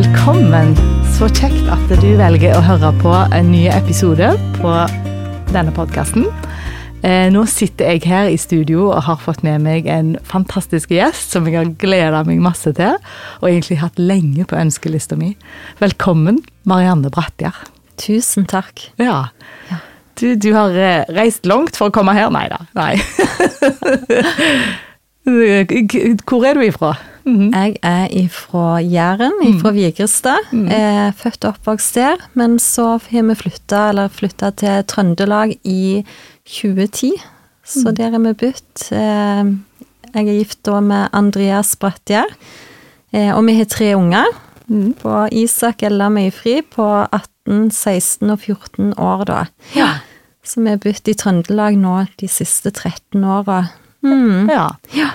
Velkommen. 0.00 0.70
Så 1.12 1.26
kjekt 1.28 1.66
at 1.68 1.90
du 2.00 2.14
velger 2.16 2.54
å 2.56 2.60
høre 2.64 2.88
på 3.02 3.10
en 3.36 3.50
ny 3.52 3.66
episode 3.68 4.30
på 4.54 4.70
denne 5.52 5.74
podkasten. 5.76 6.24
Nå 7.34 7.42
sitter 7.52 7.90
jeg 7.92 8.08
her 8.08 8.30
i 8.32 8.38
studio 8.40 8.86
og 8.86 9.02
har 9.04 9.18
fått 9.20 9.42
med 9.44 9.60
meg 9.66 9.90
en 9.92 10.14
fantastisk 10.24 10.94
gjest 10.96 11.36
som 11.36 11.44
jeg 11.44 11.58
har 11.58 11.74
gleda 11.82 12.22
meg 12.24 12.40
masse 12.40 12.72
til, 12.78 12.96
og 13.42 13.50
egentlig 13.50 13.82
hatt 13.82 14.00
lenge 14.00 14.48
på 14.48 14.56
ønskelista 14.56 15.20
mi. 15.20 15.34
Velkommen, 15.84 16.40
Marianne 16.64 17.12
Brattjer. 17.12 17.60
Tusen 18.00 18.48
takk. 18.48 18.86
Ja. 18.96 19.26
Du, 20.16 20.32
du 20.32 20.54
har 20.56 20.72
eh, 20.80 21.04
reist 21.12 21.44
langt 21.44 21.76
for 21.76 21.92
å 21.92 21.96
komme 22.00 22.16
her? 22.16 22.32
Nei 22.32 22.48
da. 22.48 22.64
Nei. 22.80 22.96
Hvor 25.28 26.48
er 26.48 26.56
du 26.56 26.64
ifra? 26.70 26.96
Mm 27.24 27.36
-hmm. 27.36 27.56
Jeg 27.56 27.76
er 27.82 28.08
ifra 28.10 28.80
Jæren, 28.80 29.32
ifra 29.44 29.70
mm. 29.70 29.76
Vigrestad. 29.76 30.38
Mm. 30.52 30.68
Født 31.12 31.44
og 31.44 31.48
oppvokst 31.48 31.94
der. 31.94 32.16
Men 32.34 32.58
så 32.58 32.98
har 32.98 33.22
vi 33.22 33.34
flytta, 33.34 33.88
eller 33.88 34.08
flytta 34.08 34.50
til 34.50 34.84
Trøndelag 34.84 35.56
i 35.64 36.04
2010. 36.44 37.12
Så 37.64 37.88
mm. 37.88 37.96
der 37.96 38.14
er 38.14 38.18
vi 38.18 38.32
bytt. 38.34 38.92
Eh, 38.92 39.50
jeg 40.14 40.26
er 40.26 40.38
gift 40.38 40.62
da 40.66 40.80
med 40.82 41.08
Andreas 41.12 41.76
Brattjer, 41.76 42.26
eh, 43.12 43.30
og 43.36 43.44
vi 43.46 43.54
har 43.58 43.68
tre 43.70 43.94
unger. 43.96 44.26
Mm. 44.70 44.94
På 44.94 45.26
Isak 45.32 45.82
Ella 45.82 46.08
Møyfri 46.08 46.60
på 46.62 46.86
18, 47.10 47.70
16 47.70 48.30
og 48.30 48.38
14 48.38 48.94
år, 48.98 49.24
da. 49.26 49.44
Ja. 49.74 49.88
Så 50.46 50.62
vi 50.62 50.70
har 50.70 50.78
bodd 50.82 51.10
i 51.10 51.14
Trøndelag 51.14 51.78
nå 51.78 51.96
de 52.20 52.28
siste 52.30 52.70
13 52.70 53.24
åra. 53.24 53.64
Mm. 54.02 54.48
Ja. 54.48 54.68
ja. 54.94 55.10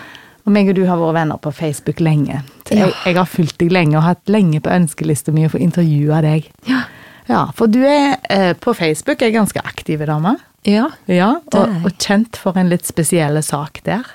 Og 0.45 0.53
meg 0.53 0.69
og 0.69 0.77
du 0.77 0.83
har 0.85 0.99
vært 1.01 1.17
venner 1.17 1.39
på 1.41 1.51
Facebook 1.57 2.01
lenge. 2.05 2.43
Jeg, 2.69 2.91
jeg 3.05 3.17
har 3.17 3.29
fulgt 3.29 3.57
deg 3.61 3.71
lenge 3.73 3.97
og 3.97 4.05
hatt 4.05 4.29
lenge 4.29 4.61
på 4.61 4.73
ønskelista 4.73 5.33
mi 5.33 5.47
å 5.47 5.53
få 5.53 5.61
intervjua 5.61 6.21
deg. 6.25 6.51
Ja. 6.69 6.83
ja. 7.29 7.47
For 7.57 7.71
du 7.71 7.81
er 7.81 8.19
eh, 8.29 8.51
på 8.53 8.75
Facebook 8.77 9.25
ei 9.25 9.33
ganske 9.33 9.61
aktiv 9.65 10.05
dame. 10.05 10.35
Ja, 10.65 10.91
ja 11.09 11.35
og, 11.39 11.73
og, 11.85 11.89
kjent 12.01 12.37
for 12.41 12.57
en 12.57 12.69
litt 12.69 12.85
spesiell 12.85 13.41
sak 13.45 13.81
der. 13.85 14.05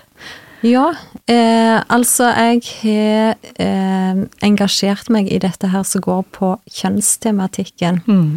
Ja, 0.66 0.90
eh, 1.30 1.78
altså 1.88 2.28
jeg 2.34 2.62
har 2.82 3.36
eh, 3.56 4.24
engasjert 4.44 5.10
meg 5.10 5.30
i 5.32 5.40
dette 5.42 5.70
her 5.72 5.86
som 5.88 6.04
går 6.04 6.26
på 6.36 6.54
kjønnstematikken. 6.68 8.02
Mm. 8.06 8.34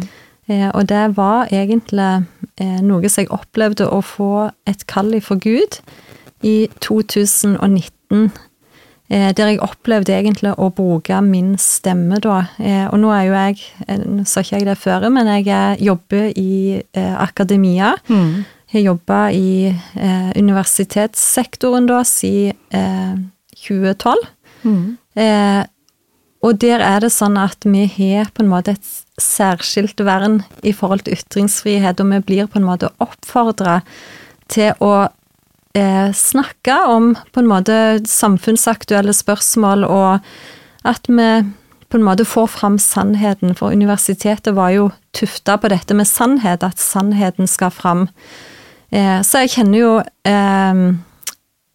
Eh, 0.50 0.70
og 0.70 0.88
det 0.90 1.04
var 1.18 1.52
egentlig 1.52 2.24
eh, 2.58 2.80
noe 2.82 3.08
som 3.08 3.22
jeg 3.22 3.32
opplevde 3.34 3.86
å 3.86 4.00
få 4.04 4.48
et 4.68 4.86
kall 4.90 5.14
ifra 5.16 5.38
Gud 5.38 5.78
i 6.44 6.56
2019. 6.84 8.28
Eh, 9.12 9.30
der 9.36 9.50
jeg 9.52 9.60
opplevde 9.64 10.14
egentlig 10.16 10.54
å 10.56 10.70
bruke 10.72 11.20
min 11.24 11.54
stemme, 11.60 12.20
da. 12.24 12.42
Og 12.90 12.98
nå 13.02 13.12
er 13.12 13.24
jo 13.28 13.34
jeg 13.36 13.98
Nå 14.04 14.24
sa 14.28 14.40
ikke 14.40 14.62
jeg 14.62 14.68
det 14.68 14.78
før, 14.80 15.08
men 15.12 15.28
jeg 15.28 15.80
jobber 15.84 16.30
i 16.40 16.80
akademia. 16.96 17.94
Mm. 18.08 18.44
Jeg 18.74 18.86
jobba 18.88 19.28
i 19.30 19.74
universitetssektoren 20.40 21.86
da 21.86 22.00
siden 22.08 23.28
2012. 23.60 24.24
Mm. 24.64 24.96
Og 26.44 26.60
der 26.60 26.82
er 26.84 27.00
det 27.00 27.12
sånn 27.14 27.38
at 27.40 27.64
vi 27.64 27.86
har 27.88 28.28
på 28.34 28.44
en 28.44 28.50
måte 28.52 28.74
et 28.74 28.88
særskilt 29.20 30.00
vern 30.04 30.42
i 30.66 30.74
forhold 30.76 31.06
til 31.06 31.16
ytringsfrihet, 31.16 32.02
og 32.02 32.10
vi 32.12 32.20
blir 32.28 32.50
på 32.50 32.60
en 32.60 32.66
måte 32.68 32.90
oppfordra 33.00 33.78
til 34.52 34.74
å 34.84 35.06
eh, 35.74 36.12
snakke 36.12 36.78
om 36.88 37.12
på 37.32 37.42
en 37.42 37.50
måte 37.50 37.76
samfunnsaktuelle 38.08 39.14
spørsmål, 39.14 39.84
og 39.84 40.18
at 40.84 41.08
vi 41.08 41.28
på 41.90 41.98
en 42.00 42.06
måte 42.06 42.26
får 42.26 42.48
fram 42.50 42.78
sannheten, 42.82 43.54
for 43.54 43.70
universitetet 43.70 44.56
var 44.56 44.72
jo 44.74 44.88
tufta 45.14 45.58
på 45.60 45.70
dette 45.70 45.94
med 45.94 46.08
sannhet, 46.10 46.64
at 46.66 46.80
sannheten 46.82 47.46
skal 47.46 47.70
fram. 47.70 48.08
Eh, 48.90 49.20
så 49.22 49.44
jeg 49.44 49.56
kjenner 49.58 49.78
jo 49.78 49.92
eh, 50.28 50.86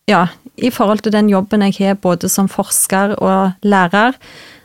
Ja, 0.10 0.24
i 0.58 0.72
forhold 0.74 1.04
til 1.06 1.14
den 1.14 1.28
jobben 1.30 1.62
jeg 1.62 1.76
har 1.78 2.00
både 2.02 2.30
som 2.34 2.48
forsker 2.50 3.14
og 3.22 3.52
lærer, 3.62 4.16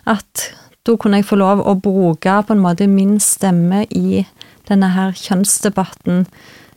at 0.09 0.45
da 0.85 0.97
kunne 0.97 1.21
jeg 1.21 1.29
få 1.29 1.37
lov 1.37 1.61
å 1.61 1.75
bruke 1.77 2.39
på 2.47 2.55
en 2.55 2.63
måte 2.65 2.89
min 2.89 3.19
stemme 3.21 3.85
i 3.91 4.25
denne 4.69 4.89
her 4.95 5.13
kjønnsdebatten. 5.17 6.25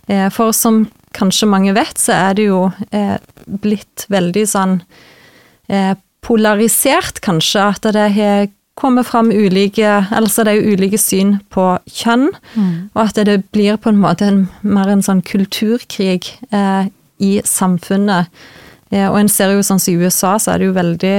Eh, 0.07 0.27
for 0.31 0.51
som 0.51 0.85
kanskje 1.17 1.49
mange 1.49 1.73
vet, 1.77 1.97
så 1.99 2.15
er 2.15 2.37
det 2.37 2.49
jo 2.49 2.67
eh, 2.91 3.17
blitt 3.63 4.05
veldig 4.13 4.45
sånn 4.49 4.77
eh, 5.71 5.95
polarisert, 6.25 7.21
kanskje, 7.25 7.63
at 7.63 7.89
det 7.95 8.07
har 8.17 8.47
kommet 8.77 9.07
fram 9.07 9.31
ulike 9.33 9.87
Altså 10.13 10.43
det 10.45 10.53
er 10.53 10.59
jo 10.59 10.75
ulike 10.75 10.99
syn 11.01 11.37
på 11.53 11.65
kjønn, 11.89 12.29
mm. 12.53 12.69
og 12.93 13.01
at 13.07 13.19
det 13.25 13.39
blir 13.55 13.79
på 13.81 13.91
en 13.93 14.01
måte 14.01 14.27
en, 14.27 14.43
mer 14.61 14.91
en 14.91 15.03
sånn 15.05 15.23
kulturkrig 15.25 16.29
eh, 16.51 16.89
i 17.23 17.33
samfunnet. 17.45 18.29
Eh, 18.91 19.07
og 19.07 19.17
en 19.23 19.31
ser 19.31 19.55
jo 19.55 19.65
sånn 19.65 19.81
som 19.81 19.93
i 19.95 20.05
USA, 20.05 20.35
så 20.37 20.53
er 20.53 20.61
det 20.61 20.69
jo 20.69 20.77
veldig 20.77 21.17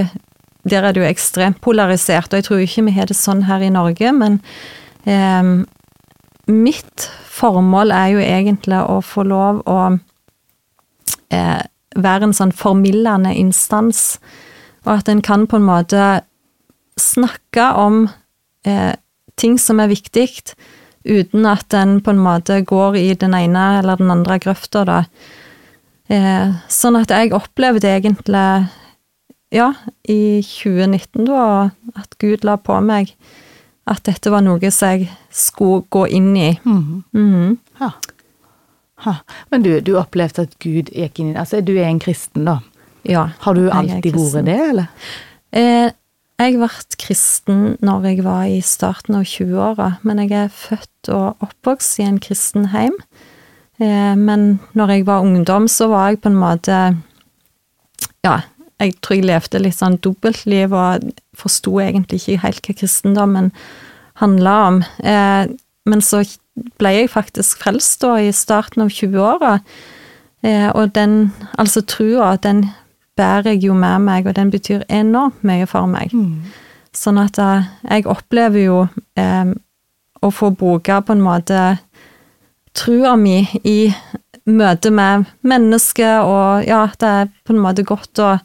der 0.69 0.85
er 0.85 0.93
det 0.93 1.01
jo 1.01 1.09
ekstremt 1.09 1.63
polarisert, 1.65 2.33
og 2.33 2.41
jeg 2.41 2.47
tror 2.49 2.63
ikke 2.63 2.85
vi 2.89 2.95
har 2.99 3.09
det 3.09 3.17
sånn 3.17 3.47
her 3.49 3.63
i 3.65 3.73
Norge, 3.73 4.13
men 4.13 4.41
eh, 5.09 5.55
mitt 6.49 7.09
formål 7.29 7.93
er 7.95 8.13
jo 8.15 8.23
egentlig 8.25 8.79
å 8.81 9.01
få 9.05 9.25
lov 9.29 9.61
å 9.69 9.81
eh, 11.35 11.61
være 11.99 12.29
en 12.29 12.37
sånn 12.37 12.55
formildende 12.57 13.35
instans, 13.37 14.19
og 14.87 14.99
at 14.99 15.11
en 15.13 15.23
kan 15.25 15.47
på 15.49 15.59
en 15.59 15.69
måte 15.69 16.07
snakke 16.99 17.71
om 17.79 18.07
eh, 18.67 18.95
ting 19.39 19.59
som 19.61 19.81
er 19.83 19.93
viktig, 19.93 20.29
uten 21.09 21.47
at 21.49 21.75
en 21.77 21.99
på 22.05 22.13
en 22.13 22.23
måte 22.23 22.61
går 22.67 22.99
i 23.01 23.09
den 23.19 23.37
ene 23.37 23.67
eller 23.79 24.01
den 24.01 24.13
andre 24.13 24.39
grøfta, 24.43 24.85
da. 24.89 25.03
Eh, 26.09 26.57
sånn 26.73 26.97
at 26.99 27.13
jeg 27.13 27.35
opplevde 27.37 27.91
egentlig 27.93 28.47
ja, 29.55 29.73
i 30.09 30.41
2019, 30.45 31.29
da, 31.29 31.71
at 31.97 32.17
Gud 32.21 32.45
la 32.45 32.57
på 32.61 32.81
meg 32.85 33.15
at 33.89 34.05
dette 34.09 34.33
var 34.33 34.45
noe 34.45 34.71
som 34.75 34.95
jeg 34.95 35.09
skulle 35.35 35.87
gå 35.93 36.05
inn 36.19 36.33
i. 36.37 36.51
Mm. 36.65 37.05
Mm. 37.17 37.55
Ha. 37.81 37.93
Ha. 39.07 39.15
Men 39.53 39.65
du, 39.65 39.71
du 39.85 39.95
opplevde 40.01 40.49
at 40.49 40.59
Gud 40.63 40.91
gikk 40.91 41.21
inn 41.23 41.33
i 41.35 41.39
Altså, 41.39 41.63
du 41.63 41.77
er 41.77 41.89
en 41.89 42.03
kristen, 42.03 42.49
da? 42.49 42.59
Ja. 43.09 43.29
Har 43.45 43.57
du 43.57 43.69
alltid 43.71 44.17
vært 44.17 44.49
det, 44.49 44.59
eller? 44.73 45.09
Eh, 45.55 45.89
jeg 46.39 46.55
ble 46.55 46.69
kristen 47.01 47.63
når 47.83 48.11
jeg 48.11 48.25
var 48.27 48.45
i 48.47 48.61
starten 48.63 49.17
av 49.19 49.27
20-åra, 49.27 49.89
men 50.07 50.21
jeg 50.23 50.35
er 50.39 50.53
født 50.55 51.11
og 51.15 51.43
oppvokst 51.47 51.99
i 52.03 52.07
en 52.07 52.21
kristen 52.23 52.69
heim. 52.75 52.95
Eh, 53.79 54.15
men 54.19 54.61
når 54.79 54.95
jeg 54.95 55.09
var 55.09 55.27
ungdom, 55.27 55.67
så 55.71 55.89
var 55.91 56.13
jeg 56.13 56.23
på 56.23 56.33
en 56.33 56.39
måte 56.39 56.79
Ja, 58.27 58.41
jeg 58.79 58.95
tror 59.03 59.19
jeg 59.19 59.27
levde 59.27 59.61
litt 59.63 59.79
sånn 59.79 59.99
dobbeltliv 60.05 60.75
og 60.77 61.09
forsto 61.39 61.79
egentlig 61.83 62.23
ikke 62.23 62.43
helt 62.45 62.69
hva 62.69 62.77
kristendommen 62.79 63.51
handla 64.23 64.55
om. 64.69 64.83
Eh, 65.03 65.51
men 65.89 66.05
så 66.05 66.23
ble 66.79 66.95
jeg 66.95 67.13
faktisk 67.13 67.63
frelst 67.63 68.03
da 68.03 68.17
i 68.23 68.33
starten 68.35 68.85
av 68.85 68.93
20-åra, 68.95 69.59
eh, 70.47 70.69
og 70.71 70.95
den, 70.95 71.33
altså 71.59 71.83
trua, 71.87 72.37
den 72.43 72.67
bærer 73.19 73.55
jeg 73.55 73.67
jo 73.67 73.75
med 73.79 74.07
meg, 74.07 74.27
og 74.27 74.37
den 74.39 74.51
betyr 74.55 74.87
enormt 74.89 75.43
mye 75.47 75.67
for 75.71 75.91
meg. 75.91 76.15
Mm. 76.15 76.47
Sånn 76.95 77.19
at 77.23 77.39
eh, 77.43 77.67
jeg 77.91 78.07
opplever 78.11 78.63
jo 78.63 78.79
eh, 79.19 79.53
å 80.19 80.31
få 80.35 80.51
bruke 80.55 81.01
på 81.07 81.15
en 81.15 81.25
måte 81.25 81.67
trua 82.79 83.15
mi 83.19 83.43
i 83.67 83.93
møte 84.49 84.91
med 84.95 85.29
mennesker, 85.47 86.25
og 86.25 86.67
ja, 86.67 86.87
det 86.99 87.15
er 87.23 87.31
på 87.45 87.55
en 87.55 87.63
måte 87.63 87.85
godt 87.87 88.23
å, 88.23 88.37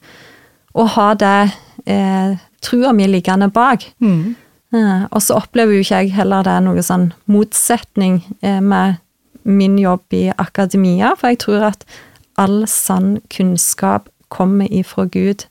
å 0.74 0.86
ha 0.96 1.10
det 1.20 1.38
eh, 1.86 2.34
trua 2.64 2.94
mi 2.96 3.08
liggende 3.10 3.50
bak. 3.54 3.86
Mm. 4.02 4.36
Eh, 4.74 5.04
og 5.12 5.22
så 5.22 5.38
opplever 5.38 5.76
jo 5.76 5.86
ikke 5.86 6.02
jeg 6.04 6.16
heller 6.18 6.46
det 6.46 6.56
er 6.58 6.66
noe 6.66 6.84
sånn 6.86 7.12
motsetning 7.30 8.22
eh, 8.42 8.62
med 8.62 9.00
min 9.44 9.78
jobb 9.78 10.16
i 10.16 10.26
akademia, 10.40 11.14
for 11.20 11.34
jeg 11.34 11.44
tror 11.44 11.68
at 11.74 11.88
all 12.40 12.64
sann 12.70 13.18
kunnskap 13.34 14.08
kommer 14.34 14.72
ifra 14.72 15.06
Gud. 15.12 15.46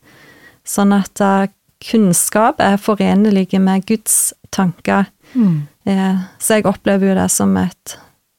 Sånn 0.67 0.95
at 0.97 1.21
uh, 1.23 1.47
kunnskap 1.83 2.61
er 2.63 2.81
forenlig 2.81 3.53
med 3.61 3.87
Guds 3.87 4.33
tanker. 4.55 5.11
Mm. 5.35 5.67
Eh, 5.89 6.25
så 6.39 6.59
jeg 6.59 6.67
opplever 6.71 7.11
jo 7.11 7.19
det 7.19 7.29
som 7.33 7.55
et 7.59 7.97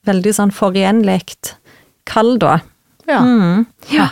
veldig 0.07 0.33
sånn 0.35 0.53
forenlig 0.55 1.35
kall, 2.07 2.35
da. 2.39 2.59
Ja. 3.07 3.19
Mm. 3.23 3.65
ja. 3.91 4.09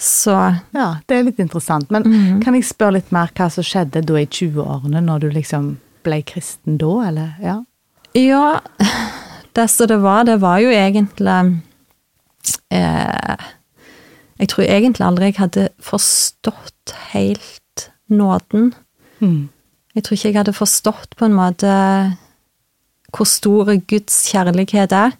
Så 0.00 0.32
Ja, 0.72 0.86
det 1.06 1.16
er 1.16 1.26
litt 1.26 1.40
interessant. 1.42 1.90
Men 1.92 2.06
mm. 2.08 2.40
kan 2.44 2.56
jeg 2.56 2.64
spørre 2.70 2.96
litt 2.96 3.10
mer 3.12 3.32
hva 3.36 3.50
som 3.52 3.66
skjedde 3.66 4.02
da 4.08 4.16
i 4.16 4.26
20-årene, 4.26 5.02
når 5.04 5.26
du 5.26 5.28
liksom 5.34 5.74
ble 6.06 6.22
kristen 6.24 6.78
da, 6.80 6.92
eller? 7.10 7.34
Ja. 7.44 7.58
Ja, 8.16 8.60
det 9.56 9.68
som 9.70 9.90
det 9.90 10.00
var, 10.02 10.24
det 10.24 10.40
var 10.42 10.58
jo 10.58 10.72
egentlig 10.72 11.60
eh, 12.74 13.46
Jeg 14.40 14.48
tror 14.50 14.64
egentlig 14.64 15.06
aldri 15.06 15.28
jeg 15.28 15.38
hadde 15.38 15.68
forstått 15.84 16.96
helt 17.12 17.90
nåden. 18.08 18.72
Mm. 19.20 19.50
Jeg 19.94 20.04
tror 20.04 20.16
ikke 20.16 20.28
jeg 20.28 20.40
hadde 20.40 20.56
forstått 20.56 21.16
på 21.18 21.28
en 21.28 21.36
måte 21.36 21.70
hvor 23.10 23.26
stor 23.26 23.74
Guds 23.90 24.22
kjærlighet 24.30 24.94
er. 24.94 25.12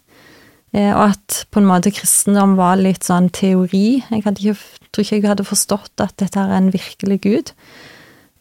Eh, 0.71 0.91
og 0.93 1.11
at 1.11 1.41
på 1.51 1.59
en 1.59 1.67
måte 1.67 1.91
kristendom 1.93 2.55
var 2.59 2.79
litt 2.79 3.07
sånn 3.07 3.29
teori. 3.35 4.01
Jeg 4.07 4.23
ikke, 4.23 4.55
tror 4.91 5.05
ikke 5.05 5.17
jeg 5.19 5.27
hadde 5.27 5.47
forstått 5.47 6.03
at 6.03 6.15
dette 6.21 6.39
er 6.39 6.53
en 6.55 6.71
virkelig 6.73 7.19
Gud. 7.25 7.51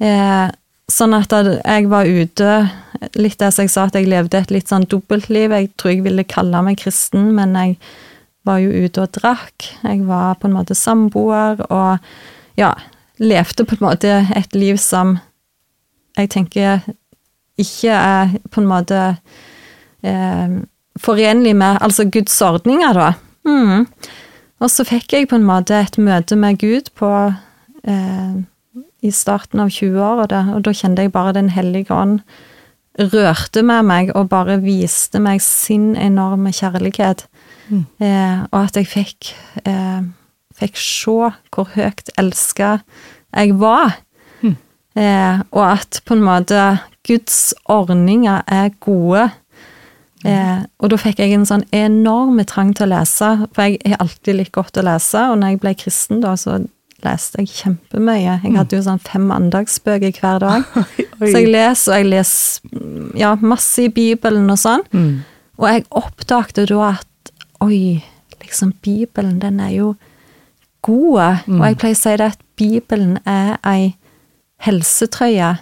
Eh, 0.00 0.47
sånn 0.91 1.17
at 1.17 1.35
jeg 1.35 1.91
var 1.91 2.09
ute 2.09 2.53
Litt 3.17 3.38
der 3.41 3.53
som 3.55 3.65
jeg 3.65 3.71
sa, 3.73 3.87
at 3.87 3.94
jeg 3.97 4.11
levde 4.11 4.37
et 4.37 4.50
litt 4.53 4.69
sånn 4.69 4.85
dobbeltliv. 4.91 5.55
Jeg 5.55 5.71
tror 5.81 5.93
jeg 5.94 6.03
ville 6.05 6.25
kalle 6.29 6.59
meg 6.67 6.77
kristen, 6.82 7.31
men 7.32 7.55
jeg 7.56 7.79
var 8.44 8.59
jo 8.61 8.85
ute 8.85 9.06
og 9.06 9.15
drakk. 9.17 9.69
Jeg 9.87 10.03
var 10.05 10.35
på 10.37 10.50
en 10.50 10.56
måte 10.59 10.77
samboer 10.77 11.62
og 11.71 12.11
ja, 12.61 12.75
levde 13.17 13.65
på 13.65 13.79
en 13.79 13.87
måte 13.87 14.12
et 14.37 14.59
liv 14.59 14.77
som 14.82 15.17
jeg 16.19 16.29
tenker 16.35 16.85
ikke 17.61 17.94
er 17.94 18.37
på 18.53 18.61
en 18.61 18.69
måte 18.69 19.00
eh, 20.05 20.61
forenlig 21.00 21.56
med 21.56 21.81
altså 21.81 22.06
Guds 22.12 22.37
ordninger, 22.44 22.93
da. 22.97 23.12
Mm. 23.49 23.87
Og 24.61 24.70
så 24.70 24.85
fikk 24.85 25.14
jeg 25.17 25.31
på 25.31 25.38
en 25.41 25.49
måte 25.49 25.79
et 25.81 25.97
møte 25.99 26.37
med 26.37 26.61
Gud 26.61 26.93
på 26.99 27.11
eh, 27.88 28.32
i 29.00 29.12
starten 29.14 29.62
av 29.64 29.73
20-åra, 29.73 30.44
og 30.55 30.64
da 30.67 30.75
kjente 30.76 31.06
jeg 31.06 31.12
bare 31.14 31.37
Den 31.38 31.49
hellige 31.55 31.94
ånd 31.94 32.20
rørte 32.99 33.62
med 33.64 33.87
meg 33.88 34.11
og 34.19 34.29
bare 34.29 34.58
viste 34.61 35.20
meg 35.23 35.41
sin 35.44 35.94
enorme 35.97 36.52
kjærlighet. 36.52 37.25
Mm. 37.70 37.85
Eh, 38.03 38.41
og 38.50 38.58
at 38.64 38.76
jeg 38.76 38.88
fikk, 38.91 39.32
eh, 39.64 40.03
fikk 40.58 40.76
se 40.76 41.31
hvor 41.55 41.70
høyt 41.75 42.11
elska 42.19 42.81
jeg 43.32 43.58
var. 43.61 44.00
Mm. 44.43 44.56
Eh, 44.96 45.41
og 45.50 45.64
at 45.70 46.03
på 46.05 46.14
en 46.14 46.25
måte 46.26 46.79
Guds 47.06 47.55
ordninger 47.64 48.43
er 48.46 48.75
gode. 48.81 49.31
Eh, 50.28 50.58
og 50.82 50.93
da 50.93 50.99
fikk 51.00 51.22
jeg 51.22 51.32
en 51.32 51.46
sånn 51.49 51.64
enorm 51.72 52.43
trang 52.49 52.75
til 52.76 52.88
å 52.88 52.93
lese, 52.93 53.31
for 53.55 53.70
jeg 53.70 53.81
har 53.94 54.02
alltid 54.05 54.37
likt 54.37 54.52
godt 54.56 54.81
å 54.81 54.84
lese. 54.84 55.22
Og 55.32 55.40
når 55.40 55.55
jeg 55.55 55.62
ble 55.62 55.75
kristen, 55.81 56.20
da, 56.25 56.34
så 56.40 56.58
leste 57.05 57.40
jeg 57.40 57.52
kjempemye. 57.55 58.37
Jeg 58.44 58.55
hadde 58.56 58.76
jo 58.76 58.84
sånn 58.84 59.00
fem 59.05 59.31
andagsbøker 59.32 60.20
hver 60.20 60.43
dag. 60.43 60.67
så 61.19 61.32
jeg 61.32 61.49
leser, 61.49 61.94
og 61.94 62.02
jeg 62.02 62.11
leser 62.12 63.17
ja, 63.20 63.34
masse 63.40 63.87
i 63.87 63.93
Bibelen 63.93 64.50
og 64.52 64.61
sånn. 64.61 64.84
Mm. 64.93 65.22
Og 65.61 65.67
jeg 65.69 65.87
oppdagte 66.02 66.67
da 66.69 66.93
at 66.94 67.32
oi, 67.64 68.00
liksom 68.43 68.75
Bibelen, 68.84 69.38
den 69.43 69.61
er 69.64 69.75
jo 69.76 69.94
god. 70.87 71.40
Mm. 71.46 71.61
Og 71.61 71.67
jeg 71.69 71.81
pleier 71.81 71.99
å 71.99 72.02
si 72.02 72.14
det 72.20 72.31
at 72.34 72.44
Bibelen 72.61 73.17
er 73.28 73.56
ei 73.69 73.94
helsetrøye. 74.64 75.55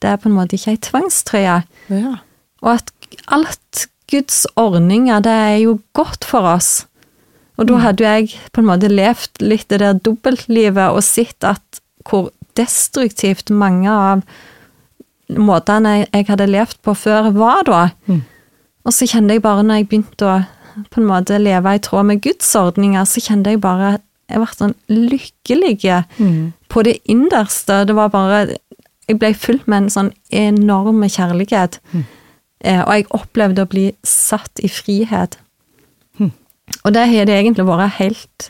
Det 0.00 0.08
er 0.08 0.20
på 0.20 0.30
en 0.30 0.36
måte 0.38 0.56
ikke 0.56 0.74
ei 0.74 0.82
tvangstrøye. 0.88 1.60
Ja. 1.92 2.16
Og 2.60 2.72
at 2.74 2.92
alt 3.26 3.86
Guds 4.10 4.44
ordninger, 4.58 5.22
det 5.22 5.32
er 5.32 5.56
jo 5.62 5.78
godt 5.96 6.26
for 6.26 6.46
oss. 6.50 6.86
Og 7.60 7.68
da 7.68 7.76
hadde 7.82 8.06
hadde 8.08 8.08
jeg 8.08 8.52
på 8.54 8.62
en 8.62 8.70
måte 8.70 8.88
levd 8.88 9.42
litt 9.44 9.68
det 9.68 9.82
der 9.82 9.98
dobbeltlivet 10.00 10.96
og 10.96 11.04
sett 11.04 11.44
at 11.44 11.80
hvor 12.08 12.30
destruktivt 12.58 13.52
mange 13.52 13.90
av 13.92 14.24
måtene 15.30 16.06
jeg 16.06 16.26
hadde 16.30 16.48
levd 16.50 16.80
på 16.82 16.94
før, 16.96 17.30
var 17.36 17.66
da. 17.68 17.82
Mm. 18.08 18.22
Og 18.88 18.96
så 18.96 19.06
kjente 19.06 19.36
jeg 19.36 19.44
bare, 19.44 19.62
når 19.62 19.82
jeg 19.82 19.90
begynte 19.90 20.26
å 20.26 20.38
på 20.90 21.00
en 21.02 21.08
måte 21.10 21.38
leve 21.38 21.74
i 21.76 21.82
tråd 21.82 22.06
med 22.08 22.22
Guds 22.24 22.48
ordninger, 22.56 23.04
så 23.04 23.22
kjente 23.22 23.54
jeg 23.54 23.62
bare 23.62 23.98
Jeg 24.30 24.38
ble 24.38 24.54
sånn 24.54 24.74
lykkelig 24.86 25.72
mm. 26.22 26.52
på 26.70 26.82
det 26.86 27.00
innerste. 27.10 27.80
Det 27.84 27.96
var 27.98 28.12
bare 28.14 28.56
Jeg 29.08 29.18
ble 29.18 29.32
fulgt 29.34 29.66
med 29.66 29.82
en 29.82 29.90
sånn 29.90 30.12
enorm 30.30 31.02
kjærlighet. 31.02 31.80
Mm. 31.90 32.04
Eh, 32.60 32.82
og 32.82 32.92
jeg 32.92 33.08
opplevde 33.16 33.64
å 33.64 33.70
bli 33.70 33.86
satt 34.06 34.60
i 34.64 34.68
frihet. 34.68 35.38
Og 36.84 36.94
det 36.94 37.08
har 37.10 37.28
det 37.28 37.36
egentlig 37.36 37.66
vært 37.68 37.98
helt, 37.98 38.48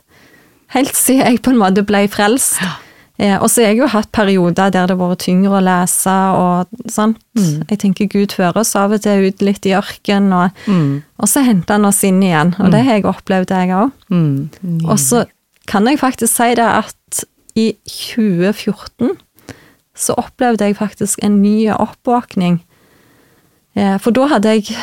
helt 0.74 0.96
siden 0.98 1.26
jeg 1.26 1.42
på 1.44 1.54
en 1.54 1.60
måte 1.60 1.84
ble 1.86 2.04
frelst. 2.12 2.60
Ja. 2.62 2.76
Eh, 3.20 3.36
og 3.36 3.50
så 3.52 3.60
har 3.62 3.74
jeg 3.74 3.82
jo 3.82 3.90
hatt 3.92 4.08
perioder 4.16 4.70
der 4.72 4.88
det 4.88 4.94
har 4.94 5.00
vært 5.00 5.24
tyngre 5.26 5.58
å 5.58 5.64
lese 5.64 6.14
og 6.36 6.70
sånt. 6.88 7.20
Mm. 7.36 7.66
Jeg 7.68 7.80
tenker 7.82 8.08
Gud 8.12 8.36
fører 8.36 8.62
oss 8.62 8.72
av 8.78 8.94
og 8.96 9.02
til 9.04 9.26
ut 9.28 9.44
litt 9.44 9.66
i 9.68 9.74
ørken, 9.76 10.30
og, 10.32 10.62
mm. 10.64 10.94
og 11.20 11.28
så 11.28 11.44
henter 11.44 11.76
han 11.76 11.88
oss 11.90 12.00
inn 12.06 12.22
igjen. 12.24 12.54
Og 12.58 12.70
det 12.72 12.80
mm. 12.80 12.86
har 12.86 12.96
jeg 12.96 13.08
opplevd, 13.10 13.52
jeg 13.52 13.74
òg. 13.76 13.92
Mm. 14.08 14.86
Og 14.86 14.96
så 15.02 15.26
kan 15.68 15.88
jeg 15.90 16.00
faktisk 16.00 16.32
si 16.32 16.54
det 16.56 16.70
at 16.70 17.24
i 17.58 17.66
2014 17.90 19.18
så 20.00 20.16
opplevde 20.16 20.64
jeg 20.64 20.78
faktisk 20.78 21.20
en 21.26 21.42
ny 21.42 21.68
oppvåkning. 21.74 22.62
For 23.74 24.10
da 24.10 24.26
hadde 24.26 24.56
jeg 24.56 24.74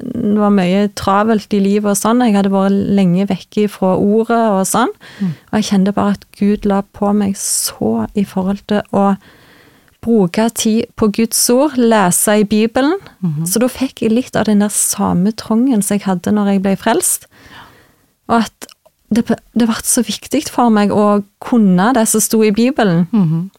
det 0.00 0.38
var 0.38 0.52
mye 0.54 0.88
travelt 0.98 1.52
i 1.56 1.60
livet 1.62 1.90
og 1.92 1.98
sånn. 1.98 2.22
Jeg 2.24 2.36
hadde 2.36 2.52
vært 2.52 2.76
lenge 2.96 3.26
vekke 3.30 3.66
fra 3.72 3.94
ordet 3.96 4.40
og 4.52 4.62
sånn. 4.68 4.92
Mm. 5.20 5.32
Og 5.32 5.58
jeg 5.58 5.68
kjente 5.70 5.94
bare 5.96 6.16
at 6.16 6.24
Gud 6.38 6.66
la 6.68 6.80
på 6.96 7.12
meg 7.16 7.36
så 7.40 8.06
i 8.18 8.24
forhold 8.28 8.62
til 8.70 8.82
å 8.96 9.14
bruke 10.00 10.46
tid 10.56 10.88
på 10.96 11.10
Guds 11.12 11.40
ord, 11.52 11.76
lese 11.76 12.38
i 12.40 12.44
Bibelen. 12.44 12.96
Mm 13.20 13.30
-hmm. 13.30 13.46
Så 13.46 13.58
da 13.58 13.68
fikk 13.68 14.02
jeg 14.02 14.12
litt 14.12 14.36
av 14.36 14.44
den 14.44 14.60
der 14.60 14.68
samme 14.68 15.32
trangen 15.32 15.82
som 15.82 15.94
jeg 15.94 16.06
hadde 16.06 16.32
når 16.32 16.46
jeg 16.46 16.62
ble 16.62 16.76
frelst. 16.76 17.26
Og 18.28 18.36
at 18.36 18.66
det, 19.10 19.26
det 19.54 19.66
ble 19.66 19.74
så 19.84 20.02
viktig 20.02 20.48
for 20.50 20.68
meg 20.68 20.90
å 20.90 21.22
kunne 21.40 21.92
det 21.94 22.08
som 22.08 22.20
sto 22.20 22.42
i 22.42 22.50
Bibelen. 22.50 23.08
Mm 23.12 23.24
-hmm. 23.24 23.50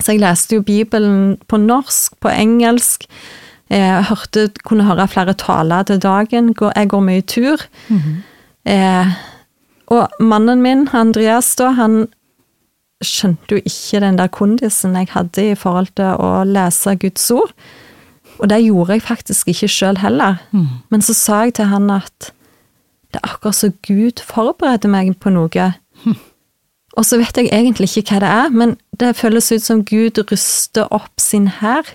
Så 0.00 0.12
jeg 0.12 0.20
leste 0.20 0.54
jo 0.54 0.62
Bibelen 0.62 1.38
på 1.48 1.56
norsk, 1.56 2.20
på 2.20 2.28
engelsk. 2.28 3.06
Jeg 3.70 4.04
hørte, 4.10 4.48
kunne 4.64 4.84
høre 4.84 5.08
flere 5.08 5.34
taler 5.34 5.82
til 5.82 6.02
dagen. 6.02 6.54
Jeg 6.76 6.88
går 6.88 7.00
mye 7.00 7.20
tur. 7.20 7.56
Mm 7.88 7.96
-hmm. 7.96 8.70
eh, 8.72 9.06
og 9.86 10.08
mannen 10.20 10.62
min, 10.62 10.88
Andreas, 10.92 11.56
da, 11.56 11.70
han 11.70 12.08
skjønte 13.02 13.54
jo 13.54 13.56
ikke 13.56 14.00
den 14.00 14.18
der 14.18 14.26
kondisen 14.26 14.96
jeg 14.96 15.08
hadde 15.10 15.50
i 15.50 15.54
forhold 15.54 15.86
til 15.96 16.04
å 16.04 16.44
lese 16.44 16.96
Guds 16.96 17.30
ord. 17.30 17.52
Og 18.38 18.50
det 18.50 18.64
gjorde 18.64 18.92
jeg 18.92 19.02
faktisk 19.02 19.48
ikke 19.48 19.68
sjøl 19.68 19.98
heller. 19.98 20.36
Mm. 20.52 20.66
Men 20.90 21.02
så 21.02 21.14
sa 21.14 21.40
jeg 21.44 21.54
til 21.54 21.70
han 21.70 21.90
at 21.90 22.32
det 23.14 23.20
er 23.22 23.28
akkurat 23.28 23.54
så 23.54 23.70
Gud 23.86 24.22
forbereder 24.26 24.90
meg 24.90 25.12
på 25.22 25.30
noe. 25.30 25.72
Mm. 26.04 26.16
Og 26.96 27.04
så 27.06 27.18
vet 27.18 27.36
jeg 27.36 27.50
egentlig 27.52 27.96
ikke 27.96 28.14
hva 28.14 28.22
det 28.22 28.30
er, 28.30 28.48
men 28.50 28.76
det 29.00 29.16
føles 29.16 29.52
ut 29.52 29.62
som 29.62 29.84
Gud 29.84 30.18
ruster 30.30 30.90
opp 30.94 31.20
sin 31.20 31.48
hær 31.60 31.94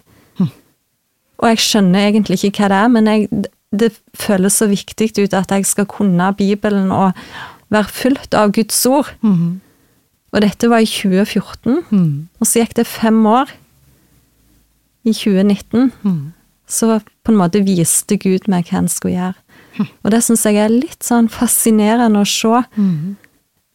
og 1.40 1.54
jeg 1.54 1.64
skjønner 1.64 2.10
egentlig 2.10 2.42
ikke 2.44 2.66
hva 2.66 2.70
det 2.72 2.82
er, 2.84 2.92
men 2.92 3.08
jeg, 3.08 3.46
det 3.72 3.94
føles 4.18 4.60
så 4.60 4.68
viktig 4.70 5.12
ut 5.22 5.36
at 5.38 5.52
jeg 5.54 5.68
skal 5.70 5.88
kunne 5.90 6.34
Bibelen 6.38 6.92
og 6.92 7.16
være 7.72 7.94
fulgt 7.94 8.36
av 8.36 8.52
Guds 8.56 8.80
ord. 8.90 9.12
Mm. 9.22 9.62
Og 10.34 10.44
dette 10.44 10.70
var 10.70 10.84
i 10.84 10.90
2014, 10.90 11.80
mm. 11.90 12.12
og 12.40 12.48
så 12.48 12.62
gikk 12.62 12.76
det 12.78 12.86
fem 12.90 13.24
år. 13.26 13.54
I 15.08 15.14
2019 15.16 15.94
mm. 16.04 16.18
så 16.68 17.00
på 17.24 17.32
en 17.32 17.40
måte 17.40 17.62
viste 17.64 18.18
Gud 18.20 18.50
meg 18.52 18.68
hva 18.68 18.82
en 18.82 18.92
skulle 18.92 19.16
gjøre. 19.16 19.38
Hm. 19.78 19.88
Og 20.04 20.12
det 20.12 20.20
syns 20.26 20.44
jeg 20.46 20.60
er 20.60 20.74
litt 20.74 21.08
sånn 21.08 21.30
fascinerende 21.32 22.20
å 22.20 22.28
se. 22.28 22.60
Mm. 22.76 23.16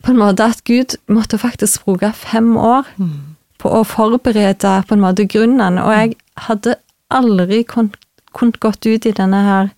På 0.04 0.12
en 0.12 0.20
måte 0.20 0.50
at 0.52 0.60
Gud 0.68 0.98
måtte 1.08 1.40
faktisk 1.40 1.86
bruke 1.88 2.12
fem 2.12 2.52
år 2.60 2.84
mm. 3.00 3.16
på 3.64 3.72
å 3.72 3.80
forberede 3.88 4.76
på 4.84 4.94
en 4.94 5.04
måte 5.06 5.24
grunnen, 5.32 5.80
og 5.80 5.94
jeg 5.96 6.18
hadde 6.44 6.76
aldri 7.10 7.62
kunnet 7.64 8.60
gått 8.60 8.86
ut 8.86 9.06
i 9.06 9.14
denne 9.16 9.40
her 9.46 9.70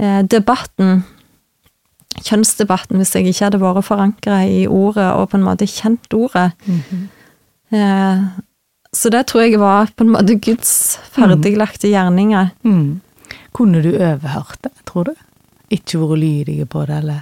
eh, 0.00 0.20
debatten, 0.26 1.04
kjønnsdebatten, 2.20 2.98
hvis 3.00 3.14
jeg 3.14 3.30
ikke 3.30 3.46
hadde 3.48 3.62
vært 3.62 3.86
forankra 3.86 4.42
i 4.44 4.66
ordet 4.66 5.08
og 5.14 5.30
på 5.30 5.38
en 5.38 5.46
måte 5.46 5.68
kjent 5.70 6.12
ordet. 6.14 6.52
Mm 6.66 6.80
-hmm. 6.90 7.06
eh, 7.76 8.24
så 8.92 9.10
det 9.10 9.26
tror 9.26 9.42
jeg 9.42 9.60
var 9.60 9.86
på 9.96 10.04
en 10.04 10.10
måte 10.10 10.34
Guds 10.34 10.98
ferdiglagte 11.12 11.88
gjerninger. 11.88 12.48
Mm. 12.62 13.00
Kunne 13.52 13.82
du 13.82 13.94
overhørt 13.94 14.58
det, 14.62 14.72
tror 14.84 15.04
du? 15.04 15.14
Ikke 15.70 15.98
vært 15.98 16.18
lydige 16.18 16.66
på 16.66 16.86
det, 16.86 16.96
eller? 16.96 17.20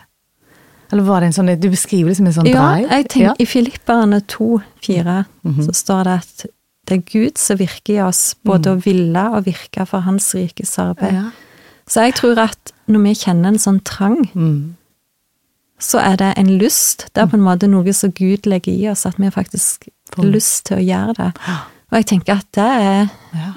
Eller 0.92 1.02
var 1.02 1.20
det 1.20 1.26
en 1.26 1.32
sånn, 1.32 1.60
Du 1.60 1.68
beskriver 1.68 2.08
det 2.08 2.16
som 2.16 2.26
en 2.26 2.32
sånn 2.32 2.48
drive? 2.48 2.80
Ja, 2.80 2.96
jeg 2.96 3.08
tenker, 3.08 3.26
ja. 3.28 3.34
i 3.38 3.46
Filipperne 3.46 4.20
2,4 4.20 5.24
mm 5.42 5.54
-hmm. 5.54 5.66
så 5.66 5.72
står 5.72 6.04
det 6.04 6.10
at 6.10 6.46
det 6.88 6.96
er 6.96 7.04
Gud 7.04 7.38
som 7.40 7.58
virker 7.60 7.94
i 7.94 8.00
oss, 8.00 8.32
både 8.48 8.72
mm. 8.72 8.78
å 8.78 8.82
ville 8.84 9.24
og 9.36 9.46
virke 9.46 9.84
for 9.88 10.06
Hans 10.06 10.30
rikes 10.36 10.78
arbeid. 10.80 11.18
Ja. 11.18 11.28
Så 11.88 12.04
jeg 12.04 12.16
tror 12.18 12.40
at 12.40 12.72
når 12.88 13.04
vi 13.04 13.14
kjenner 13.22 13.52
en 13.52 13.60
sånn 13.60 13.80
trang, 13.84 14.22
mm. 14.32 14.76
så 15.80 16.00
er 16.00 16.18
det 16.20 16.32
en 16.40 16.52
lyst. 16.60 17.06
Det 17.12 17.22
er 17.22 17.30
på 17.30 17.38
en 17.38 17.44
måte 17.44 17.68
noe 17.70 17.92
som 17.96 18.12
Gud 18.16 18.48
legger 18.48 18.72
i 18.72 18.88
oss, 18.92 19.06
at 19.08 19.20
vi 19.20 19.32
faktisk 19.32 19.88
har 20.16 20.28
lyst 20.28 20.68
til 20.68 20.80
å 20.80 20.84
gjøre 20.84 21.16
det. 21.20 21.30
Og 21.88 21.96
jeg 21.96 22.08
tenker 22.10 22.40
at 22.42 22.48
det 22.52 22.64
er 22.68 23.06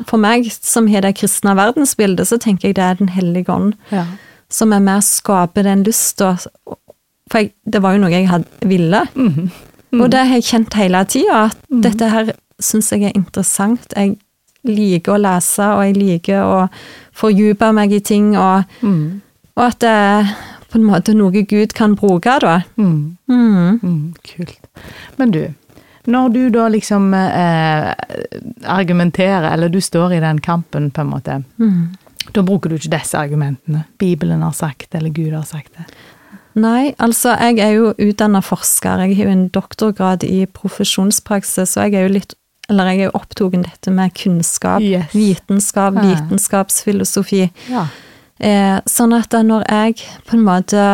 For 0.07 0.19
meg 0.21 0.45
som 0.53 0.85
har 0.87 1.03
det 1.03 1.17
kristne 1.19 1.55
verdensbildet, 1.57 2.29
så 2.29 2.39
tenker 2.39 2.69
jeg 2.69 2.77
det 2.77 2.85
er 2.85 2.99
Den 2.99 3.11
hellige 3.11 3.51
ånd 3.51 3.73
ja. 3.91 4.05
som 4.51 4.71
er 4.71 4.83
med 4.83 5.01
å 5.01 5.07
skape 5.07 5.63
den 5.67 5.83
lysta. 5.87 6.37
For 7.31 7.43
jeg, 7.43 7.51
det 7.67 7.81
var 7.83 7.95
jo 7.95 8.05
noe 8.05 8.13
jeg 8.13 8.29
hadde 8.31 8.71
ville. 8.71 9.03
Mm. 9.15 9.51
Mm. 9.91 9.99
Og 9.99 10.11
det 10.13 10.23
har 10.23 10.39
jeg 10.39 10.47
kjent 10.47 10.77
hele 10.79 11.03
tida, 11.03 11.49
at 11.49 11.59
mm. 11.67 11.81
dette 11.83 12.11
her 12.13 12.31
syns 12.61 12.91
jeg 12.93 13.03
er 13.09 13.15
interessant. 13.17 13.93
Jeg 13.97 14.17
liker 14.63 15.15
å 15.15 15.21
lese, 15.21 15.65
og 15.73 15.83
jeg 15.87 15.95
liker 15.97 16.41
å 16.45 16.69
fordype 17.17 17.71
meg 17.73 17.91
i 17.93 17.99
ting, 17.99 18.35
og, 18.37 18.63
Mm. 18.81 19.21
og 19.57 19.63
at 19.65 19.79
det 19.79 19.89
er 19.89 20.35
på 20.71 20.77
en 20.79 20.85
måte 20.87 21.13
noe 21.17 21.31
Gud 21.43 21.73
kan 21.73 21.95
bruke, 21.95 22.39
da. 22.39 22.61
Mm. 22.77 23.17
Mm. 23.27 23.79
Mm. 23.83 24.13
Kult. 24.23 24.59
Men 25.17 25.31
du, 25.31 25.41
når 26.07 26.29
du 26.33 26.49
da 26.49 26.67
liksom 26.69 27.13
eh, 27.13 27.93
argumenterer, 28.63 29.51
eller 29.53 29.69
du 29.69 29.81
står 29.81 30.13
i 30.13 30.19
den 30.23 30.39
kampen, 30.39 30.91
på 30.91 31.01
en 31.01 31.09
måte, 31.09 31.43
Mm. 31.59 31.95
da 32.33 32.41
bruker 32.41 32.69
du 32.69 32.75
ikke 32.77 32.97
disse 32.99 33.17
argumentene. 33.17 33.85
Bibelen 33.99 34.41
har 34.41 34.51
sagt, 34.53 34.95
eller 34.95 35.09
Gud 35.09 35.33
har 35.33 35.43
sagt 35.43 35.73
det. 35.77 35.85
Nei, 36.55 36.93
altså 36.99 37.37
jeg 37.39 37.59
er 37.59 37.71
jo 37.77 37.93
utdanna 37.93 38.41
forsker. 38.43 38.99
Jeg 39.07 39.17
har 39.17 39.25
jo 39.25 39.31
en 39.31 39.47
doktorgrad 39.49 40.23
i 40.23 40.45
profesjonspraksis, 40.45 41.77
og 41.77 41.83
jeg 41.91 41.93
er 41.95 42.07
jo 42.07 42.13
litt 42.13 42.33
eller 42.71 42.85
jeg 42.91 42.99
er 42.99 43.03
jo 43.09 43.17
opptatt 43.19 43.51
dette 43.67 43.91
med 43.91 44.13
kunnskap, 44.15 44.81
Yes. 44.81 45.11
vitenskap, 45.13 45.93
vitenskapsfilosofi. 46.01 47.49
Ja. 47.69 47.85
Eh, 48.39 48.79
sånn 48.89 49.13
at 49.13 49.29
da 49.29 49.43
når 49.45 49.63
jeg 49.69 49.95
på 50.25 50.33
en 50.39 50.43
måte 50.47 50.87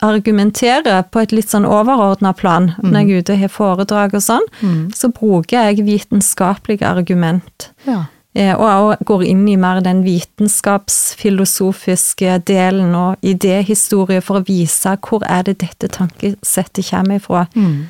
argumenterer 0.00 1.02
på 1.10 1.20
et 1.24 1.32
litt 1.34 1.48
sånn 1.50 1.66
overordna 1.66 2.30
plan, 2.38 2.68
når 2.82 3.00
jeg 3.00 3.10
er 3.10 3.18
ute 3.24 3.32
og 3.34 3.38
har 3.42 3.48
foredrag 3.50 4.14
og 4.14 4.22
sånn, 4.22 4.46
Mm. 4.62 4.92
så 4.94 5.08
bruker 5.12 5.58
jeg 5.74 5.84
vitenskapelige 5.84 6.86
argument. 6.86 7.70
ja. 7.86 8.04
Eh, 8.36 8.54
og 8.54 8.90
jeg 8.98 9.06
går 9.06 9.22
inn 9.24 9.48
i 9.48 9.56
mer 9.56 9.80
den 9.80 10.04
vitenskapsfilosofiske 10.04 12.38
delen 12.46 12.94
og 12.94 13.16
idéhistorie 13.24 14.20
for 14.22 14.38
å 14.38 14.44
vise 14.46 14.96
hvor 15.02 15.22
er 15.26 15.42
det 15.42 15.58
dette 15.58 15.88
tankesettet 15.88 16.84
kommer 16.90 17.14
ifra. 17.18 17.46
Mm. 17.56 17.86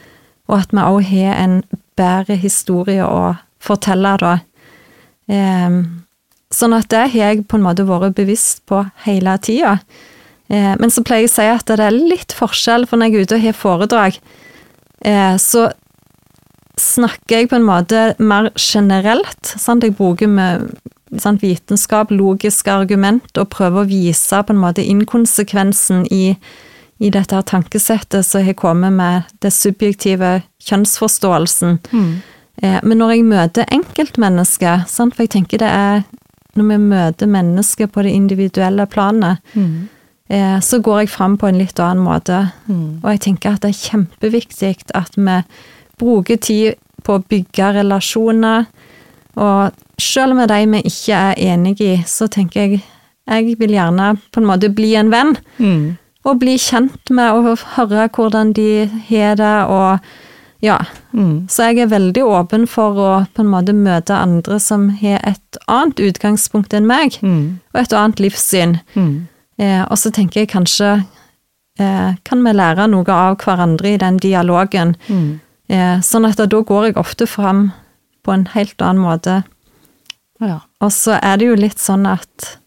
Og 0.49 0.59
at 0.59 0.69
vi 0.73 0.79
òg 0.79 1.03
har 1.11 1.35
en 1.45 1.63
bedre 1.99 2.39
historie 2.39 3.05
å 3.05 3.35
fortelle, 3.63 4.15
da. 4.23 4.37
Eh, 5.29 5.81
sånn 6.55 6.77
at 6.77 6.89
det 6.93 7.09
har 7.13 7.33
jeg 7.33 7.49
på 7.49 7.59
en 7.59 7.67
måte 7.67 7.87
vært 7.89 8.17
bevisst 8.17 8.65
på 8.69 8.85
hele 9.05 9.37
tida. 9.45 9.79
Eh, 10.49 10.75
men 10.81 10.93
så 10.93 11.05
pleier 11.05 11.27
jeg 11.27 11.33
å 11.33 11.35
si 11.35 11.49
at 11.53 11.69
det 11.69 11.85
er 11.85 11.97
litt 11.97 12.33
forskjell, 12.37 12.87
for 12.89 13.01
når 13.01 13.11
jeg 13.11 13.19
er 13.19 13.27
ute 13.27 13.37
og 13.37 13.45
har 13.45 13.59
foredrag, 13.59 14.21
eh, 15.05 15.35
så 15.37 15.69
snakker 16.79 17.43
jeg 17.43 17.51
på 17.51 17.59
en 17.59 17.67
måte 17.67 18.05
mer 18.23 18.53
generelt. 18.55 19.53
Sant? 19.59 19.85
Jeg 19.85 19.97
bruker 19.99 20.31
med 20.31 20.71
sant, 21.17 21.43
vitenskap, 21.43 22.13
logiske 22.15 22.73
argument, 22.73 23.29
og 23.41 23.51
prøver 23.53 23.83
å 23.83 23.89
vise 23.89 24.43
på 24.45 24.55
en 24.55 24.63
måte 24.63 24.85
inkonsekvensen 24.85 26.07
i, 26.13 26.37
i 27.01 27.11
dette 27.15 27.35
her 27.37 27.43
tankesettet 27.47 28.27
som 28.27 28.43
har 28.45 28.57
kommet 28.59 28.93
med 28.93 29.23
det 29.43 29.53
subjektive 29.55 30.43
kjønnsforståelsen. 30.67 31.79
Mm. 31.93 32.09
Eh, 32.63 32.79
men 32.83 32.99
når 32.99 33.13
jeg 33.15 33.25
møter 33.29 33.69
enkeltmennesker, 33.75 34.87
sant, 34.91 35.15
for 35.15 35.23
jeg 35.27 35.31
tenker 35.37 35.63
det 35.63 35.69
er 35.71 36.03
når 36.59 36.67
vi 36.73 36.79
møter 36.91 37.31
mennesker 37.31 37.87
på 37.87 38.03
det 38.03 38.11
individuelle 38.17 38.87
planet, 38.91 39.39
Mm. 39.55 39.89
eh, 40.31 40.59
så 40.61 40.81
går 40.83 40.99
jeg 41.01 41.09
fram 41.11 41.37
på 41.39 41.47
en 41.49 41.59
litt 41.59 41.79
annen 41.79 42.03
måte. 42.05 42.53
Mm. 42.67 43.01
Og 43.05 43.11
jeg 43.13 43.21
tenker 43.21 43.53
at 43.55 43.61
det 43.63 43.69
er 43.71 43.91
kjempeviktig 43.91 44.77
at 44.95 45.15
vi 45.17 45.43
bruker 45.99 46.37
tid 46.37 46.75
på 47.05 47.15
å 47.19 47.23
bygge 47.29 47.73
relasjoner. 47.79 48.67
Og 49.37 49.71
selv 50.01 50.35
med 50.35 50.49
de 50.49 50.67
vi 50.67 50.83
ikke 50.83 51.15
er 51.15 51.35
enige 51.39 51.95
i, 51.95 52.03
så 52.07 52.27
tenker 52.29 52.61
jeg 52.61 52.83
jeg 53.29 53.59
vil 53.59 53.71
gjerne 53.71 54.17
på 54.33 54.41
en 54.41 54.47
måte 54.49 54.71
bli 54.75 54.95
en 54.97 55.11
venn. 55.11 55.37
Mm. 55.59 55.99
Og 56.27 56.39
bli 56.41 56.57
kjent 56.59 57.11
med 57.15 57.33
og 57.33 57.59
høre 57.77 58.09
hvordan 58.09 58.53
de 58.57 58.87
har 59.09 59.37
det, 59.39 59.57
og 59.71 59.99
ja. 60.61 60.79
Mm. 61.13 61.47
Så 61.49 61.69
jeg 61.69 61.79
er 61.85 61.93
veldig 61.93 62.25
åpen 62.27 62.67
for 62.67 62.99
å 62.99 63.11
på 63.35 63.45
en 63.45 63.51
måte 63.53 63.73
møte 63.73 64.17
andre 64.19 64.59
som 64.61 64.89
har 64.99 65.21
et 65.25 65.59
annet 65.71 66.01
utgangspunkt 66.03 66.75
enn 66.75 66.87
meg, 66.87 67.19
Mm. 67.23 67.61
og 67.75 67.81
et 67.81 67.93
annet 67.93 68.19
livssyn. 68.21 68.81
Mm. 68.95 69.29
Eh, 69.59 69.83
og 69.91 69.97
så 69.99 70.11
tenker 70.11 70.41
jeg 70.41 70.49
kanskje 70.51 71.05
eh, 71.79 72.15
kan 72.25 72.43
vi 72.45 72.53
lære 72.53 72.89
noe 72.91 73.07
av 73.15 73.37
hverandre 73.39 73.95
i 73.95 73.97
den 73.99 74.17
dialogen. 74.19 74.97
Mm. 75.09 75.41
Eh, 75.71 76.01
sånn 76.03 76.27
at 76.27 76.37
da 76.37 76.47
går 76.63 76.87
jeg 76.87 76.97
ofte 76.97 77.27
fram 77.27 77.73
på 78.25 78.33
en 78.35 78.47
helt 78.55 78.83
annen 78.83 79.03
måte. 79.05 79.45
Ja. 80.41 80.61
Og 80.81 80.91
så 80.91 81.19
er 81.23 81.37
det 81.39 81.47
jo 81.47 81.55
litt 81.55 81.79
sånn 81.79 82.07
at 82.07 82.59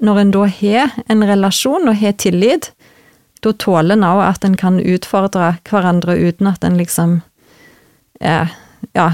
når 0.00 0.20
en 0.20 0.34
da 0.34 0.46
har 0.58 0.96
en 1.06 1.24
relasjon 1.24 1.88
og 1.88 1.96
har 2.00 2.16
tillit, 2.20 2.72
da 3.44 3.52
tåler 3.52 3.96
en 3.96 4.04
òg 4.06 4.22
at 4.26 4.44
en 4.44 4.56
kan 4.58 4.78
utfordre 4.80 5.54
hverandre 5.68 6.16
uten 6.18 6.50
at 6.50 6.64
en 6.64 6.76
liksom 6.80 7.20
eh, 8.20 8.52
ja, 8.96 9.08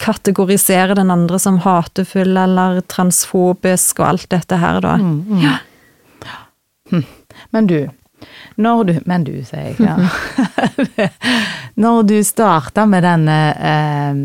kategoriserer 0.00 0.94
den 0.94 1.10
andre 1.10 1.38
som 1.38 1.60
hatefull 1.64 2.36
eller 2.36 2.80
transfobisk 2.90 4.00
og 4.00 4.06
alt 4.08 4.28
dette 4.32 4.58
her, 4.60 4.80
da. 4.84 4.96
Mm. 4.98 5.16
Mm. 5.28 5.42
Ja. 5.44 5.56
Hm. 6.90 7.04
Men 7.50 7.66
du, 7.66 7.78
når 8.56 8.84
du 8.84 8.94
Men 9.06 9.24
du, 9.24 9.32
sier 9.44 9.70
jeg. 9.70 9.76
Ja. 9.78 11.08
når 11.84 12.02
du 12.02 12.16
starta 12.24 12.86
med 12.86 13.04
denne 13.06 13.38
eh, 13.54 14.22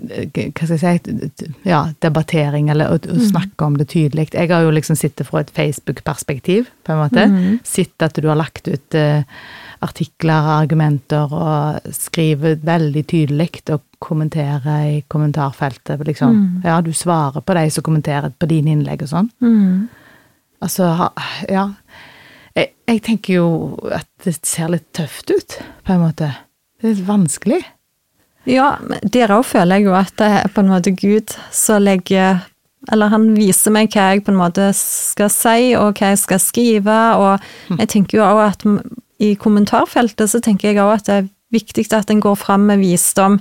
hva 0.00 0.66
skal 0.66 0.76
jeg 0.76 1.00
si 1.04 1.48
ja, 1.68 1.80
debattering, 2.02 2.70
eller 2.72 2.94
å, 2.94 2.98
å 3.00 3.24
snakke 3.30 3.66
om 3.66 3.78
det 3.80 3.90
tydelig. 3.92 4.30
Jeg 4.34 4.50
har 4.52 4.64
jo 4.64 4.72
liksom 4.74 4.98
sittet 4.98 5.28
fra 5.28 5.42
et 5.44 5.52
Facebook-perspektiv, 5.56 6.70
på 6.86 6.94
en 6.94 7.02
måte. 7.02 7.26
Mm. 7.30 7.58
Sett 7.66 8.06
at 8.06 8.18
du 8.18 8.28
har 8.30 8.38
lagt 8.40 8.68
ut 8.70 8.98
uh, 8.98 9.22
artikler, 9.84 10.50
argumenter, 10.60 11.32
og 11.32 11.94
skriver 11.96 12.60
veldig 12.66 13.04
tydelig 13.10 13.64
og 13.74 13.84
kommenterer 14.00 14.84
i 14.90 15.00
kommentarfeltet. 15.08 16.04
Liksom. 16.06 16.36
Mm. 16.36 16.62
Ja, 16.64 16.80
du 16.84 16.92
svarer 16.96 17.44
på 17.44 17.56
de 17.56 17.66
som 17.70 17.86
kommenterer 17.86 18.32
på 18.32 18.48
dine 18.50 18.74
innlegg 18.74 19.04
og 19.06 19.12
sånn. 19.12 19.32
Mm. 19.44 19.88
Altså, 20.64 20.92
ja. 21.48 21.70
Jeg, 22.56 22.72
jeg 22.88 23.02
tenker 23.06 23.36
jo 23.36 23.50
at 23.94 24.08
det 24.24 24.36
ser 24.42 24.72
litt 24.72 24.88
tøft 24.96 25.30
ut, 25.32 25.60
på 25.86 25.94
en 25.94 26.02
måte. 26.02 26.32
Det 26.80 26.88
er 26.88 26.96
litt 26.96 27.06
vanskelig. 27.08 27.60
Ja, 28.48 28.78
der 29.02 29.32
òg 29.34 29.44
føler 29.44 29.80
jeg 29.80 29.90
jo 29.90 29.96
at 29.98 30.14
det 30.18 30.28
er 30.38 30.48
på 30.54 30.62
en 30.62 30.70
måte 30.72 30.94
Gud 30.96 31.34
som 31.52 31.82
legger 31.84 32.46
Eller 32.90 33.10
han 33.12 33.34
viser 33.36 33.74
meg 33.74 33.92
hva 33.92 34.06
jeg 34.14 34.22
på 34.24 34.32
en 34.32 34.38
måte 34.40 34.70
skal 34.72 35.28
si, 35.28 35.74
og 35.76 35.98
hva 35.98 36.14
jeg 36.14 36.18
skal 36.22 36.40
skrive, 36.40 36.96
og 37.20 37.76
jeg 37.76 37.90
tenker 37.92 38.18
jo 38.18 38.24
òg 38.24 38.40
at 38.46 38.64
i 39.20 39.34
kommentarfeltet 39.36 40.32
så 40.32 40.40
tenker 40.40 40.70
jeg 40.70 40.80
òg 40.80 40.94
at 40.94 41.04
det 41.06 41.18
er 41.18 41.28
viktig 41.52 41.84
at 41.92 42.08
en 42.10 42.22
går 42.24 42.38
fram 42.40 42.64
med 42.70 42.80
visdom, 42.80 43.36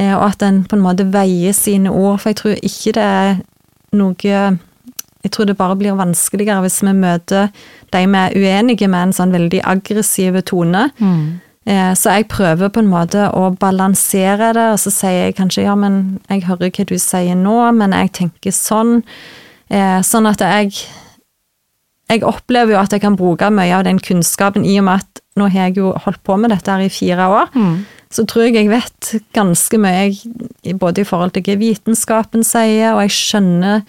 eh, 0.00 0.14
og 0.16 0.24
at 0.30 0.42
en 0.42 0.62
på 0.64 0.78
en 0.78 0.86
måte 0.86 1.04
veier 1.12 1.52
sine 1.52 1.92
ord, 1.92 2.22
for 2.22 2.32
jeg 2.32 2.40
tror 2.40 2.64
ikke 2.64 2.96
det 2.96 3.04
er 3.04 3.36
noe 3.92 4.16
jeg 5.22 5.30
tror 5.30 5.46
det 5.46 5.58
bare 5.60 5.76
blir 5.76 5.94
vanskeligere 5.98 6.64
hvis 6.64 6.80
vi 6.82 6.92
møter 6.96 7.50
de 7.92 8.06
vi 8.08 8.18
er 8.24 8.34
uenige 8.34 8.88
med 8.88 9.08
en 9.08 9.12
sånn 9.12 9.36
veldig 9.36 9.60
aggressiv 9.68 10.40
tone. 10.48 10.88
Eh, 10.96 11.51
Så 11.64 12.10
jeg 12.10 12.26
prøver 12.26 12.72
på 12.74 12.80
en 12.82 12.88
måte 12.90 13.28
å 13.38 13.52
balansere 13.54 14.48
det, 14.56 14.64
og 14.74 14.80
så 14.82 14.90
sier 14.90 15.28
jeg 15.28 15.36
kanskje 15.38 15.62
ja, 15.62 15.76
men 15.78 16.18
jeg 16.26 16.42
hører 16.48 16.72
hva 16.74 16.86
du 16.88 16.96
sier 16.98 17.36
nå, 17.38 17.54
men 17.78 17.94
jeg 17.94 18.10
tenker 18.18 18.50
sånn. 18.50 19.02
Eh, 19.70 20.00
Sånn 20.02 20.26
at 20.26 20.42
jeg 20.42 20.72
Jeg 22.10 22.24
opplever 22.28 22.74
jo 22.74 22.80
at 22.82 22.92
jeg 22.92 23.00
kan 23.00 23.14
bruke 23.16 23.46
mye 23.54 23.72
av 23.72 23.84
den 23.86 23.98
kunnskapen 24.02 24.66
i 24.68 24.74
og 24.80 24.84
med 24.84 25.00
at 25.00 25.20
nå 25.38 25.46
har 25.48 25.70
jeg 25.70 25.78
jo 25.78 25.92
holdt 26.04 26.20
på 26.26 26.34
med 26.36 26.50
dette 26.50 26.68
her 26.68 26.82
i 26.84 26.90
fire 26.92 27.28
år. 27.30 27.46
Så 28.12 28.26
tror 28.28 28.42
jeg 28.44 28.54
jeg 28.58 28.68
vet 28.68 29.12
ganske 29.32 29.78
mye, 29.80 30.10
både 30.76 31.00
i 31.00 31.04
forhold 31.08 31.32
til 31.32 31.46
hva 31.46 31.56
vitenskapen 31.62 32.44
sier, 32.44 32.92
og 32.92 33.00
jeg 33.06 33.14
skjønner 33.16 33.86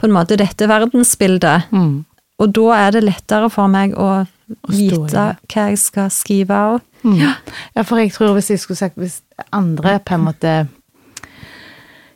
på 0.00 0.08
en 0.08 0.16
måte 0.16 0.34
dette 0.40 0.66
verdensbildet. 0.66 1.68
Mm. 1.70 2.04
Og 2.42 2.50
da 2.56 2.66
er 2.80 2.90
det 2.96 3.04
lettere 3.04 3.50
for 3.54 3.70
meg 3.70 3.94
å 3.94 4.24
vite 4.66 5.36
hva 5.46 5.68
jeg 5.70 5.78
skal 5.78 6.10
skrive 6.10 6.50
av. 6.58 6.80
Mm. 7.04 7.18
Ja, 7.20 7.82
for 7.84 8.00
jeg 8.00 8.14
tror 8.14 8.32
hvis 8.32 8.48
jeg 8.48 8.62
skulle 8.62 8.80
sagt 8.80 8.96
Hvis 8.96 9.18
andre 9.52 9.98
på 10.00 10.14
en 10.16 10.22
måte 10.24 10.52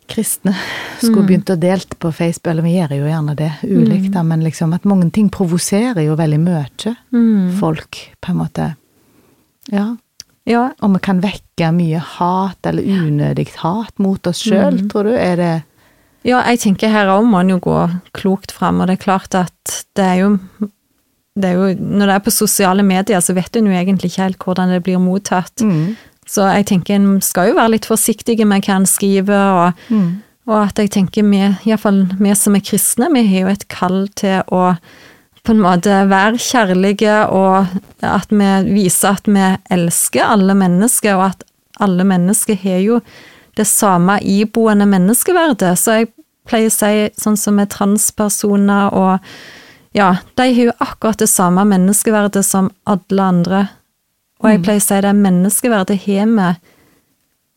kristne 0.09 0.54
skulle 0.97 1.26
begynt 1.28 1.50
å 1.52 1.59
delte 1.61 1.99
på 2.00 2.09
Facebook, 2.16 2.49
eller 2.54 2.64
vi 2.64 2.78
gjør 2.78 2.95
jo 2.97 3.09
gjerne 3.11 3.35
det, 3.37 3.50
ulikt, 3.68 4.09
da, 4.14 4.23
men 4.25 4.40
liksom 4.40 4.73
at 4.73 4.87
mange 4.88 5.11
ting 5.12 5.28
provoserer 5.28 6.00
jo 6.07 6.16
veldig 6.16 6.38
mye 6.40 6.95
folk, 7.59 7.99
på 8.25 8.33
en 8.33 8.38
måte. 8.40 8.71
Ja. 9.68 9.90
Ja, 10.49 10.71
Og 10.80 10.95
vi 10.95 11.02
kan 11.04 11.21
vekke 11.21 11.68
mye 11.76 12.00
hat, 12.00 12.64
eller 12.64 12.83
unødig 12.83 13.50
hat, 13.61 13.92
mot 14.00 14.26
oss 14.26 14.40
sjøl, 14.40 14.80
tror 14.88 15.11
du? 15.11 15.12
Er 15.12 15.37
det 15.37 15.54
ja 16.26 16.40
jeg 16.50 16.59
tenker 16.64 16.90
her 16.90 17.11
òg 17.12 17.28
må 17.28 17.42
en 17.45 17.52
jo 17.52 17.61
gå 17.62 17.76
klokt 18.16 18.52
fram, 18.52 18.80
og 18.80 18.88
det 18.88 18.97
er 18.97 19.04
klart 19.04 19.37
at 19.38 19.76
det 19.97 20.04
er 20.04 20.16
jo 20.23 20.30
det 21.38 21.54
jo, 21.54 21.75
Når 21.78 22.07
det 22.07 22.14
er 22.14 22.25
på 22.26 22.35
sosiale 22.35 22.83
medier, 22.83 23.21
så 23.21 23.35
vet 23.37 23.57
en 23.57 23.66
jo 23.71 23.73
egentlig 23.73 24.12
ikke 24.12 24.23
helt 24.26 24.38
hvordan 24.45 24.73
det 24.75 24.83
blir 24.87 24.99
mottatt. 25.02 25.54
mm. 25.62 25.97
Så 26.28 26.45
jeg 26.45 26.66
tenker 26.68 26.95
en 26.95 27.21
skal 27.25 27.49
jo 27.49 27.54
være 27.57 27.71
litt 27.78 27.87
forsiktig 27.88 28.45
med 28.47 28.66
hva 28.66 28.75
en 28.76 28.87
skriver, 28.87 29.33
og, 29.33 29.73
Mm. 29.88 30.23
og 30.47 30.66
at 30.66 30.76
jeg 30.76 30.90
tenker 30.90 31.25
vi, 31.25 31.40
iallfall 31.71 32.02
vi 32.18 32.35
som 32.35 32.54
er 32.54 32.61
kristne, 32.61 33.09
vi 33.12 33.23
har 33.26 33.47
jo 33.47 33.52
et 33.54 33.68
kall 33.68 34.09
til 34.14 34.42
å 34.52 34.76
på 35.45 35.54
en 35.54 35.62
måte 35.64 36.09
være 36.11 36.37
kjærlige, 36.37 37.30
og 37.33 37.66
at 38.02 38.28
vi 38.28 38.73
viser 38.75 39.16
at 39.16 39.25
vi 39.25 39.57
elsker 39.71 40.21
alle 40.23 40.52
mennesker, 40.54 41.14
og 41.16 41.30
at 41.30 41.45
alle 41.80 42.04
mennesker 42.04 42.59
har 42.61 42.83
jo 42.85 43.00
det 43.57 43.66
samme 43.66 44.18
iboende 44.21 44.85
menneskeverdet. 44.85 45.78
Så 45.78 45.95
jeg 46.02 46.11
pleier 46.49 46.68
å 46.68 46.75
si 46.75 47.09
sånn 47.16 47.38
som 47.38 47.57
med 47.57 47.71
transpersoner 47.71 48.92
og 48.92 49.21
Ja, 49.99 50.12
de 50.38 50.47
har 50.47 50.71
jo 50.71 50.75
akkurat 50.78 51.19
det 51.19 51.31
samme 51.31 51.64
menneskeverdet 51.67 52.45
som 52.47 52.71
alle 52.87 53.28
andre. 53.35 53.62
Og 54.38 54.52
jeg 54.52 54.62
pleier 54.62 54.83
å 54.83 54.87
si 54.87 54.99
det 55.02 55.14
menneskeverdet 55.19 56.02
har 56.05 56.28
vi 56.31 56.50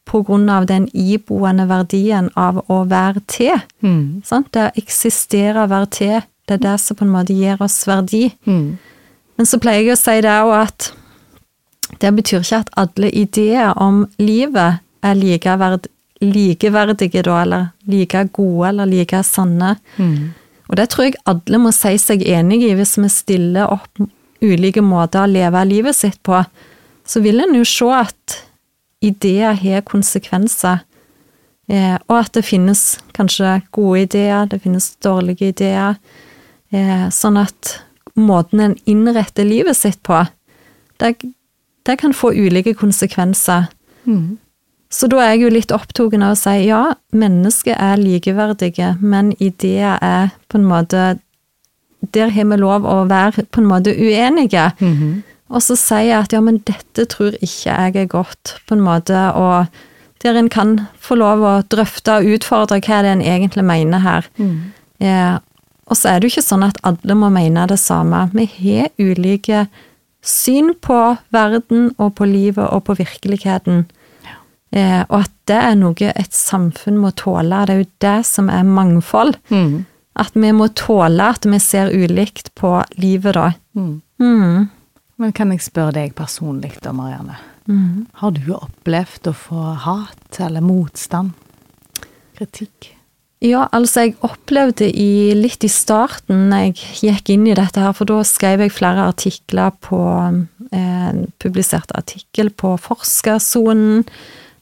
på 0.10 0.24
grunn 0.25 0.50
av 0.50 0.65
den 0.67 0.88
iboende 0.98 1.67
verdien 1.69 2.31
av 2.36 2.63
å 2.67 2.81
være 2.89 3.21
til. 3.29 3.62
Mm. 3.86 4.24
Sant? 4.25 4.50
Det 4.51 4.71
å 4.71 4.79
eksistere 4.81 5.62
og 5.62 5.69
være 5.71 5.91
til, 5.93 6.17
det 6.50 6.57
er 6.57 6.63
det 6.65 6.79
som 6.81 6.98
på 6.98 7.05
en 7.05 7.13
måte 7.13 7.38
gir 7.38 7.62
oss 7.62 7.77
verdi. 7.88 8.25
Mm. 8.50 8.79
Men 9.38 9.48
så 9.48 9.62
pleier 9.62 9.86
jeg 9.86 9.95
å 9.95 10.01
si 10.01 10.17
det 10.25 10.33
òg 10.41 10.55
at 10.57 10.89
det 12.01 12.12
betyr 12.17 12.41
ikke 12.41 12.63
at 12.63 12.74
alle 12.81 13.12
ideer 13.13 13.77
om 13.77 14.03
livet 14.17 14.81
er 15.05 15.17
likeverd, 15.17 15.88
likeverdige, 16.21 17.24
da, 17.25 17.38
eller 17.45 17.71
like 17.89 18.25
gode 18.33 18.69
eller 18.74 18.89
like 18.89 19.21
sanne. 19.27 19.75
Mm. 19.98 20.31
Og 20.71 20.77
det 20.79 20.87
tror 20.91 21.09
jeg 21.09 21.19
alle 21.27 21.59
må 21.59 21.73
si 21.75 21.97
seg 21.99 22.23
enig 22.23 22.61
i 22.63 22.75
hvis 22.77 22.95
vi 23.01 23.09
stiller 23.11 23.71
opp 23.73 23.99
ulike 24.41 24.81
måter 24.81 25.25
å 25.25 25.29
leve 25.29 25.65
livet 25.67 25.97
sitt 25.97 26.21
på. 26.23 26.39
Så 27.03 27.19
vil 27.21 27.43
en 27.43 27.57
jo 27.57 27.65
se 27.67 27.89
at 27.91 28.37
ideer 29.03 29.57
har 29.57 29.83
konsekvenser, 29.83 30.83
eh, 31.67 31.97
og 32.07 32.15
at 32.21 32.31
det 32.37 32.45
finnes 32.47 33.01
kanskje 33.17 33.59
gode 33.75 34.05
ideer, 34.05 34.47
det 34.47 34.61
finnes 34.63 34.93
dårlige 35.03 35.51
ideer. 35.51 35.97
Eh, 36.71 37.07
sånn 37.11 37.41
at 37.41 37.81
måten 38.15 38.63
en 38.63 38.77
innretter 38.87 39.47
livet 39.47 39.77
sitt 39.77 39.99
på, 40.07 40.23
det, 41.01 41.15
det 41.83 41.97
kan 41.99 42.13
få 42.15 42.31
ulike 42.31 42.77
konsekvenser. 42.77 43.67
Mm. 44.05 44.37
Så 44.91 45.07
da 45.07 45.21
er 45.24 45.33
jeg 45.33 45.45
jo 45.45 45.51
litt 45.55 45.71
opptatt 45.71 46.15
av 46.17 46.33
å 46.33 46.38
si 46.38 46.55
ja, 46.67 46.81
mennesker 47.15 47.77
er 47.79 48.00
likeverdige, 48.01 48.95
men 49.00 49.31
ideer 49.39 49.95
er 50.03 50.33
på 50.51 50.60
en 50.60 50.67
måte 50.67 51.19
Der 52.01 52.31
har 52.33 52.48
vi 52.50 52.57
lov 52.57 52.86
å 52.89 53.05
være 53.05 53.45
på 53.53 53.62
en 53.62 53.67
måte 53.69 53.93
uenige. 53.93 54.71
Mhm. 54.79 55.21
Og 55.51 55.62
så 55.62 55.75
sier 55.75 56.07
jeg 56.07 56.17
at 56.17 56.33
ja, 56.33 56.39
men 56.41 56.57
dette 56.65 57.05
tror 57.12 57.36
ikke 57.43 57.69
jeg 57.69 57.95
er 57.95 58.07
godt, 58.10 58.55
på 58.67 58.74
en 58.74 58.81
måte, 58.81 59.19
og 59.36 59.67
der 60.24 60.38
en 60.39 60.50
kan 60.50 60.88
få 60.98 61.17
lov 61.19 61.43
å 61.43 61.53
drøfte 61.67 62.19
og 62.19 62.29
utfordre 62.38 62.79
hva 62.79 63.01
det 63.03 63.12
er 63.12 63.17
en 63.17 63.21
egentlig 63.21 63.65
mener 63.67 64.00
her. 64.00 64.27
Mm. 64.39 64.71
Eh, 65.03 65.38
og 65.91 66.00
så 66.00 66.10
er 66.10 66.19
det 66.19 66.29
jo 66.29 66.38
ikke 66.38 66.48
sånn 66.48 66.63
at 66.63 66.79
alle 66.88 67.17
må 67.19 67.29
mene 67.33 67.65
det 67.67 67.79
samme. 67.81 68.29
Vi 68.31 68.48
har 68.55 68.91
ulike 69.01 69.65
syn 70.24 70.71
på 70.79 71.00
verden 71.33 71.89
og 71.98 72.13
på 72.15 72.27
livet 72.29 72.63
og 72.69 72.86
på 72.88 72.95
virkeligheten. 73.01 73.89
Eh, 74.71 75.01
og 75.09 75.17
at 75.23 75.31
det 75.51 75.57
er 75.59 75.77
noe 75.79 76.11
et 76.15 76.35
samfunn 76.35 76.99
må 77.01 77.11
tåle. 77.19 77.63
Det 77.67 77.75
er 77.75 77.81
jo 77.83 77.89
det 78.05 78.19
som 78.27 78.51
er 78.51 78.67
mangfold. 78.67 79.35
Mm. 79.51 79.81
At 80.21 80.35
vi 80.35 80.51
må 80.55 80.67
tåle 80.75 81.31
at 81.35 81.47
vi 81.47 81.59
ser 81.63 81.91
ulikt 81.91 82.53
på 82.59 82.77
livet, 82.99 83.35
da. 83.35 83.51
Mm. 83.75 84.01
Mm. 84.21 84.69
Men 85.21 85.35
kan 85.37 85.51
jeg 85.53 85.63
spørre 85.65 85.95
deg 85.99 86.15
personlig 86.17 86.73
da, 86.81 86.93
Marianne? 86.95 87.37
Mm. 87.69 88.07
Har 88.23 88.33
du 88.35 88.47
opplevd 88.55 89.29
å 89.29 89.35
få 89.37 89.67
hat 89.85 90.41
eller 90.41 90.63
motstand? 90.65 91.35
Kritikk? 92.37 92.93
Ja, 93.41 93.65
altså 93.73 94.05
jeg 94.05 94.19
opplevde 94.21 94.85
i, 94.85 95.33
litt 95.33 95.65
i 95.65 95.69
starten 95.71 96.51
når 96.51 96.67
jeg 96.67 97.07
gikk 97.07 97.31
inn 97.33 97.47
i 97.49 97.55
dette 97.57 97.81
her, 97.81 97.95
for 97.97 98.09
da 98.09 98.19
skrev 98.27 98.61
jeg 98.61 98.73
flere 98.75 99.07
artikler 99.09 99.73
på 99.81 100.01
eh, 100.69 101.24
Publiserte 101.41 101.98
artikkel 101.98 102.51
på 102.53 102.75
Forskersonen. 102.81 104.05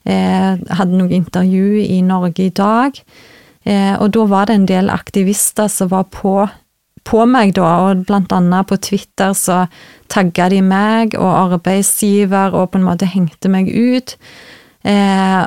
Eh, 0.05 0.55
hadde 0.77 0.95
noen 0.95 1.12
intervju 1.12 1.81
i 1.83 1.99
Norge 2.01 2.45
i 2.45 2.49
dag. 2.55 2.95
Eh, 3.65 3.95
og 3.99 4.12
da 4.15 4.23
var 4.31 4.45
det 4.47 4.55
en 4.55 4.65
del 4.69 4.89
aktivister 4.89 5.67
som 5.69 5.89
var 5.91 6.05
på, 6.13 6.47
på 7.03 7.25
meg, 7.27 7.53
da, 7.57 7.67
og 7.89 8.05
blant 8.07 8.31
annet 8.33 8.67
på 8.69 8.77
Twitter 8.81 9.33
så 9.38 9.65
tagga 10.09 10.47
de 10.49 10.62
meg 10.65 11.13
og 11.19 11.53
arbeidsgiver 11.53 12.55
og 12.55 12.71
på 12.71 12.79
en 12.79 12.88
måte 12.88 13.09
hengte 13.12 13.51
meg 13.51 13.69
ut. 13.69 14.15
Eh, 14.88 15.45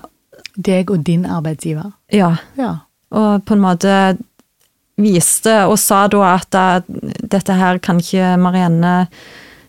Deg 0.53 0.91
og 0.93 1.01
din 1.07 1.25
arbeidsgiver? 1.25 1.93
ja, 2.13 2.35
Ja. 2.61 2.75
og 3.11 3.45
på 3.49 3.55
en 3.55 3.61
måte 3.65 4.19
viste 5.01 5.55
og 5.67 5.79
sa 5.81 6.07
da 6.13 6.35
at 6.35 6.85
dette 7.33 7.53
her 7.57 7.79
kan 7.79 7.99
ikke 7.99 8.37
Marianne 8.39 9.09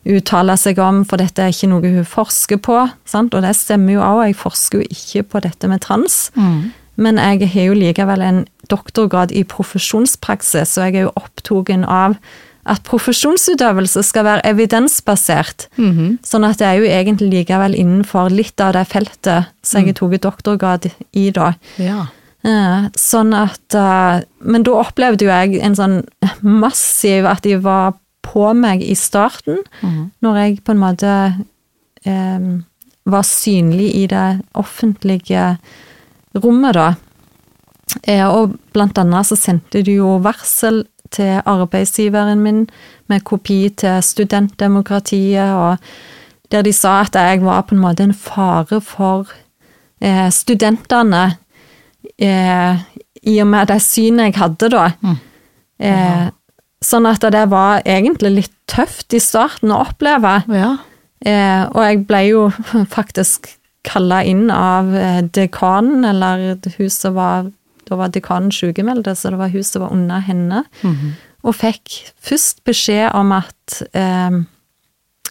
uttale 0.06 0.56
seg 0.60 0.80
om, 0.84 1.04
for 1.08 1.22
dette 1.22 1.44
er 1.44 1.54
ikke 1.54 1.70
noe 1.72 1.92
hun 1.96 2.08
forsker 2.08 2.60
på. 2.64 2.80
Sant? 3.10 3.36
Og 3.36 3.44
det 3.46 3.56
stemmer 3.56 3.98
jo 3.98 4.06
òg, 4.06 4.24
jeg 4.28 4.40
forsker 4.40 4.82
jo 4.82 4.88
ikke 4.90 5.28
på 5.34 5.44
dette 5.46 5.70
med 5.72 5.84
trans. 5.86 6.26
Mm. 6.36 6.72
Men 6.96 7.18
jeg 7.18 7.50
har 7.54 7.70
jo 7.72 7.78
likevel 7.78 8.22
en 8.22 8.42
doktorgrad 8.70 9.34
i 9.34 9.44
profesjonspraksis, 9.50 10.78
og 10.78 10.90
jeg 10.90 11.00
er 11.02 11.08
jo 11.08 11.14
opptatt 11.18 11.72
av 11.90 12.18
at 12.64 12.84
profesjonsutøvelse 12.88 14.04
skal 14.08 14.24
være 14.24 14.46
evidensbasert. 14.48 15.68
Mhm. 15.76 16.20
Sånn 16.24 16.46
at 16.48 16.60
det 16.62 16.68
er 16.68 16.78
jo 16.80 16.88
egentlig 16.88 17.30
likevel 17.34 17.76
innenfor 17.76 18.32
litt 18.32 18.60
av 18.62 18.74
det 18.74 18.88
feltet 18.88 19.50
som 19.62 19.84
jeg 19.84 19.96
tok 19.96 20.16
doktorgrad 20.24 20.88
i, 21.12 21.30
da. 21.32 21.54
Ja. 21.78 22.08
Eh, 22.44 22.90
Sånn 23.00 23.32
at 23.34 23.74
eh, 23.74 24.24
Men 24.44 24.64
da 24.64 24.72
opplevde 24.76 25.24
jo 25.24 25.32
jeg 25.32 25.62
en 25.64 25.78
sånn 25.78 26.02
massiv 26.44 27.24
At 27.24 27.46
de 27.48 27.56
var 27.56 27.94
på 28.24 28.52
meg 28.58 28.84
i 28.86 28.96
starten, 28.98 29.62
mm. 29.82 30.12
når 30.24 30.40
jeg 30.42 30.62
på 30.66 30.74
en 30.74 30.82
måte 30.82 31.14
eh, 32.08 32.46
var 33.04 33.28
synlig 33.28 33.90
i 34.00 34.06
det 34.08 34.28
offentlige 34.58 35.58
rommet, 36.40 36.78
da. 36.80 36.94
Eh, 38.08 38.26
og 38.26 38.56
blant 38.74 38.98
annet 38.98 39.28
så 39.30 39.38
sendte 39.38 39.84
du 39.86 39.92
jo 39.98 40.18
varsel 40.24 40.86
til 41.14 41.42
arbeidsgiveren 41.46 42.42
min 42.42 42.66
med 43.12 43.24
kopi 43.28 43.68
til 43.78 44.02
studentdemokratiet, 44.02 45.54
og 45.54 45.78
der 46.52 46.62
de 46.66 46.74
sa 46.74 47.02
at 47.02 47.16
jeg 47.16 47.44
var 47.46 47.62
på 47.68 47.76
en 47.76 47.82
måte 47.84 48.04
en 48.04 48.14
fare 48.14 48.82
for 48.82 49.30
eh, 50.02 50.30
studentene 50.32 51.26
eh, 52.18 52.82
i 53.24 53.40
og 53.42 53.48
med 53.48 53.68
det 53.72 53.82
synet 53.82 54.32
jeg 54.32 54.40
hadde 54.42 54.70
da. 54.74 54.88
Mm. 55.02 55.18
Eh, 55.80 56.26
sånn 56.84 57.08
at 57.10 57.24
det 57.34 57.46
var 57.52 57.84
egentlig 57.88 58.34
litt 58.38 58.56
tøft 58.72 59.14
i 59.16 59.22
starten 59.24 59.72
å 59.74 59.82
oppleve. 59.86 60.42
Ja. 60.52 60.76
Eh, 61.24 61.64
og 61.72 61.82
jeg 61.86 62.02
ble 62.10 62.24
jo 62.28 62.48
faktisk 62.98 63.54
kalla 63.88 64.22
inn 64.28 64.48
av 64.54 64.94
eh, 64.96 65.22
dekanen, 65.36 66.06
eller 66.08 66.58
hun 66.78 66.90
som 66.92 67.20
var 67.20 67.52
Da 67.84 67.98
var 68.00 68.14
dekanen 68.16 68.48
sykemeldt, 68.56 69.10
så 69.20 69.34
det 69.34 69.38
var 69.42 69.50
hun 69.52 69.64
som 69.68 69.82
var 69.84 69.92
under 69.92 70.22
henne. 70.24 70.62
Mhm. 70.88 71.16
Og 71.44 71.58
fikk 71.60 72.14
først 72.24 72.62
beskjed 72.64 73.10
om 73.20 73.34
at 73.36 73.82
eh, 73.92 74.38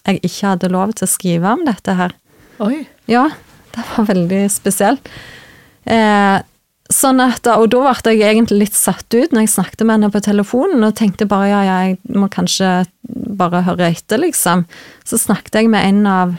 jeg 0.05 0.21
ikke 0.21 0.51
hadde 0.51 0.69
lov 0.69 0.93
til 0.93 1.07
å 1.07 1.09
skrive 1.09 1.55
om 1.57 1.63
dette 1.65 1.95
her. 1.97 2.13
Oi. 2.61 2.83
Ja, 3.09 3.31
det 3.73 3.87
var 3.95 4.11
veldig 4.11 4.43
spesielt. 4.53 5.09
Eh, 5.89 6.37
sånn 6.95 7.21
at, 7.25 7.47
og 7.51 7.69
da 7.73 7.93
ble 8.03 8.15
jeg 8.15 8.37
egentlig 8.37 8.67
litt 8.67 8.79
satt 8.79 9.07
ut 9.15 9.33
når 9.33 9.47
jeg 9.47 9.53
snakket 9.55 9.85
med 9.85 9.99
henne 9.99 10.13
på 10.15 10.23
telefonen, 10.25 10.85
og 10.87 10.97
tenkte 10.99 11.29
bare 11.31 11.51
ja, 11.51 11.61
ja, 11.67 11.77
jeg 11.89 12.17
må 12.17 12.29
kanskje 12.33 12.83
bare 13.39 13.65
høre 13.67 13.91
etter, 13.91 14.21
liksom. 14.23 14.67
Så 15.09 15.21
snakket 15.21 15.61
jeg 15.61 15.71
med 15.73 15.87
en 15.89 16.09
av 16.09 16.35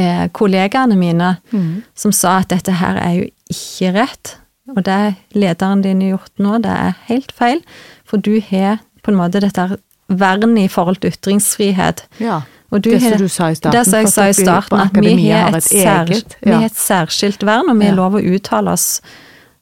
eh, 0.00 0.26
kollegaene 0.36 0.98
mine 0.98 1.34
mm. 1.52 1.72
som 1.98 2.14
sa 2.16 2.40
at 2.40 2.52
dette 2.54 2.78
her 2.80 3.00
er 3.02 3.16
jo 3.18 3.28
ikke 3.50 3.94
rett, 3.98 4.36
og 4.70 4.84
det 4.86 5.00
lederen 5.34 5.82
din 5.82 6.02
har 6.04 6.14
gjort 6.14 6.42
nå, 6.42 6.58
det 6.62 6.74
er 6.74 6.98
helt 7.10 7.34
feil, 7.34 7.62
for 8.06 8.22
du 8.22 8.36
har 8.50 8.78
på 9.02 9.12
en 9.12 9.18
måte 9.18 9.42
dette 9.42 9.66
vernet 10.10 10.66
i 10.66 10.70
forhold 10.70 11.00
til 11.02 11.14
ytringsfrihet. 11.14 12.04
Ja. 12.22 12.42
Og 12.70 12.82
du 12.82 12.90
det 12.90 13.00
som 13.02 13.18
du 13.18 13.28
sa 13.28 13.48
i 13.50 13.54
starten. 13.58 13.72
det 13.78 13.86
som 13.86 13.98
jeg 13.98 14.08
sa 14.12 14.28
i 14.28 14.32
starten, 14.36 14.80
at 14.80 14.92
vi 14.94 15.30
har 15.30 15.56
et, 15.56 15.64
sær, 15.64 16.12
Ja. 16.46 16.60
et 16.62 16.76
særskilt 16.78 17.42
vern, 17.42 17.68
og 17.70 17.78
vi 17.78 17.86
Ja. 17.86 17.94
lov 17.94 18.14
å 18.14 18.22
uttale 18.22 18.70
oss 18.72 19.00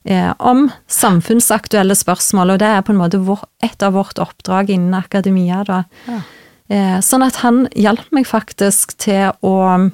eh, 0.04 0.32
om 0.40 0.70
samfunnsaktuelle 0.88 1.94
spørsmål, 1.94 2.50
og 2.52 2.58
det 2.58 2.68
er 2.68 2.82
på 2.82 2.92
en 2.92 2.98
måte 2.98 3.18
vår, 3.24 3.42
et 3.62 3.82
av 3.82 3.92
vårt 3.92 4.18
oppdrag 4.18 4.70
innen 4.70 4.94
akademia. 4.94 5.64
Da. 5.64 5.84
Ja. 6.06 6.20
Eh, 6.70 6.98
sånn 7.00 7.26
at 7.26 7.36
han 7.36 7.66
hjalp 7.74 8.10
meg 8.12 8.26
faktisk 8.26 8.96
til 8.98 9.32
å 9.42 9.90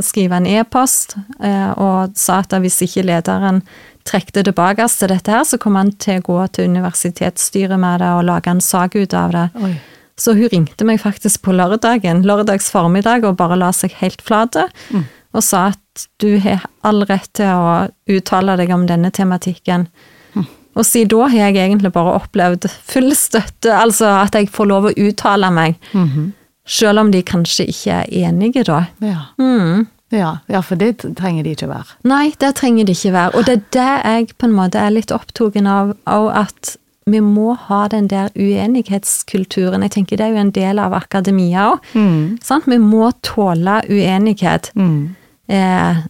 skrive 0.00 0.36
en 0.38 0.46
e-post, 0.46 1.16
eh, 1.42 1.70
og 1.76 2.16
sa 2.16 2.38
at 2.38 2.50
hvis 2.62 2.80
ikke 2.86 3.04
lederen 3.04 3.62
trekte 4.06 4.44
tilbake 4.46 4.86
til 4.88 5.08
dette 5.08 5.30
her, 5.34 5.42
så 5.44 5.58
kom 5.58 5.74
han 5.74 5.90
til 5.92 6.20
å 6.20 6.22
gå 6.22 6.52
til 6.52 6.68
universitetsstyret 6.70 7.78
med 7.78 8.00
det 8.00 8.08
og 8.08 8.24
lage 8.24 8.46
en 8.52 8.60
sak 8.60 8.94
ut 8.96 9.14
av 9.14 9.32
det. 9.32 9.50
Oi. 9.60 9.74
Så 10.20 10.34
hun 10.36 10.50
ringte 10.52 10.84
meg 10.84 11.00
faktisk 11.00 11.40
på 11.46 11.54
lørdagen, 11.56 12.20
lørdags 12.28 12.68
formiddag, 12.72 13.24
og 13.24 13.38
bare 13.40 13.56
la 13.56 13.70
seg 13.72 13.94
helt 14.02 14.20
flate, 14.26 14.66
Mm. 14.92 15.04
og 15.32 15.42
sa 15.46 15.66
at 15.72 16.06
du 16.20 16.38
har 16.44 16.66
all 16.84 17.04
rett 17.08 17.30
til 17.38 17.46
å 17.46 17.88
uttale 18.08 18.56
deg 18.60 18.70
om 18.74 18.84
denne 18.86 19.10
tematikken. 19.10 19.86
Mm. 20.34 20.44
Og 20.76 20.84
siden 20.84 21.08
da 21.08 21.28
har 21.28 21.38
jeg 21.50 21.56
egentlig 21.56 21.92
bare 21.92 22.18
opplevd 22.20 22.68
full 22.84 23.10
støtte, 23.16 23.72
altså 23.72 24.10
at 24.24 24.36
jeg 24.36 24.50
får 24.52 24.66
lov 24.68 24.84
å 24.90 24.94
uttale 24.96 25.50
meg, 25.52 25.76
Mhm. 25.94 26.32
selv 26.66 27.00
om 27.00 27.10
de 27.10 27.22
kanskje 27.22 27.66
ikke 27.68 27.92
er 28.04 28.28
enige 28.28 28.64
da. 28.64 28.86
Ja. 29.00 29.22
Mm. 29.38 29.86
Ja, 30.12 30.38
ja, 30.48 30.60
for 30.60 30.74
det 30.74 30.98
trenger 31.16 31.44
de 31.44 31.54
ikke 31.54 31.68
være. 31.68 31.86
Nei, 32.04 32.32
det 32.38 32.54
trenger 32.56 32.84
de 32.84 32.92
ikke 32.92 33.12
være. 33.12 33.34
Og 33.36 33.44
det 33.46 33.52
er 33.54 33.62
det 33.70 34.04
jeg 34.04 34.38
på 34.38 34.44
en 34.48 34.52
måte 34.56 34.74
er 34.76 34.90
litt 34.90 35.12
opptatt 35.14 35.56
av, 35.66 35.94
òg, 36.06 36.34
at 36.34 36.76
vi 37.10 37.20
må 37.24 37.54
ha 37.68 37.84
den 37.90 38.08
der 38.10 38.30
uenighetskulturen. 38.36 39.82
Jeg 39.86 39.94
tenker 39.96 40.20
det 40.20 40.26
er 40.26 40.34
jo 40.34 40.44
en 40.44 40.54
del 40.54 40.80
av 40.82 40.94
akademia 40.96 41.70
òg. 41.74 41.90
Mm. 41.94 42.38
Vi 42.66 42.78
må 42.82 43.10
tåle 43.26 43.80
uenighet. 43.88 44.70
Mm. 44.74 45.16
Eh, 45.50 46.02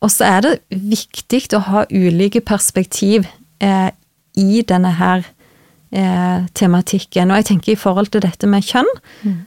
og 0.00 0.12
så 0.14 0.24
er 0.24 0.44
det 0.46 0.54
viktig 0.70 1.42
å 1.56 1.64
ha 1.66 1.84
ulike 1.90 2.40
perspektiv 2.40 3.26
eh, 3.60 3.90
i 4.38 4.62
denne 4.62 4.94
her 5.00 5.26
eh, 5.90 6.46
tematikken. 6.54 7.30
Og 7.30 7.42
jeg 7.42 7.50
tenker 7.52 7.74
i 7.74 7.80
forhold 7.80 8.12
til 8.14 8.24
dette 8.24 8.46
med 8.46 8.66
kjønn 8.66 8.96
Mm. 9.22 9.44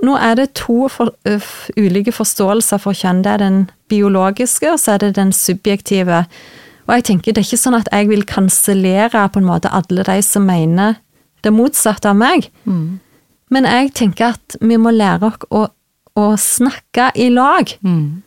Nå 0.00 0.14
er 0.16 0.34
det 0.38 0.54
to 0.56 0.88
for, 0.88 1.12
uh, 1.28 1.48
ulike 1.76 2.12
forståelser 2.12 2.80
for 2.80 2.96
kjønn. 2.96 3.22
Det 3.24 3.34
er 3.34 3.42
den 3.42 3.58
biologiske, 3.92 4.72
og 4.72 4.80
så 4.80 4.94
er 4.94 5.02
det 5.02 5.16
den 5.18 5.32
subjektive. 5.32 6.24
Og 6.90 6.96
jeg 6.98 7.04
tenker 7.06 7.32
det 7.32 7.44
er 7.44 7.46
ikke 7.46 7.60
sånn 7.62 7.78
at 7.78 7.88
jeg 7.94 8.08
vil 8.10 8.24
kansellere 8.26 9.28
på 9.30 9.38
en 9.38 9.46
måte 9.46 9.70
alle 9.70 10.02
de 10.08 10.16
som 10.26 10.42
mener 10.48 10.96
det 11.44 11.52
motsatte 11.54 12.10
av 12.10 12.18
meg. 12.18 12.50
Mm. 12.66 12.98
Men 13.54 13.68
jeg 13.70 13.92
tenker 13.94 14.34
at 14.34 14.56
vi 14.60 14.76
må 14.76 14.90
lære 14.90 15.30
oss 15.30 15.46
å, 15.54 15.62
å 16.18 16.26
snakke 16.36 17.12
i 17.14 17.30
lag. 17.30 17.70
Mm. 17.86 18.22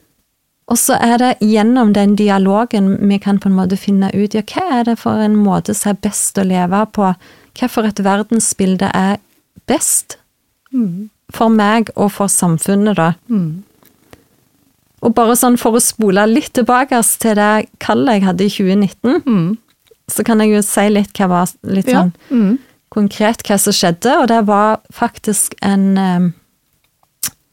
Og 0.72 0.80
så 0.80 0.96
er 0.96 1.20
det 1.20 1.32
gjennom 1.44 1.92
den 1.94 2.16
dialogen 2.16 2.96
vi 3.04 3.20
kan 3.20 3.38
på 3.44 3.52
en 3.52 3.58
måte 3.60 3.78
finne 3.78 4.08
ut 4.16 4.34
ja, 4.34 4.42
hva 4.48 4.80
er 4.80 4.88
det 4.88 4.98
for 5.04 5.20
en 5.20 5.36
måte 5.36 5.76
som 5.76 5.92
er 5.92 6.00
best 6.08 6.40
å 6.40 6.48
leve 6.48 6.80
på. 6.96 7.12
Hva 7.60 7.70
for 7.70 7.86
et 7.92 8.00
verdensbilde 8.04 8.90
er 8.96 9.20
best 9.68 10.18
Mm. 10.74 11.12
for 11.30 11.50
meg 11.54 11.92
og 11.96 12.08
for 12.12 12.26
samfunnet, 12.26 12.96
da. 12.98 13.12
Mm. 13.30 13.64
Og 15.04 15.14
bare 15.18 15.36
sånn 15.36 15.58
for 15.60 15.76
å 15.76 15.82
spole 15.84 16.24
litt 16.32 16.54
tilbake 16.56 17.00
til 17.20 17.36
det 17.36 17.68
kallet 17.84 18.20
jeg 18.22 18.24
hadde 18.30 18.46
i 18.46 18.54
2019, 18.54 19.24
Mm. 19.26 19.58
så 20.10 20.24
kan 20.26 20.40
jeg 20.40 20.54
jo 20.54 20.62
si 20.62 20.90
litt 20.90 21.14
hva 21.20 21.28
var 21.30 21.48
litt 21.64 21.88
Ja. 21.88 22.04
sånn 22.04 22.14
Mm. 22.32 22.60
konkret 22.92 23.44
hva 23.44 23.58
som 23.60 23.74
skjedde, 23.74 24.22
og 24.22 24.28
det 24.28 24.46
var 24.46 24.80
faktisk 24.94 25.56
en 25.62 25.98
um, 25.98 26.34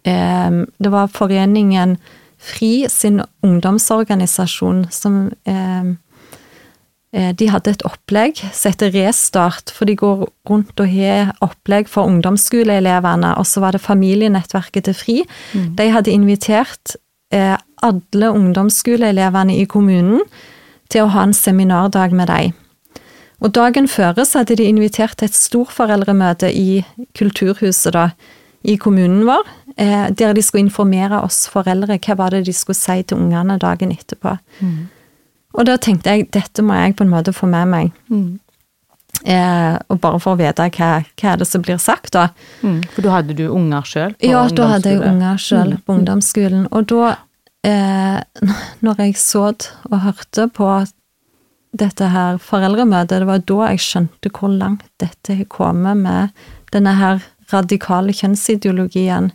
um, 0.07 0.67
Det 0.83 0.91
var 0.91 1.09
foreningen 1.09 1.97
FRI 2.39 2.87
sin 2.89 3.23
ungdomsorganisasjon 3.45 4.87
som 4.91 5.33
eh, 5.47 7.33
De 7.33 7.47
hadde 7.51 7.71
et 7.71 7.83
opplegg 7.85 8.37
som 8.53 8.71
heter 8.71 8.93
Restart, 8.95 9.71
for 9.75 9.85
de 9.85 9.97
går 9.97 10.29
rundt 10.49 10.79
og 10.81 10.89
har 10.89 11.33
opplegg 11.43 11.89
for 11.89 12.07
ungdomsskoleelevene, 12.07 13.37
og 13.37 13.45
så 13.47 13.61
var 13.61 13.73
det 13.73 13.81
familienettverket 13.81 14.85
til 14.85 14.95
FRI. 14.95 15.25
De 15.77 15.89
hadde 15.91 16.11
invitert 16.15 16.95
alle 17.33 18.31
ungdomsskoleelevene 18.35 19.55
i 19.57 19.67
kommunen 19.71 20.25
til 20.91 21.07
å 21.07 21.13
ha 21.15 21.23
en 21.23 21.37
seminardag 21.37 22.13
med 22.17 22.29
dem. 22.29 22.57
Og 23.41 23.55
dagen 23.57 23.89
før 23.89 24.19
så 24.25 24.43
hadde 24.43 24.59
de 24.61 24.67
invitert 24.69 25.17
til 25.19 25.31
et 25.31 25.37
storforeldremøte 25.37 26.51
i 26.53 26.83
Kulturhuset 27.17 27.95
da, 27.97 28.11
i 28.63 28.75
kommunen 28.77 29.25
vår, 29.25 29.47
eh, 29.79 30.11
der 30.13 30.35
de 30.37 30.43
skulle 30.43 30.67
informere 30.67 31.23
oss 31.25 31.47
foreldre 31.49 31.97
hva 31.97 32.17
var 32.19 32.35
det 32.35 32.45
de 32.45 32.53
skulle 32.53 32.77
si 32.77 33.03
til 33.03 33.17
ungene 33.17 33.57
dagen 33.59 33.95
etterpå. 33.95 34.37
Og 35.55 35.67
da 35.67 35.77
tenkte 35.81 36.13
jeg 36.13 36.29
dette 36.33 36.63
må 36.63 36.77
jeg 36.77 36.97
på 36.97 37.07
en 37.07 37.11
måte 37.11 37.33
få 37.33 37.47
med 37.47 37.69
meg, 37.69 37.93
Mm. 38.09 38.39
Eh, 39.25 39.79
og 39.89 40.01
bare 40.01 40.21
for 40.21 40.35
å 40.35 40.39
vite 40.41 40.69
hva, 40.77 40.91
hva 41.05 41.33
er 41.33 41.37
det 41.43 41.47
som 41.49 41.63
blir 41.63 41.79
sagt, 41.79 42.13
da. 42.13 42.29
Mm. 42.63 42.81
For 42.95 43.03
da 43.03 43.11
hadde 43.19 43.37
du 43.37 43.49
unger 43.49 43.83
sjøl? 43.89 44.15
Ja, 44.25 44.47
da 44.49 44.69
hadde 44.75 44.95
jeg 44.95 45.03
unger 45.03 45.37
sjøl 45.37 45.75
Mm. 45.75 45.83
på 45.87 45.97
ungdomsskolen. 45.99 46.67
Og 46.73 46.87
da, 46.87 47.17
eh, 47.65 48.21
når 48.87 48.97
jeg 49.05 49.15
så 49.17 49.49
og 49.91 50.01
hørte 50.01 50.49
på 50.53 50.71
dette 51.77 52.09
her 52.11 52.39
foreldremøtet, 52.43 53.21
det 53.23 53.27
var 53.29 53.39
da 53.47 53.69
jeg 53.71 53.79
skjønte 53.85 54.31
hvor 54.35 54.51
langt 54.51 54.83
dette 54.99 55.37
har 55.37 55.45
kommet 55.53 55.97
med 55.97 56.31
denne 56.73 56.95
her 56.99 57.21
radikale 57.53 58.13
kjønnsideologien. 58.15 59.31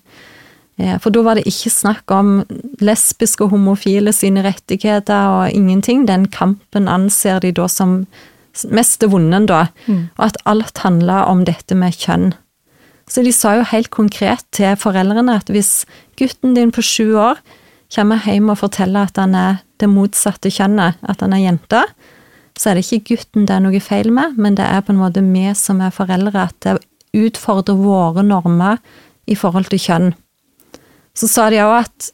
Eh, 0.77 0.97
For 0.99 1.09
da 1.11 1.21
var 1.23 1.35
det 1.35 1.45
ikke 1.47 1.71
snakk 1.71 2.11
om 2.11 2.43
lesbiske 2.83 3.43
og 3.45 3.51
homofile 3.55 4.11
sine 4.13 4.43
rettigheter 4.43 5.29
og 5.31 5.51
ingenting. 5.55 6.05
Den 6.07 6.25
kampen 6.27 6.87
anser 6.91 7.39
de 7.39 7.51
da 7.55 7.67
som 7.67 8.05
mest 8.71 9.03
vonden, 9.03 9.47
da. 9.49 9.67
Mm. 9.85 10.07
Og 10.17 10.25
at 10.29 10.39
alt 10.45 10.81
handla 10.85 11.25
om 11.31 11.43
dette 11.47 11.75
med 11.77 11.97
kjønn. 11.97 12.33
Så 13.09 13.21
de 13.21 13.33
sa 13.35 13.53
jo 13.59 13.67
helt 13.69 13.91
konkret 13.93 14.41
til 14.55 14.77
foreldrene 14.81 15.35
at 15.37 15.51
hvis 15.53 15.85
gutten 16.17 16.55
din 16.57 16.73
på 16.73 16.81
sju 16.81 17.13
år 17.21 17.41
kommer 17.93 18.23
hjem 18.25 18.49
og 18.49 18.59
forteller 18.63 19.05
at 19.05 19.19
han 19.21 19.35
er 19.37 19.61
det 19.79 19.89
motsatte 19.91 20.49
kjønnet, 20.49 20.97
at 21.05 21.21
han 21.21 21.35
er 21.35 21.43
jente, 21.43 21.83
så 22.57 22.71
er 22.71 22.77
det 22.77 22.85
ikke 22.87 23.15
gutten 23.15 23.45
det 23.45 23.57
er 23.57 23.63
noe 23.65 23.81
feil 23.83 24.09
med, 24.15 24.37
men 24.39 24.55
det 24.57 24.65
er 24.65 24.81
på 24.81 24.95
en 24.95 25.01
måte 25.01 25.23
vi 25.23 25.45
som 25.59 25.81
er 25.83 25.93
foreldre, 25.93 26.47
at 26.47 26.55
det 26.65 26.77
utfordrer 27.15 27.77
våre 27.77 28.23
normer 28.25 28.79
i 29.27 29.35
forhold 29.37 29.69
til 29.69 29.81
kjønn. 29.81 30.13
Så 31.15 31.29
sa 31.31 31.49
de 31.51 31.61
òg 31.63 31.77
at 31.83 32.09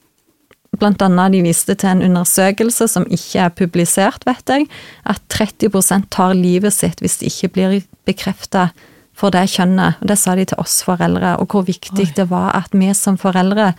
blant 0.80 1.02
annet 1.04 1.34
de 1.36 1.42
viste 1.44 1.76
til 1.76 1.92
en 1.92 2.04
undersøkelse 2.06 2.88
som 2.88 3.08
ikke 3.12 3.44
er 3.46 3.56
publisert, 3.56 4.24
vet 4.28 4.54
jeg, 4.54 4.68
at 5.04 5.20
30% 5.34 6.08
tar 6.14 6.36
livet 6.38 6.74
sitt 6.76 7.04
hvis 7.04 7.20
de 7.20 7.32
ikke 7.32 7.52
blir 7.56 7.82
bekrefta 8.08 8.70
for 9.18 9.34
det 9.34 9.50
kjønnet. 9.52 10.00
Og 10.02 10.12
det 10.12 10.18
sa 10.20 10.36
de 10.38 10.46
til 10.48 10.62
oss 10.62 10.80
foreldre, 10.88 11.36
og 11.42 11.52
hvor 11.52 11.68
viktig 11.68 12.08
Oi. 12.08 12.14
det 12.16 12.30
var 12.32 12.56
at 12.58 12.72
vi 12.72 12.94
som 12.98 13.20
foreldre 13.20 13.74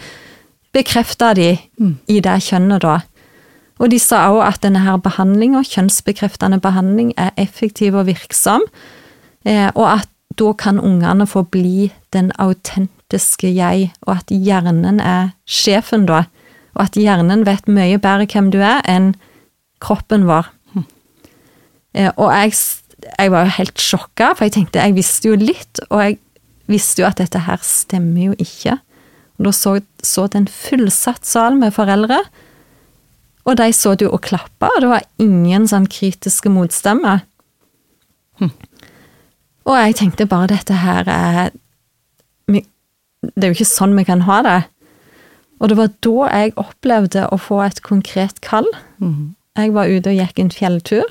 bekrefta 0.72 1.32
de 1.36 1.56
i 2.08 2.20
det 2.20 2.38
kjønnet 2.44 2.84
da. 2.84 3.00
Og 3.80 3.90
de 3.90 3.98
sa 3.98 4.28
òg 4.30 4.42
at 4.46 4.62
denne 4.62 4.84
her 4.84 5.00
behandlinga, 5.02 5.64
kjønnsbekreftende 5.66 6.60
behandling, 6.62 7.14
er 7.16 7.32
effektiv 7.40 7.96
og 7.98 8.06
virksom, 8.06 8.62
eh, 9.48 9.70
og 9.74 9.86
at 9.96 10.08
da 10.38 10.52
kan 10.56 10.78
ungene 10.80 11.26
få 11.26 11.42
bli 11.42 11.90
den 12.12 12.30
autentiske 12.38 13.50
jeg, 13.50 13.90
og 14.06 14.20
at 14.20 14.30
hjernen 14.30 15.00
er 15.00 15.32
sjefen 15.44 16.06
da, 16.08 16.24
og 16.74 16.84
at 16.86 16.96
hjernen 16.96 17.44
vet 17.46 17.68
mye 17.68 17.98
bedre 18.00 18.26
hvem 18.26 18.50
du 18.52 18.60
er 18.64 18.80
enn 18.88 19.12
kroppen 19.82 20.26
vår. 20.28 20.48
Eh, 21.94 22.08
Og 22.16 22.30
jeg, 22.32 22.54
jeg 23.18 23.30
var 23.34 23.44
jo 23.44 23.56
helt 23.58 23.78
sjokka, 23.82 24.30
for 24.34 24.46
jeg 24.46 24.54
tenkte 24.54 24.80
jeg 24.80 24.94
visste 24.96 25.28
jo 25.28 25.34
litt, 25.36 25.82
og 25.90 26.00
jeg 26.00 26.18
visste 26.72 27.02
jo 27.02 27.08
at 27.10 27.18
dette 27.20 27.42
her 27.44 27.60
stemmer 27.60 28.30
jo 28.30 28.36
ikke. 28.40 28.78
Og 29.38 29.44
da 29.48 29.52
så, 29.52 29.74
så 30.00 30.24
det 30.30 30.38
en 30.40 30.48
fullsatt 30.48 31.26
sal 31.28 31.58
med 31.60 31.74
foreldre, 31.76 32.22
og 33.44 33.56
de 33.58 33.68
så 33.74 33.92
det 33.98 34.06
jo 34.06 34.12
og 34.14 34.22
klappa, 34.22 34.70
og 34.70 34.80
det 34.84 34.88
var 34.88 35.06
ingen 35.20 35.66
sånn 35.68 35.88
kritiske 35.90 36.48
motstemmer. 36.52 37.24
Og 39.62 39.76
jeg 39.78 39.96
tenkte 39.98 40.26
bare 40.30 40.48
dette 40.50 40.74
her 40.82 41.06
er 41.06 41.50
Det 42.48 42.64
er 43.44 43.52
jo 43.52 43.54
ikke 43.54 43.68
sånn 43.68 43.92
vi 43.94 44.02
kan 44.08 44.24
ha 44.26 44.40
det. 44.42 44.56
Og 45.62 45.70
det 45.70 45.78
var 45.78 45.92
da 46.02 46.28
jeg 46.34 46.56
opplevde 46.58 47.28
å 47.30 47.38
få 47.38 47.60
et 47.62 47.80
konkret 47.86 48.40
kall. 48.42 48.66
Mm. 48.98 49.34
Jeg 49.58 49.74
var 49.76 49.90
ute 49.90 50.10
og 50.10 50.18
gikk 50.18 50.40
en 50.42 50.50
fjelltur, 50.50 51.10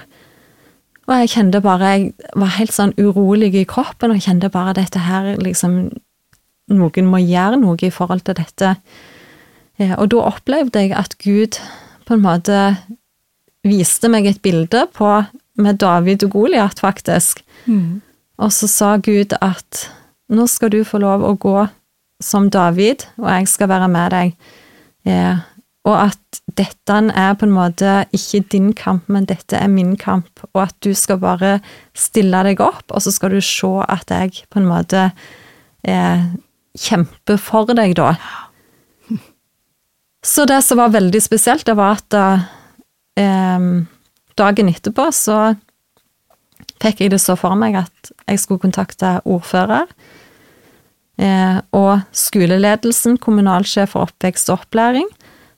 og 1.07 1.17
jeg 1.17 1.31
kjente 1.33 1.59
bare 1.63 1.87
Jeg 1.91 2.13
var 2.39 2.53
helt 2.55 2.73
sånn 2.73 2.93
urolig 2.97 3.53
i 3.55 3.65
kroppen, 3.67 4.11
og 4.11 4.21
kjente 4.21 4.51
bare 4.53 4.75
dette 4.77 4.99
her 4.99 5.35
liksom 5.41 5.89
Noen 6.71 7.07
må 7.09 7.19
gjøre 7.19 7.57
noe 7.59 7.75
i 7.83 7.91
forhold 7.91 8.21
til 8.23 8.37
dette. 8.37 8.75
Og 9.97 10.05
da 10.13 10.21
opplevde 10.23 10.79
jeg 10.79 10.93
at 10.95 11.17
Gud 11.19 11.57
på 12.07 12.15
en 12.15 12.23
måte 12.23 12.59
viste 13.67 14.07
meg 14.07 14.29
et 14.29 14.39
bilde 14.45 14.85
på 14.95 15.09
med 15.59 15.81
David 15.81 16.23
og 16.23 16.37
Goliat, 16.37 16.79
faktisk. 16.79 17.41
Mm. 17.65 17.99
Og 18.39 18.53
så 18.55 18.69
sa 18.71 18.93
Gud 19.03 19.35
at 19.41 19.83
nå 20.31 20.47
skal 20.47 20.71
du 20.71 20.81
få 20.87 21.01
lov 21.03 21.25
å 21.27 21.35
gå 21.35 21.57
som 22.23 22.49
David, 22.53 23.07
og 23.19 23.29
jeg 23.31 23.49
skal 23.51 23.71
være 23.71 23.87
med 23.91 24.13
deg. 24.13 24.35
Eh, 25.09 25.39
og 25.89 25.95
at 25.97 26.41
dette 26.59 26.97
er 27.17 27.33
på 27.39 27.47
en 27.47 27.55
måte 27.55 27.93
ikke 28.13 28.43
din 28.53 28.69
kamp, 28.77 29.07
men 29.09 29.25
dette 29.29 29.57
er 29.57 29.71
min 29.71 29.95
kamp, 29.97 30.43
og 30.53 30.67
at 30.67 30.75
du 30.85 30.93
skal 30.97 31.17
bare 31.21 31.55
stille 31.97 32.43
deg 32.45 32.61
opp, 32.61 32.85
og 32.89 33.01
så 33.01 33.13
skal 33.13 33.33
du 33.33 33.41
se 33.41 33.71
at 33.89 34.13
jeg 34.13 34.45
på 34.53 34.61
en 34.61 34.69
måte 34.69 35.07
eh, 35.87 36.29
kjemper 36.77 37.41
for 37.41 37.73
deg, 37.73 37.95
da. 37.97 38.13
Så 40.21 40.45
det 40.45 40.61
som 40.61 40.77
var 40.77 40.93
veldig 40.93 41.21
spesielt, 41.23 41.65
det 41.65 41.73
var 41.79 41.97
at 41.97 42.07
da, 42.13 42.25
eh, 43.17 43.69
dagen 44.37 44.69
etterpå 44.69 45.09
så 45.17 45.41
fikk 46.81 47.01
jeg 47.01 47.13
det 47.13 47.21
så 47.21 47.33
for 47.37 47.57
meg 47.57 47.77
at 47.79 48.13
jeg 48.27 48.41
skulle 48.41 48.61
kontakte 48.61 49.17
ordfører 49.25 49.89
eh, 49.89 50.20
og 51.71 52.01
skoleledelsen, 52.11 53.17
kommunalsjef 53.21 53.93
for 53.93 54.07
oppvekst 54.07 54.49
og 54.49 54.59
opplæring. 54.63 55.07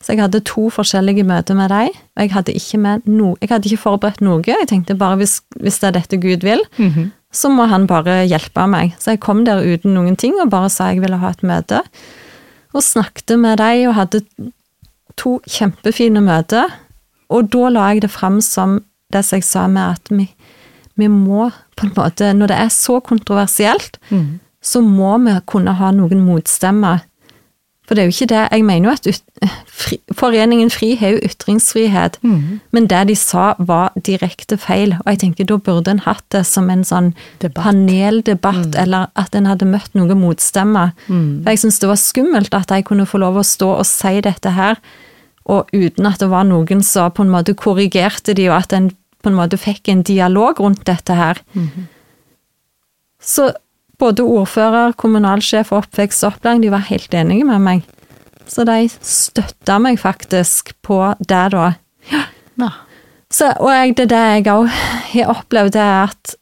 Så 0.04 0.12
jeg 0.14 0.20
hadde 0.26 0.42
to 0.44 0.66
forskjellige 0.70 1.24
møter 1.24 1.56
med 1.56 1.70
dem, 1.72 1.94
og 2.18 2.22
jeg 2.26 2.32
hadde 2.34 2.52
ikke, 2.60 2.78
no, 3.08 3.36
jeg 3.42 3.50
hadde 3.54 3.70
ikke 3.70 3.84
forberedt 3.86 4.20
noe. 4.22 4.42
Jeg 4.46 4.68
tenkte 4.68 4.98
bare 5.00 5.16
hvis, 5.22 5.38
hvis 5.64 5.80
det 5.80 5.88
er 5.88 6.00
dette 6.02 6.18
Gud 6.20 6.44
vil, 6.44 6.60
Mhm. 6.78 7.12
så 7.32 7.50
må 7.50 7.66
han 7.70 7.88
bare 7.88 8.26
hjelpe 8.28 8.68
meg. 8.70 8.94
Så 9.00 9.12
jeg 9.16 9.20
kom 9.22 9.46
der 9.46 9.64
uten 9.64 9.94
noen 9.96 10.16
ting 10.18 10.34
og 10.42 10.50
bare 10.52 10.70
sa 10.70 10.90
jeg 10.92 11.00
ville 11.02 11.18
ha 11.18 11.30
et 11.30 11.42
møte. 11.42 11.80
Og 12.76 12.82
snakket 12.84 13.40
med 13.40 13.58
dem 13.58 13.88
og 13.90 13.96
hadde 13.96 14.22
to 15.16 15.40
kjempefine 15.48 16.22
møter, 16.22 16.68
og 17.30 17.50
da 17.50 17.70
la 17.70 17.88
jeg 17.94 18.02
det 18.02 18.12
fram 18.12 18.42
som 18.42 18.84
det 19.14 19.24
som 19.26 19.38
jeg 19.38 19.44
sa 19.44 19.68
med 19.68 19.82
at 19.96 20.10
vi, 20.12 20.28
vi 20.98 21.08
må 21.08 21.52
på 21.78 21.86
en 21.88 21.94
måte 21.96 22.34
Når 22.36 22.48
det 22.48 22.58
er 22.58 22.70
så 22.70 23.00
kontroversielt, 23.02 23.98
Mm. 24.12 24.40
Så 24.64 24.82
må 24.82 25.18
vi 25.26 25.34
kunne 25.52 25.74
ha 25.76 25.92
noen 25.92 26.22
motstemmer. 26.26 27.02
For 27.84 27.96
det 28.00 28.04
er 28.04 28.08
jo 28.08 28.14
ikke 28.16 28.28
det 28.32 28.42
Jeg 28.54 28.64
mener 28.64 28.88
jo 28.88 28.92
at 28.94 29.08
ut, 29.12 29.50
fri, 29.68 29.98
Foreningen 30.16 30.70
FRI 30.72 30.94
har 31.02 31.10
jo 31.18 31.18
ytringsfrihet, 31.28 32.16
Mm. 32.24 32.62
men 32.72 32.88
det 32.88 33.02
de 33.10 33.16
sa 33.20 33.56
var 33.60 33.92
direkte 34.00 34.56
feil. 34.58 34.94
Og 35.04 35.08
jeg 35.12 35.20
tenker 35.20 35.46
da 35.46 35.58
burde 35.58 35.92
en 35.92 36.00
hatt 36.00 36.24
det 36.32 36.46
som 36.48 36.70
en 36.70 36.84
sånn 36.88 37.14
Debatt. 37.42 37.66
paneldebatt, 37.66 38.76
eller 38.80 39.08
at 39.20 39.36
en 39.36 39.46
hadde 39.52 39.68
møtt 39.68 39.94
noen 40.00 40.16
motstemmer. 40.22 40.94
Mm. 41.10 41.44
For 41.44 41.52
jeg 41.52 41.60
syns 41.60 41.80
det 41.80 41.90
var 41.90 42.00
skummelt 42.00 42.54
at 42.56 42.70
jeg 42.72 42.86
kunne 42.86 43.06
få 43.06 43.20
lov 43.20 43.36
å 43.36 43.44
stå 43.44 43.74
og 43.80 43.86
si 43.86 44.22
dette 44.22 44.52
her, 44.56 44.78
og 45.46 45.68
uten 45.74 46.06
at 46.08 46.20
det 46.20 46.30
var 46.30 46.46
noen 46.46 46.82
som 46.82 47.12
på 47.12 47.22
en 47.24 47.30
måte 47.36 47.54
korrigerte 47.54 48.34
de, 48.34 48.48
og 48.50 48.62
at 48.64 48.72
en 48.74 48.92
på 49.24 49.30
en 49.30 49.36
måte 49.36 49.58
fikk 49.60 49.88
en 49.90 50.04
dialog 50.04 50.60
rundt 50.60 50.86
dette 50.86 51.14
her. 51.16 51.36
Så 53.22 53.52
både 54.02 54.26
ordfører, 54.26 54.96
kommunalsjef 54.98 55.72
og 55.72 55.84
oppvekst 55.84 56.24
og 56.24 56.34
opplæring, 56.34 56.64
de 56.64 56.72
var 56.74 56.88
helt 56.90 57.14
enige 57.14 57.48
med 57.48 57.62
meg. 57.64 57.84
Så 58.50 58.66
de 58.68 58.88
støtta 58.90 59.78
meg 59.80 60.00
faktisk 60.02 60.74
på 60.84 61.00
det, 61.20 61.46
da. 61.54 61.74
Ja. 62.12 62.24
Så, 63.34 63.50
og 63.58 63.72
jeg, 63.74 63.96
det 63.98 64.06
er 64.06 64.12
det 64.12 64.24
jeg 64.30 64.50
òg 64.54 64.68
har 65.14 65.32
opplevd, 65.34 65.78
er 65.80 66.10
at 66.12 66.36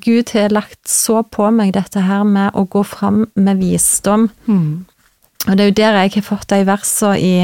Gud 0.00 0.30
har 0.32 0.52
lagt 0.54 0.88
så 0.88 1.20
på 1.26 1.50
meg 1.52 1.74
dette 1.74 2.00
her 2.06 2.22
med 2.24 2.54
å 2.56 2.64
gå 2.70 2.84
fram 2.86 3.26
med 3.34 3.60
visdom. 3.60 4.28
Mm. 4.46 4.86
Og 5.48 5.56
det 5.56 5.64
er 5.64 5.68
jo 5.68 5.78
der 5.80 5.98
jeg 5.98 6.14
har 6.14 6.26
fått 6.28 6.48
de 6.52 6.60
versene 6.68 7.18
i 7.20 7.34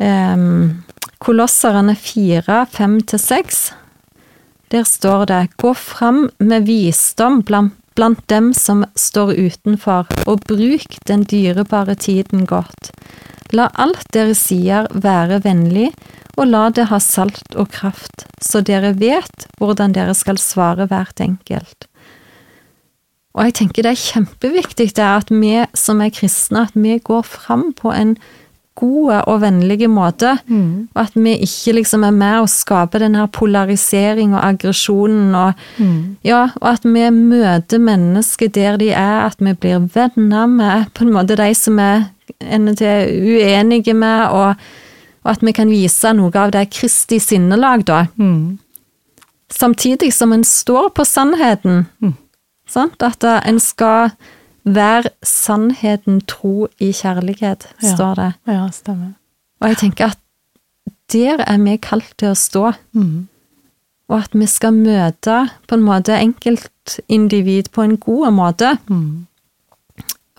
um, 0.00 0.84
Kolosserne 1.18 1.96
4, 1.98 2.62
5-6. 2.72 3.60
Der 4.70 4.84
står 4.86 5.26
det 5.28 5.40
Gå 5.58 5.72
fram 5.74 6.28
med 6.38 6.68
visdom 6.68 7.42
blant, 7.42 7.74
blant 7.98 8.22
dem 8.30 8.52
som 8.54 8.84
står 8.94 9.34
utenfor, 9.34 10.06
og 10.30 10.44
bruk 10.46 11.00
den 11.10 11.24
dyrebare 11.26 11.96
tiden 11.98 12.46
godt. 12.46 12.92
La 13.50 13.66
alt 13.74 14.06
dere 14.14 14.36
sier 14.38 14.86
være 14.94 15.40
vennlig, 15.42 15.90
og 16.38 16.46
la 16.52 16.68
det 16.70 16.88
ha 16.92 17.00
salt 17.02 17.56
og 17.58 17.72
kraft, 17.74 18.28
så 18.38 18.62
dere 18.62 18.94
vet 19.00 19.48
hvordan 19.58 19.96
dere 19.96 20.14
skal 20.14 20.38
svare 20.38 20.86
hvert 20.86 21.18
enkelt. 21.24 21.88
Og 23.34 23.48
jeg 23.48 23.56
tenker 23.58 23.86
det 23.86 23.94
er 23.96 24.04
kjempeviktig 24.04 24.92
det 24.94 25.04
er 25.04 25.18
at 25.18 25.32
vi 25.34 25.54
som 25.78 26.02
er 26.02 26.14
kristne, 26.14 26.68
at 26.68 26.78
vi 26.78 27.00
går 27.02 27.26
fram 27.26 27.72
på 27.74 27.90
en 27.94 28.14
god 28.78 29.12
og 29.26 29.40
vennlige 29.42 29.88
måte, 29.90 30.36
Mm. 30.46 30.88
og 30.94 31.02
at 31.02 31.14
vi 31.18 31.32
ikke 31.44 31.72
liksom 31.80 32.04
er 32.06 32.10
med 32.14 32.40
og 32.40 32.48
skaper 32.48 32.98
den 33.02 33.14
her 33.18 33.26
polarisering 33.26 34.34
og 34.34 34.44
aggresjonen, 34.48 35.34
og, 35.34 35.52
Mm. 35.78 36.16
ja, 36.24 36.44
og 36.60 36.68
at 36.72 36.84
vi 36.84 37.10
møter 37.10 37.78
mennesker 37.78 38.48
der 38.48 38.76
de 38.76 38.90
er, 38.90 39.26
at 39.26 39.36
vi 39.40 39.52
blir 39.54 39.88
venner 39.94 40.46
med 40.46 40.84
på 40.94 41.04
en 41.04 41.12
måte 41.12 41.36
de 41.36 41.54
som 41.54 41.78
er 41.78 42.04
uenige 43.08 43.94
med, 43.94 44.26
og, 44.30 44.54
og 45.24 45.30
at 45.30 45.42
vi 45.42 45.52
kan 45.52 45.70
vise 45.70 46.12
noe 46.14 46.32
av 46.36 46.50
det 46.54 46.70
Kristi 46.70 47.18
sinnelag, 47.18 47.84
da. 47.86 48.04
Mm. 48.16 48.58
Samtidig 49.50 50.12
som 50.12 50.32
en 50.32 50.44
står 50.44 50.90
på 50.94 51.04
sannheten. 51.04 51.86
Mm. 52.02 52.14
At 53.00 53.24
en 53.48 53.58
skal 53.60 54.10
være 54.74 55.10
sannheten 55.22 56.20
tro 56.26 56.66
i 56.80 56.92
kjærlighet, 56.92 57.66
Ja. 57.82 57.94
står 57.94 58.14
det. 58.14 58.34
Ja, 58.46 58.68
stemmer. 58.70 59.14
Og 59.60 59.68
jeg 59.68 59.76
tenker 59.76 60.04
at 60.12 60.18
der 61.12 61.40
er 61.46 61.58
vi 61.58 61.76
kalt 61.76 62.14
til 62.18 62.28
å 62.28 62.34
stå, 62.36 62.74
Mm. 62.94 63.28
og 64.08 64.18
at 64.22 64.30
vi 64.32 64.46
skal 64.46 64.72
møte 64.72 65.50
på 65.68 65.74
en 65.74 65.82
måte 65.82 66.12
enkeltindivid 66.18 67.70
på 67.72 67.82
en 67.84 67.96
god 67.96 68.32
måte. 68.32 68.78
Mm. 68.88 69.26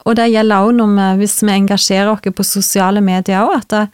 Og 0.05 0.15
det 0.15 0.31
gjelder 0.31 0.71
når 0.71 0.87
vi, 0.95 1.17
hvis 1.25 1.41
vi 1.43 1.51
engasjerer 1.51 2.11
oss 2.13 2.21
på 2.35 2.43
sosiale 2.45 3.01
medier 3.01 3.41
òg, 3.45 3.57
at 3.57 3.67
det, 3.69 3.89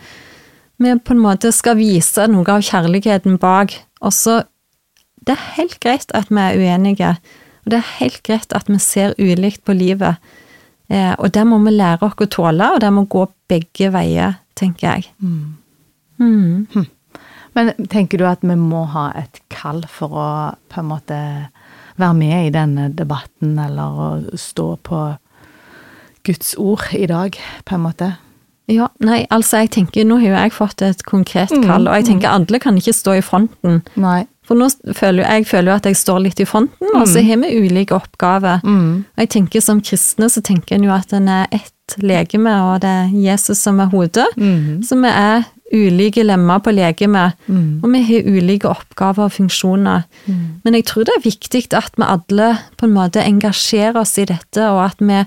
vi 0.79 0.93
på 0.99 1.11
en 1.15 1.19
måte 1.23 1.51
skal 1.51 1.75
vise 1.77 2.27
noe 2.27 2.47
av 2.49 2.61
kjærligheten 2.61 3.37
bak. 3.39 3.73
Og 4.01 4.11
så 4.13 4.43
Det 5.25 5.33
er 5.33 5.53
helt 5.55 5.79
greit 5.79 6.11
at 6.13 6.29
vi 6.29 6.35
er 6.37 6.55
uenige, 6.55 7.17
og 7.65 7.73
det 7.73 7.79
er 7.81 7.93
helt 7.99 8.21
greit 8.25 8.53
at 8.53 8.69
vi 8.69 8.79
ser 8.81 9.15
ulikt 9.17 9.63
på 9.65 9.73
livet. 9.73 10.21
Eh, 10.89 11.13
og 11.17 11.31
det 11.33 11.45
må 11.49 11.57
vi 11.65 11.73
lære 11.73 12.05
oss 12.05 12.19
å 12.21 12.29
tåle, 12.29 12.75
og 12.75 12.81
det 12.83 12.91
må 12.93 13.07
gå 13.09 13.25
begge 13.49 13.89
veier, 13.93 14.37
tenker 14.57 14.91
jeg. 14.91 15.09
Mm. 15.17 15.55
Mm. 16.21 16.85
Men 17.55 17.71
tenker 17.89 18.21
du 18.21 18.27
at 18.29 18.43
vi 18.45 18.55
må 18.59 18.83
ha 18.93 19.09
et 19.17 19.41
kall 19.49 19.81
for 19.89 20.13
å 20.13 20.29
på 20.69 20.81
en 20.81 20.89
måte 20.91 21.19
være 21.95 22.17
med 22.19 22.49
i 22.49 22.53
denne 22.53 22.89
debatten, 22.93 23.57
eller 23.59 23.97
å 24.05 24.09
stå 24.37 24.75
på 24.85 25.01
Guds 26.25 26.53
ord 26.61 26.85
i 26.93 27.07
dag, 27.09 27.37
på 27.65 27.77
en 27.77 27.85
måte? 27.85 28.11
Ja, 28.71 28.89
nei, 28.97 29.23
altså 29.33 29.61
jeg 29.61 29.75
tenker, 29.75 30.05
nå 30.07 30.17
har 30.23 30.31
jo 30.31 30.37
jeg 30.37 30.53
fått 30.55 30.81
et 30.81 31.03
konkret 31.05 31.53
Mm, 31.53 31.65
kall, 31.69 31.87
og 31.87 31.99
jeg 31.99 32.07
tenker 32.09 32.33
alle 32.33 32.59
kan 32.59 32.77
ikke 32.77 32.93
stå 32.97 33.19
i 33.19 33.25
fronten. 33.25 33.83
Nei. 33.95 34.25
For 34.45 34.55
nå 34.59 34.67
føler 34.93 35.23
jo, 35.23 35.29
jeg 35.29 35.47
føler 35.49 35.71
jo 35.71 35.75
at 35.79 35.85
jeg 35.89 35.97
står 35.97 36.19
litt 36.21 36.39
i 36.39 36.45
fronten, 36.45 36.91
og 36.93 37.07
så 37.09 37.23
har 37.25 37.39
vi 37.41 37.55
ulike 37.65 37.95
oppgaver. 37.97 38.61
Mm. 38.63 39.05
Og 39.15 39.23
jeg 39.23 39.29
tenker 39.29 39.61
Som 39.65 39.81
kristne 39.81 40.29
så 40.29 40.41
tenker 40.45 40.75
en 40.75 40.83
jo 40.85 40.91
at 40.93 41.13
en 41.13 41.27
er 41.27 41.47
ett 41.51 41.95
legeme, 42.01 42.53
og 42.65 42.81
det 42.81 42.89
er 42.89 43.11
Jesus 43.13 43.59
som 43.61 43.79
er 43.79 43.89
hodet. 43.91 44.25
Mm. 44.37 44.83
Så 44.85 44.97
vi 45.01 45.09
er 45.09 45.43
ulike 45.73 46.23
lemmer 46.23 46.59
på 46.61 46.71
legemet, 46.73 47.33
Mm. 47.47 47.81
og 47.83 47.89
vi 47.91 48.01
har 48.03 48.29
ulike 48.29 48.69
oppgaver 48.69 49.25
og 49.25 49.31
funksjoner. 49.33 50.03
Mm. 50.27 50.61
Men 50.63 50.73
jeg 50.73 50.85
tror 50.85 51.03
det 51.05 51.13
er 51.17 51.25
viktig 51.25 51.73
at 51.73 51.91
vi 51.97 52.03
alle 52.05 52.57
på 52.77 52.85
en 52.85 52.93
måte 52.93 53.25
engasjerer 53.25 53.97
oss 53.97 54.17
i 54.17 54.25
dette, 54.25 54.61
og 54.61 54.85
at 54.85 54.97
vi 54.99 55.25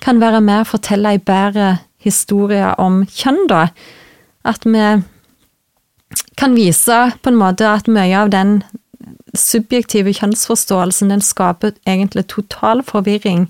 kan 0.00 0.20
være 0.20 0.40
med 0.40 0.60
og 0.60 0.66
fortelle 0.66 1.08
ei 1.14 1.18
bedre 1.18 1.78
historie 2.02 2.74
om 2.78 3.04
kjønn, 3.06 3.46
da. 3.48 3.68
At 4.44 4.64
vi 4.64 5.02
kan 6.36 6.54
vise 6.56 6.98
på 7.22 7.32
en 7.32 7.38
måte 7.40 7.68
at 7.68 7.88
mye 7.88 8.16
av 8.18 8.30
den 8.32 8.60
subjektive 9.36 10.12
kjønnsforståelsen, 10.16 11.12
den 11.12 11.24
skaper 11.24 11.74
egentlig 11.88 12.26
total 12.32 12.82
forvirring. 12.86 13.46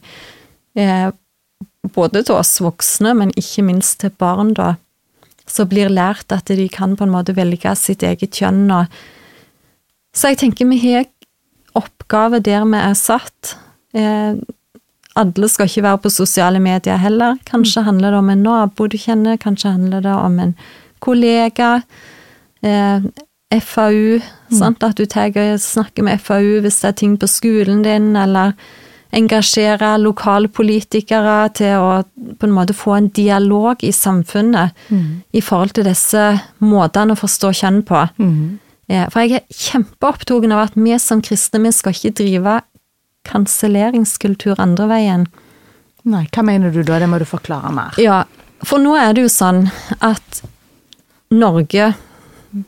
Eh, 0.79 1.11
både 1.95 2.25
til 2.27 2.39
oss 2.39 2.57
voksne, 2.63 3.15
men 3.19 3.35
ikke 3.39 3.65
minst 3.67 4.01
til 4.03 4.15
barn, 4.19 4.55
da. 4.55 4.75
Som 5.47 5.71
blir 5.71 5.91
lært 5.93 6.33
at 6.35 6.51
de 6.51 6.67
kan 6.73 6.97
på 6.99 7.07
en 7.07 7.15
måte 7.15 7.37
velge 7.37 7.75
sitt 7.79 8.03
eget 8.03 8.35
kjønn. 8.35 8.67
Og 8.75 8.91
så 10.17 10.33
jeg 10.33 10.43
tenker 10.43 10.67
vi 10.71 10.81
har 10.83 11.07
oppgave 11.77 12.41
der 12.43 12.67
vi 12.67 12.81
er 12.81 12.97
satt. 12.99 13.57
Eh, 13.95 14.35
alle 15.17 15.49
skal 15.49 15.71
ikke 15.71 15.87
være 15.87 16.03
på 16.05 16.13
sosiale 16.13 16.61
medier 16.61 16.99
heller. 17.01 17.39
Kanskje 17.49 17.87
handler 17.87 18.13
det 18.13 18.19
om 18.19 18.31
en 18.31 18.43
nabo 18.45 18.89
du 18.91 18.99
kjenner, 19.01 19.39
kanskje 19.41 19.73
handler 19.79 20.05
det 20.05 20.13
om 20.13 20.39
en 20.43 20.53
kollega. 21.01 21.81
Eh, 22.63 23.01
FAU, 23.61 24.21
sant? 24.51 24.83
at 24.83 24.97
du 24.99 25.05
tager, 25.07 25.57
snakker 25.59 26.03
med 26.03 26.21
FAU 26.21 26.61
hvis 26.65 26.81
det 26.83 26.89
er 26.89 26.97
ting 26.99 27.17
på 27.17 27.29
skolen 27.31 27.83
din, 27.85 28.17
eller 28.17 28.55
engasjere 29.17 29.93
lokalpolitikere 30.03 31.37
til 31.55 31.77
å 31.79 31.91
på 32.41 32.49
en 32.49 32.53
måte 32.57 32.75
få 32.75 32.97
en 32.97 33.09
dialog 33.15 33.85
i 33.87 33.93
samfunnet 33.95 34.73
Mm. 34.91 35.23
i 35.33 35.41
forhold 35.41 35.73
til 35.75 35.85
disse 35.85 36.41
måtene 36.61 37.15
å 37.15 37.21
forstå 37.21 37.53
kjønn 37.61 37.83
på. 37.87 38.09
Mm. 38.19 38.59
Eh, 38.89 39.07
For 39.11 39.21
jeg 39.21 39.33
er 39.33 39.47
kjempeopptatt 39.55 40.51
av 40.53 40.59
at 40.67 40.75
vi 40.75 40.99
som 40.99 41.23
kristne 41.23 41.63
vi 41.63 41.71
skal 41.73 41.93
ikke 41.93 42.15
drive 42.19 42.61
kanselleringskultur 43.25 44.59
andre 44.63 44.87
veien. 44.91 45.27
Nei, 46.07 46.27
hva 46.33 46.43
mener 46.47 46.71
du 46.71 46.83
da? 46.87 46.99
Det 46.99 47.09
må 47.11 47.19
du 47.19 47.25
forklare 47.27 47.73
mer. 47.75 47.95
Ja, 47.99 48.25
for 48.65 48.79
nå 48.79 48.95
er 48.99 49.13
det 49.15 49.23
jo 49.27 49.29
sånn 49.33 49.71
at 50.01 50.43
Norge, 51.35 51.95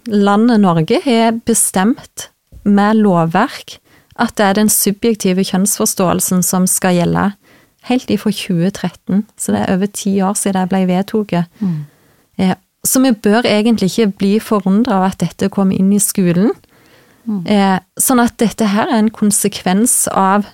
landet 0.07 0.61
Norge, 0.61 1.01
har 1.05 1.39
bestemt 1.47 2.29
med 2.65 3.01
lovverk 3.03 3.79
at 4.19 4.35
det 4.39 4.47
er 4.47 4.57
den 4.59 4.71
subjektive 4.73 5.45
kjønnsforståelsen 5.47 6.43
som 6.43 6.67
skal 6.67 6.97
gjelde. 6.99 7.29
Helt 7.87 8.11
ifra 8.11 8.33
2013, 8.35 9.23
så 9.39 9.55
det 9.55 9.61
er 9.63 9.77
over 9.77 9.91
ti 9.95 10.17
år 10.25 10.35
siden 10.37 10.59
det 10.59 10.71
ble 10.73 10.81
vedtatt. 10.91 11.53
Mm. 11.61 11.85
Eh, 12.39 12.57
Så 12.85 13.01
vi 13.03 13.11
bør 13.11 13.43
egentlig 13.43 13.91
ikke 13.91 14.13
bli 14.19 14.39
forundra 14.39 14.99
av 14.99 15.05
at 15.11 15.19
dette 15.19 15.49
kom 15.51 15.73
inn 15.73 15.93
i 15.93 15.99
skolen. 15.99 16.51
Eh, 17.47 17.79
Sånn 17.99 18.21
at 18.21 18.39
dette 18.39 18.67
her 18.67 18.89
er 18.89 18.99
en 18.99 19.11
konsekvens 19.11 20.09
av 20.09 20.47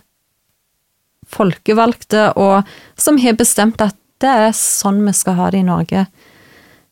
folkevalgte 1.26 2.32
og 2.36 2.64
som 2.96 3.18
har 3.18 3.36
bestemt 3.38 3.80
at 3.80 3.96
det 4.20 4.28
er 4.30 4.52
sånn 4.52 5.04
vi 5.04 5.12
skal 5.12 5.34
ha 5.34 5.50
det 5.50 5.58
i 5.58 5.66
Norge. 5.66 6.06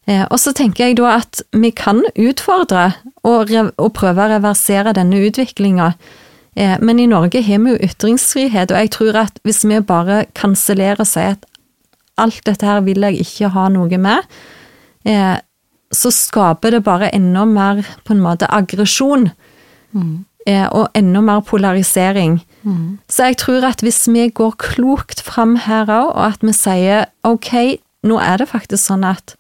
Eh, 0.07 0.25
Og 0.31 0.39
så 0.41 0.53
tenker 0.53 0.87
jeg 0.87 0.97
da 0.99 1.17
at 1.21 1.43
vi 1.53 1.71
kan 1.71 2.03
utfordre 2.19 2.93
og, 3.23 3.53
og 3.79 3.93
prøve 3.95 4.25
å 4.25 4.33
reversere 4.35 4.95
denne 4.97 5.21
utviklinga. 5.29 5.93
Eh, 6.57 6.77
Men 6.81 6.99
i 6.99 7.07
Norge 7.07 7.43
har 7.43 7.59
vi 7.63 7.71
jo 7.77 7.79
ytringsfrihet, 7.89 8.73
og 8.73 8.79
jeg 8.79 8.91
tror 8.91 9.17
at 9.27 9.39
hvis 9.45 9.63
vi 9.65 9.81
bare 9.81 10.25
kansellerer 10.35 11.01
og 11.01 11.07
sier 11.07 11.37
at 11.37 11.47
alt 12.19 12.43
dette 12.47 12.67
her 12.67 12.83
vil 12.85 13.01
jeg 13.01 13.21
ikke 13.25 13.49
ha 13.55 13.69
noe 13.73 13.99
med, 13.99 14.27
eh, 15.05 15.39
så 15.93 16.11
skaper 16.11 16.71
det 16.71 16.85
bare 16.85 17.11
enda 17.15 17.45
mer 17.45 17.83
på 18.05 18.15
en 18.15 18.21
måte 18.25 18.49
aggresjon. 18.49 19.31
Mm. 19.93 20.25
og 20.73 20.89
enda 20.97 21.21
mer 21.21 21.41
polarisering. 21.41 22.41
Så 23.09 23.25
jeg 23.29 23.37
tror 23.37 23.63
at 23.65 23.81
hvis 23.81 24.09
vi 24.09 24.25
går 24.29 24.57
klokt 24.59 25.21
fram 25.23 25.55
her 25.57 25.85
òg, 25.87 26.09
og 26.17 26.25
at 26.33 26.39
vi 26.43 26.53
sier 26.53 27.05
ok, 27.23 27.79
nå 28.03 28.19
er 28.19 28.39
det 28.39 28.49
faktisk 28.49 28.83
sånn 28.89 29.05
at 29.05 29.37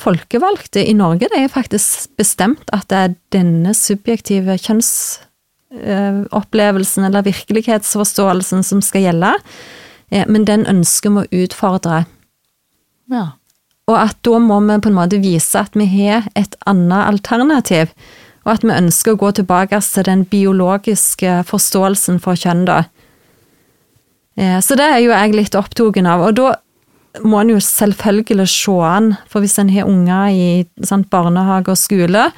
folkevalgte 0.00 0.80
i 0.82 0.94
Norge, 0.96 1.28
det 1.30 1.38
er 1.38 1.48
faktisk 1.52 2.10
bestemt 2.18 2.70
at 2.74 2.88
det 2.90 2.98
er 2.98 3.14
denne 3.36 3.74
subjektive 3.76 4.56
kjønnsopplevelsen 4.60 7.04
eller 7.08 7.28
virkelighetsforståelsen 7.28 8.60
som 8.66 8.80
skal 8.84 9.02
gjelde, 9.08 9.32
eh, 10.10 10.26
men 10.28 10.42
den 10.48 10.62
ønsker 10.70 11.10
vi 11.14 11.18
å 11.22 11.30
utfordre. 11.44 11.98
Ja. 13.10 13.26
Og 13.90 13.96
at 13.98 14.16
da 14.26 14.38
må 14.38 14.60
vi 14.62 14.78
på 14.78 14.88
en 14.90 14.98
måte 14.98 15.22
vise 15.22 15.58
at 15.58 15.74
vi 15.74 15.86
har 15.90 16.22
et 16.38 16.54
annet 16.70 17.08
alternativ, 17.10 17.86
og 18.46 18.52
at 18.54 18.64
vi 18.64 18.72
ønsker 18.72 19.12
å 19.12 19.20
gå 19.20 19.30
tilbake 19.36 19.80
til 19.84 20.04
den 20.06 20.22
biologiske 20.24 21.44
forståelsen 21.48 22.20
for 22.22 22.34
kjønn, 22.38 22.64
da. 22.68 22.78
Eh, 24.36 24.60
Så 24.60 24.76
det 24.76 24.86
er 24.86 24.98
jo 25.02 25.10
jeg 25.10 25.34
litt 25.34 25.54
opptatt 25.54 26.06
av, 26.06 26.20
og 26.20 26.34
da 26.34 26.54
må 27.24 27.40
en 27.40 27.48
jo 27.50 27.58
selvfølgelig 27.60 28.48
se 28.48 28.72
an, 28.86 29.14
for 29.28 29.40
hvis 29.42 29.58
en 29.58 29.70
har 29.74 29.88
unger 29.90 30.28
i 30.30 30.66
sant, 30.86 31.08
barnehage 31.10 31.68
og 31.72 31.76
skole, 31.78 32.28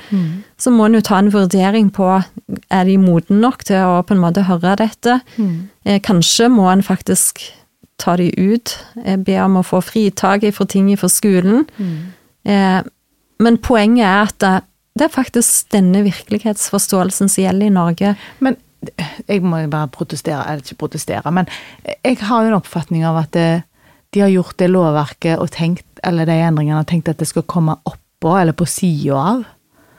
så 0.58 0.70
må 0.72 0.86
en 0.86 0.94
jo 0.94 1.00
ta 1.04 1.18
en 1.20 1.32
vurdering 1.32 1.90
på 1.92 2.06
er 2.70 2.84
de 2.88 2.96
modne 2.96 3.40
nok 3.40 3.64
til 3.68 3.76
å 3.84 4.02
på 4.02 4.14
en 4.14 4.22
måte 4.22 4.46
høre 4.48 4.76
dette. 4.80 5.20
Eh, 5.84 6.00
Kanskje 6.00 6.48
må 6.48 6.70
en 6.72 6.82
faktisk 6.82 7.42
ta 7.98 8.16
de 8.16 8.30
ut, 8.38 8.78
eh, 9.04 9.16
be 9.16 9.36
om 9.44 9.56
å 9.60 9.62
få 9.62 9.82
fritak 9.84 10.48
for 10.54 10.64
ting 10.64 10.88
fra 10.96 11.08
skolen. 11.08 11.66
Eh, 12.44 12.82
Men 13.38 13.56
poenget 13.58 14.04
er 14.06 14.22
at 14.22 14.38
det, 14.38 14.62
det 14.96 15.04
er 15.04 15.08
faktisk 15.22 15.70
denne 15.70 16.02
virkelighetsforståelsen 16.04 17.28
som 17.28 17.42
gjelder 17.44 17.66
i 17.66 17.74
Norge. 17.74 18.16
Men 18.40 18.56
jeg 19.28 19.42
må 19.42 19.62
jo 19.62 19.68
bare 19.68 19.88
protestere, 19.88 20.44
eller 20.48 20.62
ikke 20.62 20.78
protestere, 20.78 21.30
men 21.32 21.46
jeg 22.04 22.18
har 22.18 22.42
jo 22.42 22.48
en 22.48 22.60
oppfatning 22.60 23.04
av 23.04 23.16
at 23.16 23.30
det, 23.32 23.62
de 24.12 24.20
har 24.20 24.28
gjort 24.32 24.56
det 24.60 24.68
lovverket 24.70 25.38
og 25.40 25.50
tenkt, 25.54 25.86
eller 26.04 26.26
de 26.28 26.32
endringene 26.32 26.80
og 26.82 26.86
tenkt 26.90 27.08
at 27.08 27.18
det 27.22 27.28
skal 27.30 27.42
komme 27.48 27.78
oppå 27.88 28.34
eller 28.40 28.52
på 28.52 28.66
sida 28.68 29.16
av, 29.16 29.44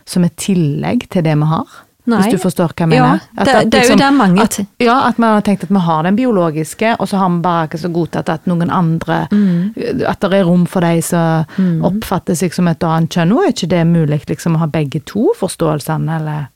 som 0.06 0.23
et 0.28 0.36
tillegg 0.38 1.08
til 1.10 1.23
det 1.26 1.34
vi 1.39 1.47
har. 1.49 1.65
Nei. 2.06 2.17
Hvis 2.19 2.34
du 2.36 2.41
forstår 2.43 2.73
hva 2.76 2.84
jeg 2.89 2.97
Ja, 2.97 3.04
mener? 3.13 3.21
At- 3.38 3.45
det- 3.45 3.56
at 3.56 3.69
det 3.71 3.80
er 3.80 3.84
jo 3.84 3.95
liksom- 3.95 3.99
det 3.99 4.13
mange 4.17 4.41
at, 4.43 4.60
Ja, 4.80 5.08
at 5.08 5.17
man 5.17 5.34
har 5.36 5.41
tenkt 5.41 5.63
at 5.63 5.69
vi 5.69 5.80
har 5.80 6.04
den 6.04 6.15
biologiske, 6.17 6.97
og 6.99 7.08
så 7.08 7.17
har 7.17 7.30
vi 7.30 7.39
bare 7.41 7.67
ikke 7.67 7.80
så 7.80 7.93
godtatt 7.93 8.30
at 8.30 8.45
noen 8.45 8.69
andre 8.69 9.28
Mm. 9.32 10.04
At 10.06 10.19
det 10.19 10.34
er 10.34 10.43
rom 10.43 10.65
for 10.65 10.82
de 10.82 11.02
som 11.02 11.45
oppfatter 11.82 12.36
seg 12.36 12.54
som 12.54 12.67
et 12.67 12.80
annet 12.84 13.10
kjønn. 13.10 13.30
Nå 13.30 13.39
er 13.47 13.52
ikke 13.54 13.69
det 13.69 13.88
mulig 13.88 14.26
liksom, 14.28 14.56
å 14.56 14.60
ha 14.60 14.65
begge 14.67 14.99
to 15.06 15.32
forståelsene, 15.39 16.19
eller 16.19 16.47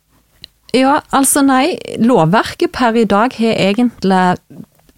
Ja, 0.73 0.99
altså 1.13 1.45
nei, 1.45 1.77
lovverket 1.97 2.73
per 2.73 2.93
i 2.93 3.05
dag 3.05 3.31
har 3.33 3.53
egentlig 3.55 4.37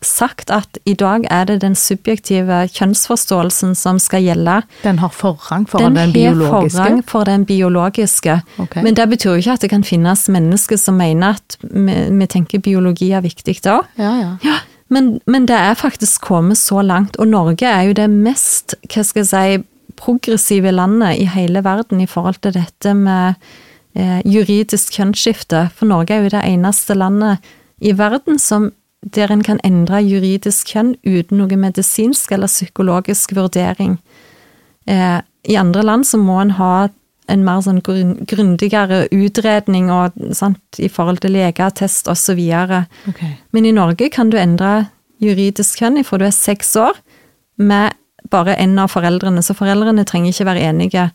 sagt 0.05 0.51
at 0.53 0.79
i 0.85 0.93
dag 0.93 1.25
er 1.29 1.45
det 1.49 1.59
den 1.63 1.75
subjektive 1.75 2.61
kjønnsforståelsen 2.71 3.75
som 3.75 3.99
skal 3.99 4.23
gjelde. 4.23 4.61
Den 4.83 4.99
har 5.03 5.11
forrang 5.13 5.67
foran 5.69 5.95
den, 5.95 6.13
Den 6.13 6.41
har 6.41 6.69
forrang 6.69 7.03
for 7.07 7.27
den 7.27 7.45
biologiske. 7.45 8.41
Okay. 8.57 8.83
Men 8.83 8.95
det 8.95 9.09
betyr 9.09 9.35
jo 9.35 9.43
ikke 9.43 9.57
at 9.57 9.65
det 9.65 9.71
kan 9.73 9.83
finnes 9.83 10.27
mennesker 10.29 10.79
som 10.79 10.99
mener 10.99 11.39
at 11.39 11.57
vi, 11.61 11.95
vi 12.09 12.27
tenker 12.27 12.63
biologi 12.63 13.11
er 13.11 13.25
viktig 13.25 13.59
da. 13.65 13.81
Ja, 13.99 14.13
ja. 14.19 14.35
Ja, 14.45 14.59
men, 14.89 15.19
men 15.25 15.45
det 15.45 15.57
er 15.57 15.77
faktisk 15.77 16.21
kommet 16.21 16.57
så 16.57 16.81
langt, 16.81 17.17
og 17.19 17.27
Norge 17.27 17.67
er 17.67 17.89
jo 17.89 17.97
det 17.97 18.09
mest 18.09 18.75
hva 18.89 19.03
skal 19.05 19.25
jeg 19.25 19.29
si, 19.29 19.65
progressive 19.99 20.71
landet 20.71 21.19
i 21.19 21.25
hele 21.27 21.63
verden 21.65 21.99
i 21.99 22.07
forhold 22.07 22.39
til 22.43 22.53
dette 22.55 22.93
med 22.95 23.35
eh, 23.97 24.21
juridisk 24.23 24.95
kjønnsskifte. 24.95 25.65
For 25.75 25.89
Norge 25.89 26.15
er 26.15 26.23
jo 26.23 26.33
det 26.33 26.43
eneste 26.47 26.95
landet 26.95 27.43
i 27.83 27.91
verden 27.97 28.39
som, 28.39 28.69
der 29.01 29.31
en 29.31 29.43
kan 29.43 29.59
endre 29.63 30.01
juridisk 30.03 30.73
kjønn 30.73 30.95
uten 31.07 31.39
noe 31.39 31.57
medisinsk 31.59 32.31
eller 32.35 32.51
psykologisk 32.51 33.33
vurdering. 33.37 33.97
Eh, 34.87 35.19
I 35.47 35.55
andre 35.55 35.83
land 35.83 36.07
så 36.07 36.19
må 36.19 36.39
en 36.41 36.55
ha 36.59 36.89
en 37.29 37.45
mer 37.45 37.61
sånn 37.61 37.81
grundigere 37.85 39.03
utredning 39.13 39.91
og, 39.93 40.15
sant, 40.35 40.61
i 40.81 40.89
forhold 40.89 41.21
til 41.23 41.35
legeattest 41.37 42.09
osv. 42.09 42.41
Okay. 43.11 43.35
Men 43.53 43.67
i 43.69 43.75
Norge 43.75 44.09
kan 44.13 44.31
du 44.33 44.37
endre 44.41 44.89
juridisk 45.21 45.83
kjønn 45.83 46.01
fra 46.07 46.19
du 46.19 46.25
er 46.25 46.35
seks 46.35 46.73
år, 46.79 46.97
med 47.59 47.93
bare 48.31 48.55
en 48.59 48.77
av 48.79 48.91
foreldrene, 48.93 49.43
så 49.43 49.55
foreldrene 49.57 50.05
trenger 50.07 50.33
ikke 50.33 50.47
være 50.47 50.65
enige. 50.71 51.09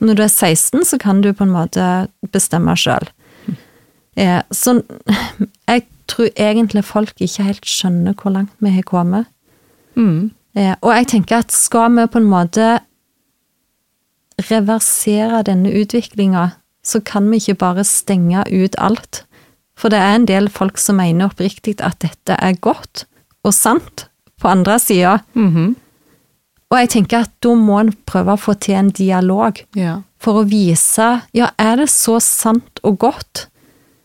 Når 0.00 0.16
du 0.16 0.22
er 0.22 0.32
16, 0.32 0.84
så 0.84 0.98
kan 1.00 1.22
du 1.24 1.32
på 1.32 1.46
en 1.46 1.54
måte 1.54 1.84
bestemme 2.32 2.74
sjøl. 2.78 3.08
Eh, 4.16 4.40
så 4.52 4.78
jeg 5.68 5.86
tror 6.08 6.28
egentlig 6.36 6.84
folk 6.84 7.14
ikke 7.20 7.42
helt 7.46 7.66
skjønner 7.66 8.14
hvor 8.14 8.30
langt 8.34 8.52
vi 8.62 8.70
har 8.70 8.82
kommet. 8.82 9.26
Mm. 9.96 10.30
Eh, 10.56 10.74
og 10.80 10.92
jeg 10.94 11.06
tenker 11.12 11.38
at 11.42 11.52
skal 11.52 11.90
vi 11.96 12.06
på 12.06 12.18
en 12.22 12.28
måte 12.30 12.68
reversere 14.50 15.42
denne 15.46 15.72
utviklinga, 15.80 16.50
så 16.84 17.00
kan 17.00 17.30
vi 17.30 17.40
ikke 17.40 17.58
bare 17.62 17.84
stenge 17.84 18.44
ut 18.52 18.76
alt. 18.78 19.24
For 19.76 19.92
det 19.92 19.98
er 20.00 20.14
en 20.16 20.28
del 20.28 20.48
folk 20.52 20.78
som 20.80 21.00
mener 21.00 21.28
oppriktig 21.30 21.76
at 21.84 21.98
dette 22.04 22.36
er 22.40 22.56
godt 22.64 23.04
og 23.44 23.52
sant 23.54 24.06
på 24.40 24.48
andre 24.50 24.78
sida. 24.82 25.18
Mhm. 25.34 25.74
Og 26.66 26.78
jeg 26.80 26.88
tenker 26.90 27.22
at 27.22 27.30
da 27.40 27.52
må 27.54 27.76
en 27.80 27.92
prøve 28.10 28.34
å 28.34 28.40
få 28.40 28.56
til 28.58 28.74
en 28.74 28.90
dialog 28.90 29.60
Ja. 29.76 30.00
for 30.18 30.42
å 30.42 30.48
vise 30.48 31.22
ja, 31.32 31.50
er 31.58 31.76
det 31.76 31.88
så 31.88 32.20
sant 32.20 32.80
og 32.82 32.98
godt? 32.98 33.46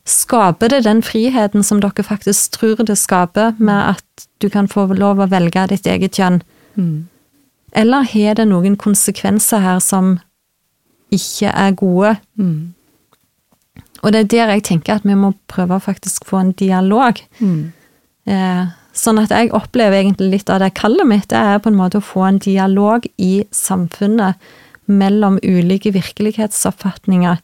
Skaper 0.07 0.71
det 0.73 0.83
den 0.87 1.03
friheten 1.05 1.63
som 1.63 1.81
dere 1.81 2.03
faktisk 2.03 2.57
tror 2.57 2.81
det 2.85 2.97
skaper, 2.97 3.53
med 3.57 3.95
at 3.95 4.27
du 4.41 4.49
kan 4.49 4.67
få 4.67 4.87
lov 4.97 5.21
å 5.21 5.29
velge 5.29 5.67
ditt 5.69 5.87
eget 5.87 6.17
kjønn? 6.17 6.41
Mm. 6.75 7.07
Eller 7.77 8.07
har 8.09 8.35
det 8.39 8.47
noen 8.49 8.75
konsekvenser 8.79 9.61
her 9.63 9.79
som 9.79 10.17
ikke 11.13 11.51
er 11.53 11.75
gode? 11.77 12.15
Mm. 12.39 12.73
Og 14.01 14.13
det 14.13 14.23
er 14.23 14.31
der 14.33 14.53
jeg 14.55 14.65
tenker 14.71 14.97
at 14.97 15.05
vi 15.05 15.15
må 15.15 15.33
prøve 15.51 15.77
å 15.77 15.83
faktisk 15.83 16.25
få 16.25 16.41
en 16.41 16.55
dialog. 16.57 17.21
Mm. 17.39 17.71
Eh, 18.25 18.63
sånn 18.97 19.21
at 19.21 19.31
jeg 19.31 19.53
opplever 19.55 20.01
egentlig 20.01 20.31
litt 20.33 20.49
av 20.49 20.63
det 20.63 20.73
kallet 20.79 21.07
mitt, 21.07 21.29
det 21.29 21.37
er 21.37 21.61
på 21.61 21.69
en 21.69 21.77
måte 21.77 22.01
å 22.01 22.05
få 22.05 22.25
en 22.25 22.41
dialog 22.41 23.05
i 23.21 23.45
samfunnet 23.53 24.41
mellom 24.91 25.37
ulike 25.45 25.93
virkelighetsoppfatninger 25.93 27.39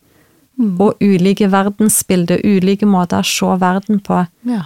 og 0.58 0.98
ulike 1.04 1.52
verdensbilder, 1.54 2.41
ulike 2.43 2.88
måter 2.89 3.22
å 3.22 3.28
se 3.28 3.52
verden 3.62 4.02
på. 4.04 4.24
Ja. 4.50 4.63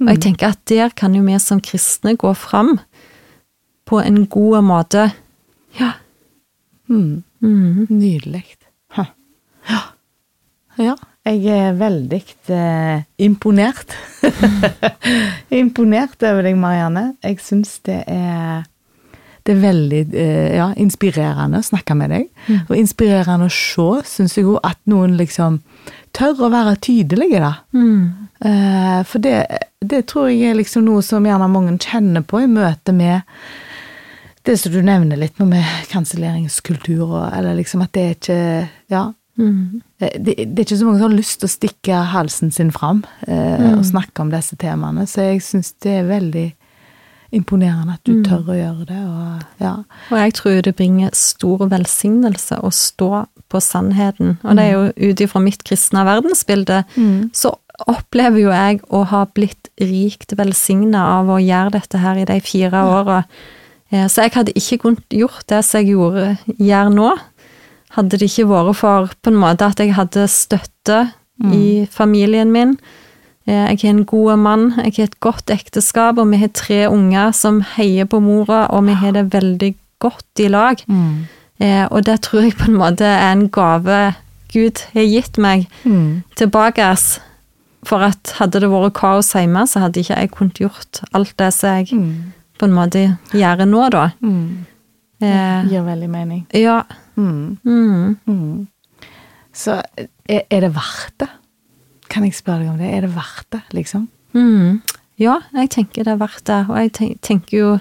Og 0.00 0.08
jeg 0.08 0.22
tenker 0.24 0.54
at 0.54 0.62
der 0.70 0.94
kan 0.96 1.14
jo 1.14 1.22
vi 1.26 1.36
som 1.42 1.60
kristne 1.60 2.14
gå 2.16 2.32
fram 2.38 2.78
på 3.84 4.00
en 4.00 4.24
god 4.32 4.64
måte. 4.64 5.10
Ja. 5.78 5.92
Mm. 6.88 7.22
Mhm. 7.40 7.86
Nydelig. 7.90 8.56
Ja. 8.96 9.06
ja. 10.78 10.96
Jeg 11.24 11.44
er 11.52 11.76
veldig 11.76 12.22
eh, 12.48 13.02
imponert. 13.18 13.92
imponert 15.62 16.22
over 16.24 16.46
deg, 16.48 16.56
Marianne. 16.56 17.14
Jeg 17.22 17.40
syns 17.44 17.76
det 17.84 18.00
er 18.08 18.64
det 19.50 19.56
er 19.56 19.62
veldig 19.64 20.00
eh, 20.14 20.56
ja, 20.60 20.68
inspirerende 20.78 21.58
å 21.58 21.66
snakke 21.66 21.96
med 21.98 22.12
deg. 22.14 22.28
Og 22.68 22.76
inspirerende 22.78 23.48
å 23.50 23.54
se, 23.54 23.88
syns 24.14 24.36
jeg 24.38 24.46
òg, 24.46 24.60
at 24.68 24.78
noen 24.90 25.16
liksom 25.18 25.60
tør 26.16 26.46
å 26.46 26.50
være 26.52 26.76
tydelige, 26.86 27.40
da. 27.42 27.52
Mm. 27.74 28.28
Eh, 28.46 29.00
for 29.10 29.18
det, 29.26 29.34
det 29.84 30.04
tror 30.10 30.30
jeg 30.30 30.52
er 30.52 30.58
liksom 30.60 30.86
noe 30.86 31.02
som 31.04 31.26
gjerne 31.26 31.50
mange 31.50 31.74
kjenner 31.82 32.22
på 32.26 32.44
i 32.44 32.48
møte 32.50 32.94
med 32.96 33.26
det 34.48 34.54
som 34.56 34.72
du 34.72 34.80
nevner 34.82 35.18
litt 35.20 35.36
nå 35.38 35.44
med 35.50 35.64
kanselleringskultur, 35.90 37.02
og- 37.10 37.32
eller 37.36 37.54
liksom 37.58 37.82
at 37.82 37.92
det 37.92 38.04
er 38.06 38.14
ikke 38.14 38.68
Ja. 38.90 39.12
Mm. 39.38 39.80
Eh, 40.00 40.18
Det, 40.18 40.34
det 40.36 40.58
er 40.58 40.64
ikke 40.64 40.78
så 40.78 40.84
mange 40.86 40.98
som 41.00 41.10
har 41.10 41.16
lyst 41.18 41.40
til 41.40 41.48
å 41.48 41.56
stikke 41.58 42.04
halsen 42.12 42.50
sin 42.52 42.70
fram 42.70 43.04
eh, 43.26 43.72
og 43.78 43.84
snakke 43.84 44.20
om 44.20 44.30
disse 44.30 44.56
temaene, 44.56 45.06
så 45.06 45.22
jeg 45.30 45.40
syns 45.42 45.72
det 45.80 45.90
er 46.00 46.04
veldig 46.08 46.52
imponerende 47.32 47.94
at 47.94 48.04
du 48.04 48.22
tør 48.26 48.48
å 48.50 48.56
gjøre 48.58 48.86
det. 48.88 49.00
Og, 49.06 49.42
ja. 49.60 49.74
Og 50.10 50.18
jeg 50.18 50.34
tror 50.34 50.60
det 50.66 50.76
bringer 50.76 51.10
stor 51.14 51.66
velsignelse 51.70 52.58
å 52.62 52.70
stå 52.74 53.26
på 53.50 53.60
sannheten. 53.62 54.38
Og 54.44 54.56
det 54.56 54.64
er 54.64 54.72
jo 54.72 55.10
ut 55.10 55.20
ifra 55.20 55.40
mitt 55.42 55.62
kristne 55.66 56.04
verdensbilde, 56.06 56.84
så 57.32 57.54
opplever 57.88 58.38
jo 58.42 58.50
jeg 58.52 58.80
å 58.92 59.04
ha 59.08 59.24
blitt 59.34 59.70
rikt 59.80 60.34
velsigna 60.36 61.00
av 61.20 61.30
å 61.32 61.38
gjøre 61.40 61.70
dette 61.78 61.98
her 61.98 62.18
i 62.20 62.26
de 62.28 62.40
fire 62.44 62.82
åra. 62.84 63.24
Eh, 63.90 64.06
Så 64.06 64.22
jeg 64.22 64.32
hadde 64.34 64.52
ikke 64.54 64.78
kunnet 64.82 65.08
gjort 65.10 65.46
det 65.48 65.64
som 65.64 65.80
jeg 65.80 65.94
gjorde, 65.96 66.38
gjør 66.58 66.90
nå, 66.94 67.18
hadde 67.96 68.18
det 68.18 68.28
ikke 68.28 68.46
vært 68.50 68.76
for 68.76 69.08
på 69.22 69.30
en 69.32 69.40
måte 69.40 69.66
at 69.66 69.78
jeg 69.78 69.94
hadde 69.94 70.28
støtte 70.28 71.12
i 71.42 71.86
familien 71.90 72.52
min. 72.52 72.76
Eh, 73.46 73.70
Jeg 73.70 73.78
har 73.82 73.88
en 73.90 74.04
god 74.04 74.36
mann, 74.38 74.72
jeg 74.76 74.92
har 74.96 75.04
et 75.04 75.20
godt 75.20 75.50
ekteskap, 75.50 76.18
og 76.18 76.30
vi 76.30 76.36
har 76.36 76.48
tre 76.48 76.86
unger 76.88 77.32
som 77.32 77.60
heier 77.76 78.04
på 78.04 78.20
mora, 78.20 78.66
og 78.70 78.84
vi 78.86 78.92
har 78.92 79.12
det 79.12 79.30
veldig 79.32 79.74
godt 79.98 80.38
i 80.44 80.48
lag. 80.48 80.76
Eh, 81.60 81.86
og 81.90 82.04
det 82.04 82.20
tror 82.22 82.42
jeg 82.42 82.56
på 82.56 82.68
en 82.70 82.76
måte 82.78 83.04
er 83.04 83.32
en 83.32 83.48
gave 83.48 84.14
Gud 84.52 84.80
har 84.94 85.02
gitt 85.06 85.38
meg 85.38 85.68
Mm. 85.84 86.22
tilbake. 86.36 86.96
For 87.84 87.98
at 88.02 88.34
hadde 88.38 88.60
det 88.60 88.68
vært 88.70 88.92
kaos 88.94 89.32
hjemme, 89.32 89.66
så 89.66 89.80
hadde 89.80 90.00
ikke 90.00 90.16
jeg 90.18 90.30
kunnet 90.30 90.54
gjort 90.58 91.00
alt 91.14 91.36
det 91.36 91.52
som 91.54 91.70
jeg 91.76 91.86
Mm. 91.92 92.32
på 92.58 92.64
en 92.66 92.72
måte 92.72 93.18
gjør 93.32 93.64
nå, 93.66 93.90
da. 93.90 94.10
Mm. 94.22 94.66
Det 95.20 95.70
Gir 95.70 95.82
veldig 95.82 96.10
mening. 96.10 96.46
ja. 96.54 96.82
Mm. 97.16 97.58
Mm. 97.64 98.16
Mm. 98.26 98.66
Så 99.52 99.82
er, 100.28 100.42
er 100.50 100.60
det 100.60 100.74
verdt 100.74 101.18
det? 101.20 101.28
Kan 102.10 102.26
jeg 102.26 102.36
spørre 102.38 102.64
deg 102.64 102.72
om 102.72 102.80
det? 102.80 102.90
Er 102.90 103.06
det 103.06 103.14
verdt 103.14 103.46
det, 103.54 103.62
liksom? 103.76 104.08
Mm. 104.34 104.80
Ja, 105.20 105.40
jeg 105.54 105.70
tenker 105.74 106.06
det 106.06 106.14
er 106.14 106.22
verdt 106.22 106.46
det. 106.48 106.60
Og 106.70 106.78
jeg 106.78 107.18
tenker 107.22 107.56
jo 107.56 107.72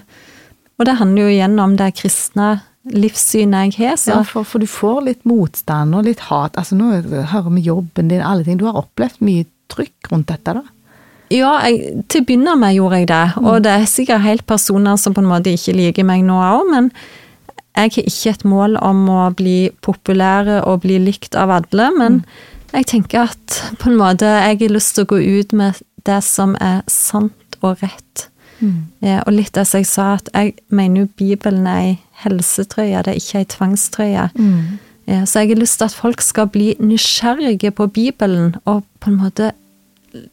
Og 0.79 0.87
det 0.87 0.95
handler 0.95 1.27
jo 1.27 1.31
igjen 1.33 1.59
om 1.59 1.75
det 1.75 1.93
kristne 1.99 2.61
livssynet 2.89 3.75
jeg 3.75 3.89
har, 3.89 3.97
så 3.99 4.13
Ja, 4.13 4.23
for, 4.23 4.47
for 4.47 4.63
du 4.63 4.69
får 4.69 5.01
litt 5.03 5.25
motstand 5.27 5.95
og 5.95 6.05
litt 6.07 6.21
hat. 6.29 6.55
Altså 6.57 6.77
Nå 6.79 6.93
hører 7.27 7.49
vi 7.51 7.65
jobben 7.65 8.07
din, 8.07 8.23
alle 8.23 8.45
ting. 8.47 8.57
Du 8.57 8.65
har 8.69 8.79
opplevd 8.79 9.19
mye 9.25 9.47
trykk 9.69 10.11
rundt 10.13 10.29
dette, 10.31 10.55
da? 10.55 10.63
Ja, 11.29 11.51
jeg, 11.67 12.05
til 12.09 12.23
å 12.23 12.25
begynne 12.25 12.55
med 12.57 12.73
gjorde 12.77 13.01
jeg 13.01 13.09
det. 13.11 13.25
Og 13.43 13.59
det 13.65 13.73
er 13.75 13.89
sikkert 13.89 14.25
helt 14.25 14.45
personer 14.49 14.97
som 14.97 15.13
på 15.13 15.21
en 15.21 15.29
måte 15.29 15.53
ikke 15.53 15.75
liker 15.77 16.07
meg 16.07 16.23
nå 16.25 16.39
òg, 16.41 16.71
men 16.71 16.89
jeg 17.77 17.93
har 17.93 18.07
ikke 18.09 18.31
et 18.33 18.45
mål 18.49 18.79
om 18.81 19.03
å 19.13 19.27
bli 19.37 19.69
populær 19.85 20.49
og 20.63 20.81
bli 20.87 20.97
likt 21.03 21.37
av 21.37 21.53
alle. 21.53 21.91
Men 21.95 22.23
jeg 22.73 22.85
tenker 22.87 23.19
at 23.29 23.59
på 23.79 23.89
en 23.89 23.97
måte 23.99 24.25
jeg 24.25 24.59
har 24.61 24.73
lyst 24.73 24.95
til 24.95 25.03
å 25.05 25.09
gå 25.13 25.19
ut 25.39 25.53
med 25.53 25.79
det 26.05 26.19
som 26.23 26.55
er 26.61 26.81
sant 26.87 27.57
og 27.61 27.81
rett. 27.83 28.27
Eh, 29.01 29.21
og 29.25 29.31
litt 29.33 29.53
det 29.55 29.65
som 29.67 29.79
jeg 29.79 29.87
sa, 29.87 30.13
at 30.19 30.29
jeg 30.33 30.53
mener 30.69 31.01
jo 31.05 31.07
Bibelen 31.17 31.67
er 31.67 31.79
ei 31.79 31.99
helsetrøye, 32.25 33.01
det 33.03 33.13
er 33.13 33.19
ikke 33.21 33.39
ei 33.39 33.45
tvangstrøye. 33.45 34.25
Eh, 35.07 35.23
Så 35.25 35.39
jeg 35.39 35.49
har 35.49 35.55
lyst 35.61 35.77
til 35.79 35.85
at 35.85 35.93
folk 35.95 36.21
skal 36.21 36.47
bli 36.47 36.75
nysgjerrige 36.79 37.71
på 37.71 37.87
Bibelen, 37.87 38.55
og 38.65 38.83
på 38.99 39.09
en 39.09 39.17
måte 39.17 39.51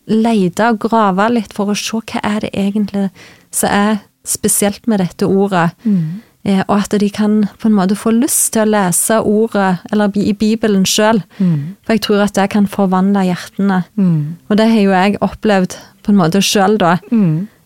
lete 0.08 0.68
og 0.72 0.78
grave 0.80 1.28
litt 1.32 1.52
for 1.52 1.66
å 1.70 1.76
se 1.76 1.98
hva 2.00 2.20
er 2.24 2.40
det 2.40 2.50
egentlig 2.54 3.10
som 3.52 3.68
er 3.70 3.98
spesielt 4.26 4.86
med 4.86 4.98
dette 5.00 5.26
ordet. 5.26 5.70
Eh, 5.86 5.92
Og 6.68 6.76
at 6.78 6.94
de 7.00 7.08
kan 7.10 7.48
på 7.58 7.66
en 7.66 7.74
måte 7.74 7.96
få 7.98 8.12
lyst 8.14 8.52
til 8.54 8.62
å 8.62 8.70
lese 8.70 9.16
ordet, 9.26 9.78
eller 9.90 10.12
i 10.14 10.32
Bibelen 10.32 10.84
sjøl. 10.86 11.22
For 11.82 11.92
jeg 11.96 12.00
tror 12.06 12.22
at 12.22 12.34
det 12.34 12.50
kan 12.50 12.66
forvandle 12.70 13.24
hjertene. 13.26 13.80
Og 14.48 14.56
det 14.56 14.68
har 14.70 14.80
jo 14.80 14.92
jeg 14.94 15.18
opplevd 15.20 15.74
på 16.04 16.12
en 16.12 16.16
måte 16.20 16.38
sjøl, 16.42 16.78
da. 16.78 16.98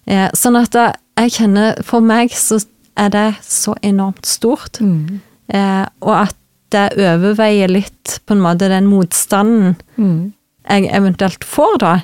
Eh, 0.07 0.31
Sånn 0.33 0.57
at 0.57 0.71
da, 0.73 0.93
jeg 1.19 1.31
kjenner 1.37 1.83
For 1.85 2.01
meg 2.01 2.31
så 2.33 2.63
er 2.97 3.11
det 3.11 3.35
så 3.45 3.75
enormt 3.83 4.25
stort. 4.27 4.81
Eh, 4.81 5.87
og 6.01 6.15
at 6.17 6.37
det 6.73 6.93
overveier 6.97 7.69
litt 7.69 8.21
på 8.27 8.33
en 8.37 8.41
måte 8.41 8.69
den 8.71 8.87
motstanden 8.87 9.77
jeg 10.71 10.89
eventuelt 10.95 11.45
får, 11.45 11.79
da. 11.81 12.01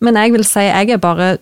Men 0.00 0.14
jeg 0.14 0.32
vil 0.32 0.44
si 0.44 0.60
jeg 0.60 0.90
er 0.90 0.98
bare 0.98 1.38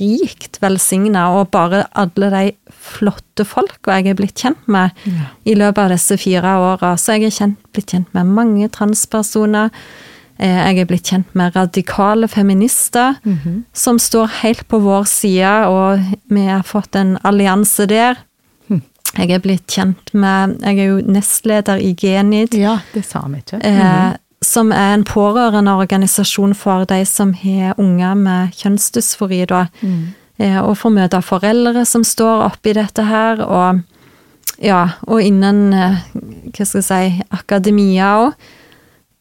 rikt 0.00 0.58
velsigna, 0.62 1.28
og 1.38 1.50
bare 1.50 1.84
alle 1.94 2.30
de 2.30 2.52
flotte 2.84 3.44
folk, 3.48 3.78
og 3.86 3.92
jeg 3.94 4.10
er 4.12 4.14
blitt 4.18 4.34
kjent 4.42 4.68
med 4.68 4.90
Ja. 5.08 5.28
i 5.46 5.54
løpet 5.54 5.78
av 5.86 5.90
disse 5.94 6.18
fire 6.20 6.52
åra. 6.60 6.94
Så 7.00 7.14
jeg 7.16 7.24
er 7.24 7.30
kjent, 7.38 7.56
blitt 7.72 7.86
kjent 7.94 8.12
med 8.14 8.26
mange 8.26 8.68
transpersoner. 8.68 9.70
Eh, 10.38 10.64
Jeg 10.74 10.78
er 10.80 10.84
blitt 10.86 11.04
kjent 11.06 11.26
med 11.34 11.54
radikale 11.56 12.26
feminister 12.28 13.14
som 13.72 13.98
står 13.98 14.26
helt 14.42 14.66
på 14.68 14.80
vår 14.82 15.04
side, 15.06 15.66
og 15.68 16.00
vi 16.28 16.44
har 16.46 16.62
fått 16.62 16.96
en 16.96 17.16
allianse 17.24 17.86
der. 17.86 18.16
Jeg 19.16 19.30
er 19.30 19.38
blitt 19.38 19.66
kjent 19.68 20.10
med 20.12 20.58
Jeg 20.60 20.78
er 20.78 20.86
jo 20.88 20.96
nestleder 21.06 21.78
i 21.78 21.94
Genid 21.94 22.52
Ja, 22.58 22.78
det 22.92 23.04
sa 23.04 23.20
vi 23.28 23.36
ikke. 23.38 23.60
eh, 23.64 24.16
som 24.42 24.72
er 24.72 24.94
en 24.94 25.04
pårørendeorganisasjon 25.04 26.54
for 26.54 26.84
de 26.84 27.04
som 27.06 27.32
har 27.32 27.74
unger 27.78 28.14
med 28.14 28.50
kjønnsdysfori, 28.58 29.46
da. 29.46 29.66
Eh, 29.82 29.88
og 30.38 30.72
får 30.80 30.90
møte 30.90 31.20
foreldre 31.22 31.84
som 31.86 32.02
står 32.02 32.48
oppi 32.48 32.72
dette 32.74 33.04
her, 33.06 33.38
og 33.46 33.84
ja, 34.62 34.84
og 35.08 35.22
innen, 35.22 35.72
eh, 35.74 35.98
hva 36.54 36.66
skal 36.66 36.80
jeg 36.80 36.86
si, 36.86 37.26
akademia 37.34 38.12
òg. 38.22 38.36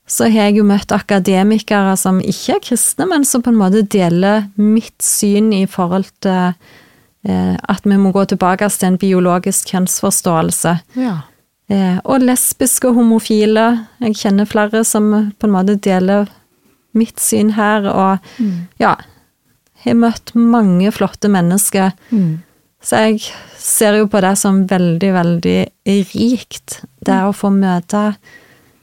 Så 0.06 0.28
har 0.28 0.50
jeg 0.50 0.58
jo 0.60 0.66
møtt 0.68 0.92
akademikere 0.92 1.96
som 1.98 2.20
ikke 2.20 2.58
er 2.58 2.64
kristne, 2.66 3.08
men 3.08 3.24
som 3.26 3.42
på 3.42 3.54
en 3.54 3.60
måte 3.62 3.86
deler 3.88 4.50
mitt 4.60 5.00
syn 5.02 5.54
i 5.56 5.64
forhold 5.66 6.10
til 6.22 6.52
eh, 7.24 7.56
at 7.56 7.88
vi 7.88 7.98
må 7.98 8.12
gå 8.12 8.26
tilbake 8.28 8.68
til 8.70 8.92
en 8.92 9.00
biologisk 9.00 9.72
kjønnsforståelse. 9.72 10.76
Ja. 11.00 11.16
Eh, 11.72 11.98
og 12.04 12.28
lesbiske 12.28 12.92
og 12.92 13.00
homofile. 13.00 13.88
Jeg 14.04 14.20
kjenner 14.20 14.46
flere 14.46 14.84
som 14.84 15.10
på 15.40 15.48
en 15.48 15.56
måte 15.56 15.80
deler 15.80 16.28
mitt 16.94 17.24
syn 17.24 17.56
her, 17.56 17.88
og 17.90 18.44
ja 18.78 18.98
Har 19.84 20.00
møtt 20.00 20.34
mange 20.36 20.92
flotte 20.96 21.32
mennesker. 21.32 21.94
Så 22.84 23.00
jeg 23.06 23.22
ser 23.60 23.98
jo 24.02 24.10
på 24.12 24.20
det 24.24 24.34
som 24.40 24.64
veldig, 24.68 25.12
veldig 25.16 25.60
rikt, 26.14 26.82
det 27.08 27.20
å 27.24 27.36
få 27.36 27.52
møte 27.56 28.10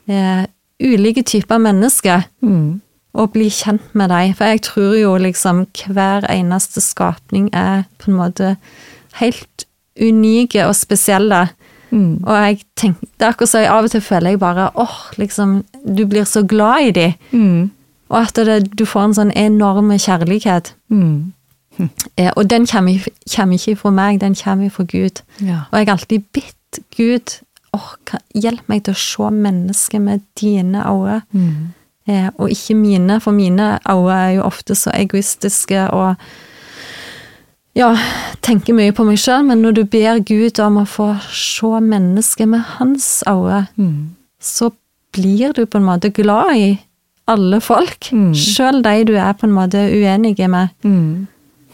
eh, 0.09 0.45
ulike 0.81 1.23
typer 1.27 1.61
mennesker. 1.61 2.25
Mm. 2.41 2.81
Og 3.11 3.33
bli 3.33 3.49
kjent 3.51 3.93
med 3.97 4.09
dem. 4.09 4.33
For 4.37 4.53
jeg 4.53 4.63
tror 4.65 4.95
jo 4.97 5.15
liksom 5.21 5.65
hver 5.91 6.25
eneste 6.31 6.81
skapning 6.81 7.49
er 7.53 7.83
på 8.01 8.09
en 8.09 8.17
måte 8.17 8.55
helt 9.19 9.67
unike 10.01 10.65
og 10.65 10.77
spesielle. 10.79 11.47
Mm. 11.91 12.23
Og 12.23 12.31
jeg 12.31 12.61
tenker, 12.79 13.09
det 13.19 13.27
er 13.27 13.33
akkurat 13.33 13.51
så 13.51 13.61
jeg 13.61 13.71
av 13.73 13.85
og 13.85 13.93
til 13.93 14.03
føler 14.05 14.33
jeg 14.33 14.41
bare 14.41 14.69
åh, 14.79 14.97
liksom, 15.19 15.59
du 15.83 16.05
blir 16.07 16.25
så 16.25 16.45
glad 16.47 16.87
i 16.87 16.95
dem. 16.95 17.13
Mm. 17.35 17.69
Og 18.11 18.17
at 18.27 18.35
det, 18.35 18.57
du 18.75 18.83
får 18.85 19.05
en 19.07 19.13
sånn 19.15 19.31
enorm 19.39 19.91
kjærlighet. 19.95 20.73
Mm. 20.91 21.31
Eh, 22.19 22.31
og 22.35 22.49
den 22.51 22.65
kommer, 22.67 22.99
kommer 23.35 23.55
ikke 23.55 23.77
fra 23.79 23.91
meg, 23.95 24.19
den 24.21 24.35
kommer 24.35 24.69
fra 24.69 24.83
Gud. 24.83 25.21
Ja. 25.39 25.61
Og 25.71 25.79
jeg 25.79 25.87
har 25.87 25.95
alltid 25.95 26.25
bedt 26.35 26.79
Gud 26.97 27.37
oh, 27.73 27.93
hjelp 28.35 28.67
meg 28.67 28.83
til 28.83 28.93
å 28.93 28.99
se 28.99 29.29
mennesket 29.31 30.01
med 30.03 30.25
dine 30.41 30.83
øyne, 30.83 31.21
Mm. 31.31 31.71
eh, 32.07 32.27
og 32.37 32.51
ikke 32.51 32.75
mine, 32.75 33.19
for 33.23 33.31
mine 33.31 33.79
øyne 33.87 34.11
er 34.17 34.31
jo 34.35 34.43
ofte 34.43 34.75
så 34.75 34.91
egoistiske 34.93 35.85
og 35.95 36.15
ja, 37.75 37.93
tenker 38.43 38.75
mye 38.75 38.91
på 38.91 39.05
meg 39.07 39.19
sjøl, 39.21 39.45
men 39.47 39.61
når 39.63 39.71
du 39.77 39.83
ber 39.85 40.19
Gud 40.27 40.59
om 40.59 40.81
å 40.81 40.85
få 40.89 41.13
se 41.31 41.71
mennesket 41.81 42.47
med 42.51 42.59
hans 42.77 43.23
øyne, 43.27 43.67
Mm. 43.77 44.09
så 44.41 44.71
blir 45.13 45.53
du 45.53 45.65
på 45.65 45.77
en 45.77 45.85
måte 45.87 46.09
glad 46.11 46.55
i 46.55 46.79
alle 47.27 47.59
folk, 47.61 48.09
Mm. 48.11 48.33
sjøl 48.33 48.81
de 48.83 49.03
du 49.05 49.13
er 49.15 49.33
på 49.33 49.45
en 49.47 49.53
måte 49.55 49.77
uenige 49.91 50.47
med. 50.49 50.69
Mm. 50.83 51.27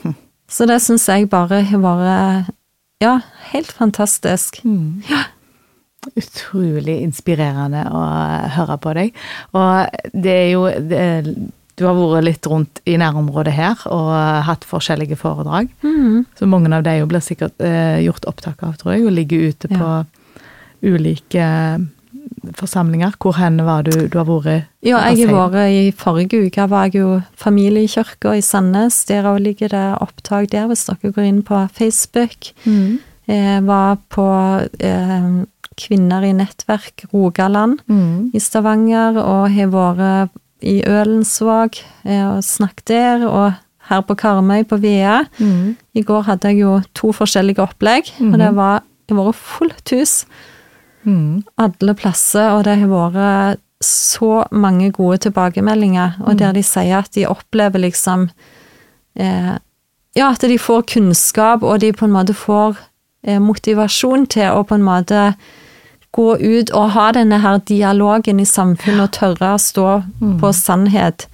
Så 0.50 0.66
det 0.68 0.82
syns 0.82 1.08
jeg 1.08 1.30
bare 1.30 1.62
har 1.64 1.80
vært 1.80 2.54
ja, 3.02 3.20
helt 3.52 3.72
fantastisk. 3.72 4.62
Mm. 4.66 5.04
Utrolig 6.18 7.02
inspirerende 7.04 7.84
å 7.91 8.02
høre 8.56 8.78
på 8.80 8.93
deg. 8.95 9.16
Og 9.54 10.14
det 10.14 10.34
er 10.34 10.52
jo 10.54 10.66
det, 10.88 11.36
Du 11.78 11.84
har 11.86 11.93
vært 11.93 12.24
litt 12.26 12.48
rundt 12.50 12.80
i 12.89 12.95
nærområdet 12.98 13.52
her 13.54 13.76
og 13.93 14.08
hatt 14.48 14.64
forskjellige 14.66 15.18
foredrag. 15.20 15.68
Mm. 15.86 16.24
Så 16.39 16.48
mange 16.50 16.72
av 16.74 16.82
dem 16.88 17.06
blir 17.12 17.22
sikkert 17.22 17.54
eh, 17.62 18.00
gjort 18.02 18.26
opptak 18.26 18.64
av, 18.66 18.78
tror 18.80 18.95
jeg, 18.95 19.06
og 19.06 19.14
ligger 19.14 19.52
ute 19.52 19.68
på 19.70 19.78
Ja. 19.78 20.04
ulike 20.82 21.45
forsamlinger. 22.58 23.16
Hvor 23.22 23.36
hen 23.38 23.58
var 23.66 23.84
du 23.88 24.08
du 24.08 24.18
har 24.20 24.28
vært? 24.30 24.68
Ja, 24.86 25.00
jeg 25.12 25.28
har 25.30 25.50
vært 25.52 25.74
i 25.74 25.92
forrige 25.92 26.46
uke 26.48 26.68
var 26.70 26.88
jeg 26.88 27.02
jo 27.02 27.22
familiekirka 27.38 28.36
i 28.38 28.42
Sandnes. 28.46 29.04
Der 29.10 29.24
òg 29.28 29.42
ligger 29.44 29.70
det 29.74 29.86
opptak 30.04 30.50
der, 30.54 30.68
hvis 30.70 30.86
dere 30.88 31.12
går 31.12 31.28
inn 31.28 31.44
på 31.48 31.64
Facebook. 31.74 32.52
Mm. 32.66 33.00
Jeg 33.28 33.64
var 33.68 33.98
på 34.14 34.28
eh, 34.80 35.30
Kvinner 35.78 36.24
i 36.26 36.32
nettverk 36.34 37.06
Rogaland 37.14 37.80
Mm. 37.88 38.32
i 38.34 38.40
Stavanger, 38.40 39.18
og 39.22 39.52
har 39.52 39.68
vært 39.68 40.30
i 40.62 40.82
Ølensvåg 40.88 41.78
eh, 42.06 42.24
og 42.32 42.44
snakket 42.44 42.86
der, 42.88 43.28
og 43.28 43.54
her 43.90 44.02
på 44.02 44.16
Karmøy 44.18 44.64
på 44.68 44.80
Vea. 44.82 45.22
Mm. 45.40 45.76
I 45.96 46.02
går 46.02 46.22
hadde 46.24 46.50
jeg 46.50 46.60
jo 46.64 46.82
to 46.94 47.12
forskjellige 47.14 47.62
opplegg, 47.64 48.10
og 48.22 48.38
det 48.40 48.54
var 48.56 48.82
det 49.08 49.16
var 49.16 49.32
fullt 49.32 49.94
hus 49.96 50.26
Mm. 51.08 51.43
alle 51.58 51.93
plasser, 51.95 52.51
og 52.51 52.66
det 52.68 52.78
har 52.82 53.14
vært 53.16 53.64
så 53.84 54.43
mange 54.51 54.91
gode 54.91 55.18
tilbakemeldinger, 55.18 56.18
og 56.26 56.39
der 56.39 56.51
de 56.51 56.64
sier 56.66 56.97
at 56.99 57.14
de 57.16 57.28
opplever 57.30 57.80
liksom 57.80 58.30
eh, 59.16 59.55
Ja, 60.18 60.32
at 60.32 60.41
de 60.41 60.58
får 60.58 60.82
kunnskap, 60.89 61.64
og 61.64 61.80
de 61.82 61.91
på 61.93 62.05
en 62.05 62.12
måte 62.12 62.34
får 62.34 62.80
eh, 63.24 63.38
motivasjon 63.39 64.26
til 64.26 64.49
å 64.49 64.64
på 64.66 64.76
en 64.76 64.84
måte 64.84 65.36
gå 66.12 66.38
ut 66.41 66.72
og 66.74 66.89
ha 66.95 67.12
denne 67.14 67.38
her 67.43 67.60
dialogen 67.70 68.39
i 68.41 68.45
samfunnet 68.45 69.03
og 69.03 69.14
tørre 69.14 69.51
å 69.53 69.62
stå 69.62 69.89
på 70.41 70.51
sannhet, 70.53 71.28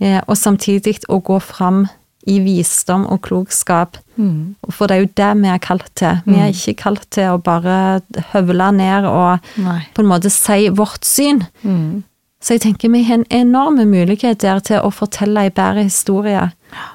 eh, 0.00 0.18
og 0.26 0.36
samtidig 0.36 0.98
å 1.08 1.20
gå 1.22 1.38
fram 1.38 1.86
i 2.26 2.40
visdom 2.42 3.06
og 3.06 3.22
klokskap. 3.22 3.96
Mm. 4.16 4.56
For 4.70 4.86
det 4.88 4.96
er 4.96 5.00
jo 5.04 5.12
det 5.16 5.30
vi 5.42 5.48
er 5.52 5.58
kalt 5.58 5.90
til. 5.94 6.20
Vi 6.26 6.34
er 6.40 6.52
ikke 6.54 6.74
kalt 6.82 7.06
til 7.10 7.30
å 7.34 7.38
bare 7.42 8.00
høvle 8.32 8.70
ned 8.72 9.04
og 9.10 9.38
Nei. 9.60 9.80
på 9.94 10.02
en 10.02 10.08
måte 10.10 10.30
si 10.32 10.68
vårt 10.68 11.04
syn. 11.04 11.44
Mm. 11.62 12.02
Så 12.40 12.54
jeg 12.56 12.60
tenker 12.66 12.92
vi 12.92 13.02
har 13.04 13.18
en 13.20 13.26
enorm 13.30 13.80
mulighet 13.90 14.40
der 14.40 14.60
til 14.60 14.80
å 14.80 14.90
fortelle 14.94 15.46
ei 15.46 15.50
bedre 15.50 15.82
historie. 15.88 16.50
Ja. 16.72 16.92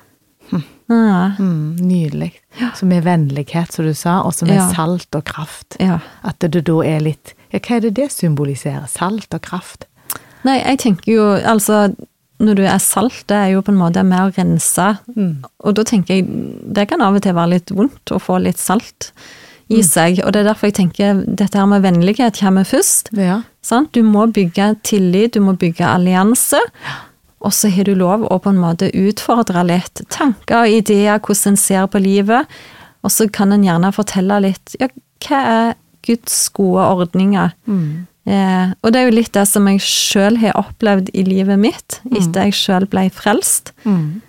Mm. 0.92 1.76
Nydelig. 1.80 2.34
Så 2.76 2.86
med 2.86 3.04
vennlighet, 3.06 3.72
som 3.72 3.86
du 3.88 3.94
sa, 3.96 4.18
og 4.28 4.34
så 4.36 4.46
med 4.46 4.58
Ja. 4.58 4.74
salt 4.74 5.08
og 5.16 5.24
kraft. 5.24 5.78
ja. 5.80 6.00
At 6.24 6.40
det 6.40 6.66
da 6.66 6.82
er 6.84 7.00
litt 7.00 7.34
Ja, 7.54 7.60
hva 7.60 7.76
er 7.76 7.80
det 7.82 7.94
det 7.96 8.12
symboliserer? 8.12 8.88
Salt 8.88 9.34
og 9.34 9.42
kraft? 9.42 9.86
Nei, 10.44 10.58
jeg 10.64 10.80
tenker 10.80 11.12
jo 11.14 11.24
altså 11.46 11.96
Når 12.42 12.58
du 12.58 12.64
er 12.66 12.80
salt, 12.82 13.22
det 13.30 13.38
er 13.38 13.52
jo 13.54 13.62
på 13.62 13.72
en 13.74 13.78
måte 13.80 14.02
med 14.08 14.20
å 14.20 14.34
rense. 14.36 14.88
Mm. 15.16 15.44
Og 15.64 15.76
da 15.78 15.84
tenker 15.88 16.18
jeg 16.20 16.26
det 16.74 16.88
kan 16.90 17.04
av 17.06 17.16
og 17.20 17.22
til 17.24 17.38
være 17.38 17.54
litt 17.58 17.72
vondt 17.78 18.14
å 18.16 18.20
få 18.22 18.40
litt 18.42 18.58
salt 18.62 19.12
i 19.70 19.78
Mm. 19.80 19.86
seg. 19.88 20.20
Og 20.26 20.34
det 20.34 20.42
er 20.42 20.50
derfor 20.50 20.68
jeg 20.68 20.76
tenker 20.80 21.22
dette 21.26 21.56
her 21.58 21.66
med 21.70 21.84
vennlighet 21.86 22.40
kommer 22.42 22.66
først. 22.68 23.14
Ja. 23.16 23.44
Sant? 23.62 23.92
Du 23.94 24.02
må 24.04 24.26
bygge 24.34 24.76
tillit, 24.84 25.34
du 25.34 25.40
må 25.40 25.54
bygge 25.58 25.86
allianse. 25.88 26.60
Og 27.42 27.52
så 27.54 27.70
har 27.74 27.84
du 27.88 27.96
lov 27.96 28.26
å 28.30 28.40
på 28.42 28.50
en 28.50 28.60
måte 28.62 28.92
utfordre 28.94 29.64
litt 29.66 30.02
tanker 30.10 30.64
og 30.66 30.70
ideer, 30.70 31.20
hvordan 31.20 31.54
en 31.54 31.58
ser 31.58 31.88
på 31.88 32.02
livet. 32.04 32.46
Og 33.04 33.10
så 33.10 33.30
kan 33.32 33.52
en 33.54 33.64
gjerne 33.64 33.94
fortelle 33.96 34.42
litt 34.42 34.76
ja, 34.80 34.88
hva 35.26 35.40
er 35.46 35.74
Guds 36.06 36.50
gode 36.50 36.82
ordninger. 36.86 37.54
Mm. 37.68 38.08
Eh, 38.30 38.74
og 38.84 38.94
det 38.94 39.00
er 39.00 39.08
jo 39.08 39.16
litt 39.18 39.34
det 39.34 39.48
som 39.50 39.66
jeg 39.70 39.82
sjøl 39.82 40.38
har 40.44 40.58
opplevd 40.60 41.10
i 41.18 41.24
livet 41.26 41.58
mitt, 41.62 42.02
etter 42.12 42.50
jeg 42.50 42.58
sjøl 42.58 42.86
ble 42.92 43.08
frelst. 43.14 43.74
Mm. 43.84 44.22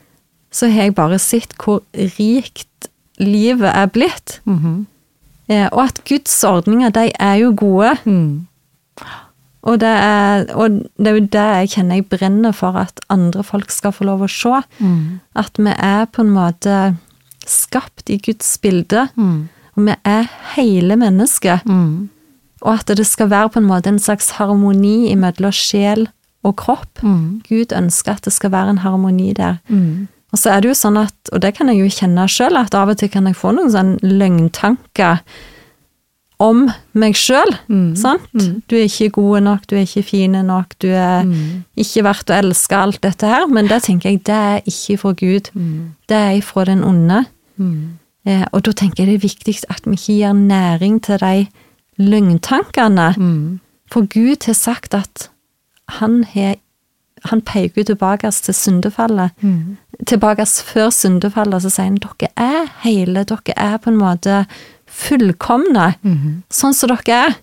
Så 0.52 0.70
har 0.72 0.88
jeg 0.88 0.96
bare 0.96 1.18
sett 1.20 1.52
hvor 1.60 1.82
rikt 1.96 2.88
livet 3.20 3.68
er 3.72 3.92
blitt. 3.92 4.40
Mhm. 4.48 4.86
Eh, 5.50 5.68
og 5.72 5.88
at 5.90 6.00
Guds 6.08 6.32
ordninger, 6.46 6.92
de 6.94 7.10
er 7.20 7.34
jo 7.42 7.52
gode. 7.56 7.96
Mm. 8.04 8.46
Og 9.62 9.78
det, 9.78 9.88
er, 9.88 10.46
og 10.58 10.80
det 10.98 11.10
er 11.10 11.16
jo 11.16 11.26
det 11.34 11.46
jeg 11.58 11.70
kjenner 11.74 11.98
jeg 11.98 12.06
brenner 12.10 12.54
for 12.56 12.78
at 12.78 12.98
andre 13.12 13.44
folk 13.46 13.70
skal 13.70 13.92
få 13.94 14.06
lov 14.08 14.24
å 14.24 14.30
se. 14.30 14.62
Mm. 14.78 15.20
At 15.38 15.58
vi 15.58 15.74
er 15.76 16.06
på 16.10 16.24
en 16.24 16.32
måte 16.34 16.78
skapt 17.46 18.10
i 18.10 18.18
Guds 18.22 18.56
bilde. 18.62 19.06
Mm. 19.14 19.48
Og 19.76 19.86
vi 19.86 19.94
er 20.08 20.30
hele 20.56 20.96
mennesker. 20.98 21.62
Mm. 21.66 22.08
Og 22.62 22.78
at 22.78 22.86
det 22.96 23.06
skal 23.06 23.30
være 23.32 23.48
på 23.56 23.58
en 23.62 23.66
måte 23.68 23.90
en 23.90 23.98
slags 23.98 24.30
harmoni 24.38 25.12
mellom 25.18 25.52
sjel 25.52 26.08
og 26.46 26.56
kropp. 26.62 27.02
Mm. 27.02 27.42
Gud 27.48 27.72
ønsker 27.74 28.16
at 28.16 28.24
det 28.26 28.32
skal 28.34 28.52
være 28.54 28.70
en 28.76 28.82
harmoni 28.84 29.32
der. 29.34 29.56
Mm. 29.68 30.06
Og 30.32 30.38
så 30.40 30.50
er 30.54 30.62
det 30.62 30.70
jo 30.70 30.76
sånn 30.78 30.96
at, 30.96 31.14
og 31.32 31.42
det 31.44 31.54
kan 31.58 31.68
jeg 31.68 31.82
jo 31.82 31.90
kjenne 31.92 32.24
sjøl, 32.30 32.56
at 32.56 32.74
av 32.78 32.88
og 32.94 32.96
til 33.02 33.10
kan 33.12 33.26
jeg 33.28 33.36
få 33.36 33.50
noen 33.52 33.68
sånn 33.74 33.96
løgntanker 34.02 35.20
om 36.42 36.64
meg 36.98 37.14
sjøl. 37.18 37.52
Mm. 37.70 37.92
Sant? 37.98 38.24
Mm. 38.34 38.62
Du 38.66 38.74
er 38.78 38.86
ikke 38.88 39.10
god 39.14 39.44
nok, 39.46 39.66
du 39.70 39.76
er 39.76 39.84
ikke 39.84 40.02
fin 40.08 40.32
nok, 40.46 40.74
du 40.82 40.88
er 40.88 41.22
Mm. 41.24 41.64
ikke 41.76 42.02
verdt 42.02 42.30
å 42.32 42.38
elske, 42.40 42.74
alt 42.76 43.00
dette 43.02 43.26
her. 43.26 43.46
Men 43.46 43.68
det 43.68 43.82
tenker 43.84 44.10
jeg, 44.10 44.24
det 44.24 44.34
er 44.34 44.60
ikke 44.66 44.98
fra 44.98 45.12
Gud. 45.12 45.50
Mm. 45.54 45.94
Det 46.08 46.16
er 46.16 46.40
fra 46.42 46.64
den 46.64 46.82
onde. 46.82 47.24
Mm. 47.58 47.98
Eh, 48.26 48.44
og 48.52 48.62
da 48.62 48.72
tenker 48.72 49.04
jeg 49.04 49.06
det 49.06 49.14
er 49.20 49.28
viktig 49.28 49.64
at 49.70 49.82
vi 49.84 49.92
ikke 49.94 50.16
gir 50.18 50.32
næring 50.32 51.00
til 51.02 51.18
de 51.18 51.48
løgntankene. 51.98 53.14
Mm. 53.18 53.60
For 53.92 54.06
Gud 54.08 54.46
har 54.46 54.54
sagt 54.56 54.94
at 54.94 55.28
han, 55.98 56.22
he, 56.24 56.54
han 57.28 57.42
peker 57.44 57.84
tilbake 57.84 58.30
til 58.32 58.54
syndefallet. 58.56 59.30
Mm. 59.42 59.76
Tilbake 60.08 60.46
før 60.46 60.90
syndefallet 60.90 61.62
så 61.62 61.70
sier 61.70 61.90
han 61.90 61.98
dere 62.02 62.30
er 62.40 62.70
hele, 62.86 63.24
dere 63.28 63.56
er 63.56 63.76
på 63.78 63.90
en 63.92 64.00
måte 64.00 64.44
fullkomne, 64.92 65.94
Mm. 66.02 66.42
sånn 66.50 66.74
som 66.74 66.88
dere 66.92 67.18
er. 67.28 67.36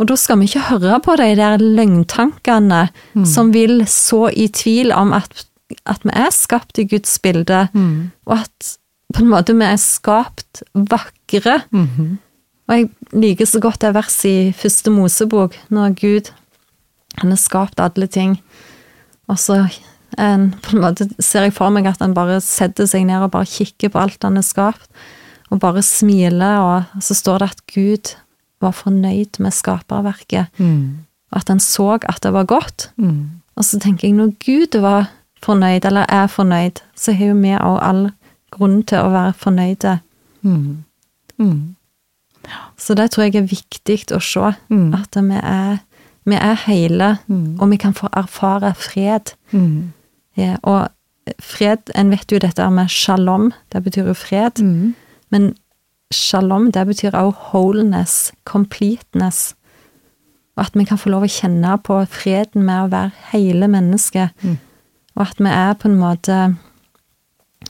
Og 0.00 0.06
da 0.08 0.16
skal 0.16 0.38
vi 0.40 0.46
ikke 0.48 0.66
høre 0.70 0.98
på 1.04 1.16
de 1.16 1.34
der 1.38 1.58
løgntankene 1.62 2.88
som 3.26 3.52
vil 3.54 3.84
så 3.86 4.28
i 4.34 4.48
tvil 4.48 4.90
om 4.92 5.12
at, 5.12 5.44
at 5.86 6.02
vi 6.02 6.10
er 6.14 6.30
skapt 6.34 6.78
i 6.78 6.84
Guds 6.90 7.18
bilde, 7.22 7.68
Mm. 7.74 8.10
og 8.26 8.38
at 8.38 8.76
på 9.14 9.20
en 9.22 9.28
måte 9.30 9.54
vi 9.54 9.64
er 9.64 9.76
skapt 9.76 10.62
vakre. 10.74 11.62
Mhm. 11.70 12.18
Og 12.72 12.78
jeg 12.78 12.88
liker 13.12 13.44
så 13.48 13.60
godt 13.60 13.82
det 13.84 13.90
verset 13.92 14.30
i 14.32 14.52
første 14.56 14.88
Mosebok, 14.94 15.58
når 15.68 15.92
Gud 16.00 16.30
han 17.20 17.28
har 17.34 17.40
skapt 17.40 17.80
alle 17.84 18.06
ting. 18.08 18.38
Og 19.28 19.36
så 19.36 19.58
en, 20.16 20.46
på 20.64 20.76
en 20.76 20.80
måte 20.80 21.04
ser 21.20 21.44
jeg 21.46 21.52
for 21.56 21.68
meg 21.74 21.84
at 21.90 22.00
han 22.00 22.14
bare 22.16 22.38
setter 22.44 22.88
seg 22.88 23.04
ned 23.08 23.26
og 23.26 23.34
bare 23.34 23.48
kikker 23.48 23.92
på 23.92 24.00
alt 24.00 24.24
han 24.24 24.40
har 24.40 24.46
skapt, 24.46 24.88
og 25.52 25.60
bare 25.60 25.82
smiler, 25.84 26.64
og 26.64 27.04
så 27.04 27.12
står 27.18 27.42
det 27.42 27.50
at 27.52 27.62
Gud 27.74 28.14
var 28.64 28.72
fornøyd 28.72 29.36
med 29.44 29.52
skaperverket, 29.52 30.48
Mm. 30.56 31.04
at 31.32 31.48
han 31.48 31.60
så 31.60 31.98
at 32.00 32.22
det 32.22 32.32
var 32.32 32.44
godt. 32.48 32.90
Mm. 32.96 33.42
Og 33.56 33.64
så 33.64 33.78
tenker 33.80 34.08
jeg, 34.08 34.16
når 34.16 34.32
Gud 34.40 34.80
var 34.80 35.10
fornøyd, 35.44 35.84
eller 35.84 36.06
er 36.08 36.26
fornøyd, 36.26 36.80
så 36.96 37.12
har 37.12 37.26
jo 37.26 37.34
vi 37.34 37.52
òg 37.52 37.78
all 37.82 38.10
grunn 38.50 38.82
til 38.82 38.98
å 38.98 39.10
være 39.12 39.32
fornøyde. 39.36 39.98
Mm. 40.42 40.84
Mm. 41.38 41.76
Så 42.76 42.94
det 42.94 43.10
tror 43.10 43.24
jeg 43.24 43.36
er 43.36 43.46
viktig 43.48 44.12
å 44.12 44.20
se, 44.20 44.52
Mm. 44.70 44.94
at 44.94 45.14
vi 45.14 45.34
er, 45.42 45.78
vi 46.26 46.34
er 46.34 46.54
hele, 46.66 47.18
Mm. 47.28 47.60
og 47.60 47.70
vi 47.70 47.76
kan 47.76 47.94
få 47.94 48.08
erfare 48.12 48.74
fred. 48.74 49.32
Mm. 49.52 49.92
Ja, 50.36 50.56
og 50.62 50.88
fred, 51.40 51.90
en 51.94 52.10
vet 52.10 52.30
jo 52.32 52.38
dette 52.38 52.70
med 52.70 52.88
shalom, 52.90 53.52
det 53.72 53.84
betyr 53.84 54.06
jo 54.06 54.14
fred, 54.14 54.54
Mm. 54.60 54.94
men 55.30 55.54
shalom, 56.12 56.70
det 56.72 56.86
betyr 56.86 57.10
også 57.12 57.36
wholeness, 57.52 58.32
completeness. 58.44 59.54
Og 60.56 60.66
at 60.66 60.72
vi 60.74 60.84
kan 60.84 60.98
få 60.98 61.08
lov 61.10 61.22
å 61.22 61.26
kjenne 61.40 61.78
på 61.82 62.06
freden 62.08 62.62
med 62.64 62.84
å 62.84 62.90
være 62.90 63.12
hele 63.32 63.68
mennesket. 63.68 64.30
Mm. 64.42 64.58
Og 65.16 65.22
at 65.28 65.38
vi 65.38 65.46
er 65.48 65.74
på 65.74 65.84
en 65.88 65.98
måte 65.98 66.56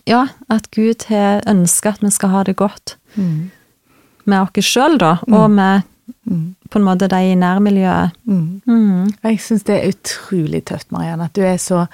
Ja, 0.07 0.27
at 0.51 0.71
Gud 0.71 1.05
har 1.09 1.43
ønska 1.47 1.89
at 1.93 2.01
vi 2.03 2.11
skal 2.11 2.29
ha 2.31 2.43
det 2.43 2.57
godt 2.57 2.97
Mm. 3.17 3.51
Med 4.25 4.43
oss 4.45 4.69
sjøl, 4.69 4.99
da, 4.99 5.17
og 5.31 5.51
med 5.51 5.89
Mm. 6.27 6.55
på 6.71 6.79
en 6.79 6.85
måte 6.85 7.09
de 7.09 7.17
i 7.17 7.35
nærmiljøet. 7.35 8.11
Mm. 8.27 8.61
Mm. 8.67 9.13
Jeg 9.25 9.39
syns 9.41 9.63
det 9.67 9.75
er 9.75 9.89
utrolig 9.91 10.65
tøft, 10.65 10.93
Marianne, 10.93 11.25
at 11.25 11.35
du 11.35 11.43
er 11.43 11.57
så 11.57 11.87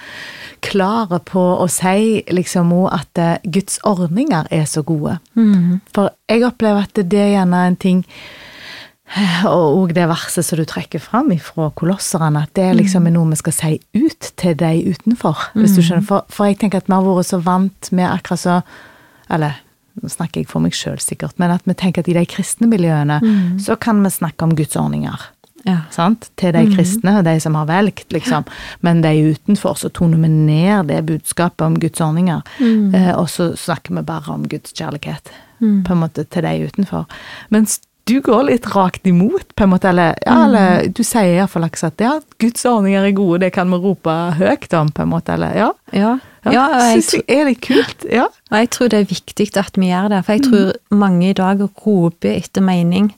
klar 0.61 1.13
på 1.25 1.45
å 1.63 1.69
si 1.71 2.23
liksom 2.29 2.73
at 2.93 3.19
eh, 3.19 3.39
Guds 3.45 3.79
ordninger 3.85 4.47
er 4.51 4.65
så 4.65 4.83
gode. 4.83 5.19
Mm. 5.35 5.81
For 5.95 6.11
jeg 6.29 6.45
opplever 6.45 6.85
at 6.89 6.95
det 6.95 7.21
er 7.21 7.35
gjerne 7.39 7.67
en 7.67 7.77
ting 7.77 8.05
og 9.49 9.95
det 9.97 10.05
verset 10.09 10.45
som 10.45 10.59
du 10.61 10.67
trekker 10.69 11.01
fram 11.01 11.31
fra 11.41 11.71
kolosserne, 11.71 12.43
at 12.45 12.53
det 12.55 12.65
er 12.65 12.77
liksom 12.77 13.09
noe 13.13 13.31
vi 13.31 13.39
skal 13.41 13.55
si 13.57 13.71
ut 13.97 14.33
til 14.37 14.57
de 14.61 14.73
utenfor. 14.93 15.49
Hvis 15.55 15.79
du 15.79 15.81
skjønner. 15.81 16.05
For, 16.05 16.27
for 16.29 16.51
jeg 16.51 16.59
tenker 16.61 16.83
at 16.83 16.91
vi 16.91 16.93
har 16.93 17.07
vært 17.07 17.31
så 17.31 17.41
vant 17.41 17.93
med 17.93 18.09
akkurat 18.11 18.45
så 18.45 18.61
Eller 19.31 19.59
nå 20.03 20.13
snakker 20.13 20.43
jeg 20.43 20.51
for 20.51 20.65
meg 20.65 20.77
sjøl 20.77 21.01
sikkert, 21.03 21.37
men 21.41 21.55
at 21.55 21.67
vi 21.69 21.77
tenker 21.79 22.05
at 22.05 22.11
i 22.11 22.17
de 22.17 22.25
kristne 22.29 22.69
miljøene 22.71 23.21
så 23.63 23.77
kan 23.81 24.01
vi 24.05 24.13
snakke 24.15 24.47
om 24.47 24.55
Guds 24.59 24.79
ordninger. 24.79 25.29
Ja. 25.67 25.81
Sant? 25.91 26.31
Til 26.39 26.55
de 26.55 26.63
kristne, 26.71 27.19
og 27.19 27.27
de 27.27 27.35
som 27.43 27.57
har 27.59 27.67
velgt, 27.69 28.13
liksom. 28.15 28.47
Men 28.85 29.03
de 29.05 29.13
utenfor, 29.33 29.77
så 29.81 29.91
toner 29.95 30.21
vi 30.23 30.31
ned 30.31 30.89
det 30.93 31.03
budskapet 31.09 31.67
om 31.67 31.77
Guds 31.81 32.01
ordninger. 32.05 32.45
Eh, 32.95 33.13
og 33.17 33.29
så 33.33 33.51
snakker 33.59 33.99
vi 33.99 34.07
bare 34.07 34.33
om 34.35 34.47
Guds 34.49 34.73
kjærlighet, 34.73 35.33
på 35.59 35.95
en 35.95 36.03
måte, 36.05 36.25
til 36.25 36.47
de 36.47 36.71
utenfor. 36.71 37.05
Mens 37.55 37.81
du 38.09 38.21
går 38.25 38.47
litt 38.49 38.67
rakt 38.73 39.07
imot, 39.07 39.51
på 39.55 39.67
en 39.67 39.75
måte, 39.75 39.91
eller, 39.91 40.15
ja, 40.25 40.39
eller 40.47 40.87
du 40.89 41.03
sier 41.05 41.35
iallfall 41.35 41.67
at 41.69 42.01
ja, 42.01 42.15
Guds 42.41 42.65
ordninger 42.65 43.05
er 43.05 43.17
gode, 43.17 43.43
det 43.45 43.53
kan 43.53 43.69
vi 43.69 43.81
rope 43.83 44.15
høyt 44.39 44.73
om, 44.79 44.89
på 44.95 45.05
en 45.05 45.13
måte, 45.13 45.35
eller 45.37 45.59
ja. 45.59 45.69
Ja, 45.93 46.15
Ja, 46.47 46.67
jeg, 46.93 47.03
jeg 47.13 47.25
er 47.29 47.49
det 47.49 47.57
kult. 47.65 48.05
Ja. 48.09 48.27
og 48.51 48.57
jeg 48.57 48.71
tror 48.71 48.89
det 48.93 48.99
er 49.01 49.09
viktig 49.11 49.47
at 49.59 49.77
vi 49.77 49.91
gjør 49.91 50.09
det, 50.13 50.21
for 50.25 50.37
jeg 50.37 50.45
tror 50.47 50.73
mange 50.95 51.31
i 51.31 51.37
dag 51.37 51.61
roper 51.85 52.31
etter 52.37 52.65
mening. 52.65 53.11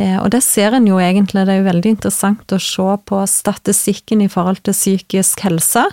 Eh, 0.00 0.16
og 0.18 0.30
det 0.32 0.42
ser 0.42 0.74
en 0.76 0.86
jo 0.88 0.98
egentlig, 1.02 1.44
det 1.46 1.54
er 1.54 1.60
jo 1.60 1.68
veldig 1.68 1.92
interessant 1.96 2.54
å 2.54 2.58
se 2.62 2.88
på 3.06 3.20
statistikken 3.30 4.24
i 4.24 4.28
forhold 4.32 4.62
til 4.66 4.76
psykisk 4.76 5.44
helse. 5.46 5.84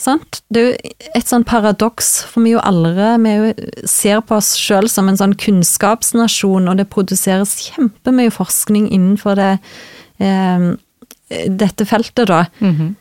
Sant? 0.00 0.40
Det 0.48 0.62
er 0.62 0.68
jo 0.70 0.94
et 1.20 1.30
sånn 1.30 1.44
paradoks, 1.44 2.24
for 2.30 2.42
vi 2.46 2.54
jo 2.56 2.64
aldri 2.64 3.10
Vi 3.20 3.32
jo, 3.36 3.52
ser 3.88 4.20
på 4.26 4.36
oss 4.40 4.54
sjøl 4.58 4.88
som 4.90 5.08
en 5.08 5.18
sånn 5.20 5.36
kunnskapsnasjon, 5.38 6.68
og 6.68 6.80
det 6.80 6.88
produseres 6.90 7.56
kjempemye 7.70 8.32
forskning 8.34 8.88
innenfor 8.90 9.36
det, 9.38 9.52
eh, 10.18 10.70
dette 11.46 11.86
feltet, 11.86 12.26
da. 12.26 12.46
Mhm. 12.60 12.96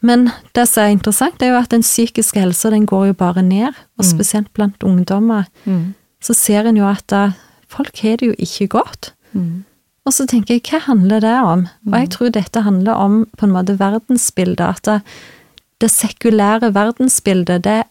Men 0.00 0.28
det 0.54 0.68
som 0.70 0.84
er 0.84 0.94
interessant, 0.94 1.42
er 1.42 1.52
jo 1.52 1.60
at 1.60 1.72
den 1.74 1.82
psykiske 1.82 2.40
helsa 2.40 2.70
den 2.70 2.86
går 2.86 3.10
jo 3.10 3.16
bare 3.18 3.42
ned, 3.42 3.74
og 3.98 4.06
spesielt 4.06 4.52
blant 4.54 4.82
ungdommer. 4.86 5.48
Mm. 5.64 5.94
Så 6.22 6.34
ser 6.38 6.68
en 6.68 6.78
jo 6.78 6.86
at 6.86 7.02
da, 7.10 7.32
folk 7.68 7.98
har 8.04 8.20
det 8.20 8.30
jo 8.30 8.36
ikke 8.38 8.68
godt. 8.78 9.12
Mm. 9.32 9.64
Og 10.06 10.14
så 10.14 10.24
tenker 10.24 10.56
jeg, 10.56 10.64
hva 10.70 10.80
handler 10.86 11.20
det 11.20 11.34
om? 11.44 11.66
Og 11.90 11.98
jeg 11.98 12.10
tror 12.14 12.30
dette 12.32 12.62
handler 12.64 12.96
om 12.96 13.18
på 13.36 13.44
en 13.44 13.52
måte 13.52 13.76
verdensbildet. 13.80 14.64
At 14.64 14.88
det, 14.88 15.00
det 15.82 15.90
sekulære 15.92 16.72
verdensbildet, 16.74 17.66
det, 17.66 17.82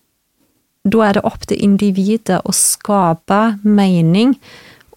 da 0.87 1.03
er 1.05 1.17
det 1.17 1.25
opp 1.27 1.45
til 1.45 1.61
individet 1.61 2.39
å 2.41 2.55
skape 2.55 3.41
mening, 3.63 4.37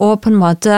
og 0.00 0.22
på 0.22 0.30
en 0.30 0.40
måte 0.40 0.76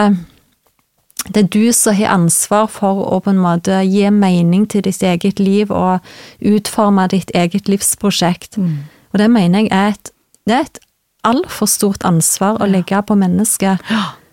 det 1.29 1.45
er 1.45 1.51
du 1.55 1.73
som 1.75 1.95
har 1.95 2.17
ansvar 2.17 2.67
for 2.73 3.03
å 3.07 3.21
på 3.23 3.31
en 3.31 3.43
måte 3.43 3.83
gi 3.87 4.09
mening 4.11 4.65
til 4.71 4.83
ditt 4.87 5.03
eget 5.07 5.39
liv 5.39 5.71
og 5.71 6.03
utforme 6.41 7.07
ditt 7.13 7.31
eget 7.35 7.71
livsprosjekt. 7.71 8.59
Mm. 8.59 8.89
Og 9.13 9.21
det 9.21 9.29
mener 9.31 9.63
jeg 9.63 9.71
er 9.71 9.93
et, 9.95 10.11
det 10.49 10.57
er 10.57 10.67
et 10.67 10.81
altfor 11.29 11.71
stort 11.71 12.03
ansvar 12.09 12.59
å 12.59 12.67
legge 12.67 12.99
på 13.07 13.15
mennesket. 13.19 13.85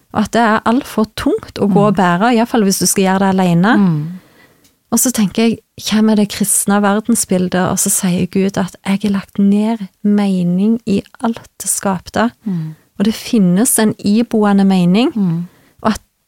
Og 0.09 0.23
at 0.23 0.33
det 0.33 0.41
er 0.41 0.65
altfor 0.69 1.05
tungt 1.19 1.61
å 1.61 1.67
gå 1.69 1.83
og 1.91 1.93
mm. 1.93 1.99
bære, 1.99 2.33
iallfall 2.39 2.65
hvis 2.65 2.81
du 2.81 2.87
skal 2.89 3.05
gjøre 3.05 3.21
det 3.27 3.29
alene. 3.35 3.75
Mm. 3.77 4.01
Og 4.89 4.97
så 4.97 5.13
tenker 5.13 5.45
jeg, 5.45 5.59
hva 5.85 6.01
med 6.01 6.17
det 6.17 6.31
kristne 6.33 6.79
verdensbildet, 6.81 7.61
og 7.69 7.77
så 7.77 7.91
sier 7.93 8.25
Gud 8.33 8.57
at 8.57 8.73
jeg 8.81 9.03
har 9.03 9.13
lagt 9.13 9.37
ned 9.37 9.85
mening 10.01 10.79
i 10.89 11.03
alt 11.21 11.45
det 11.61 11.69
skapte. 11.69 12.31
Mm. 12.49 12.73
Og 12.97 13.05
det 13.05 13.13
finnes 13.13 13.77
en 13.79 13.93
iboende 14.01 14.65
mening. 14.65 15.13
Mm 15.13 15.45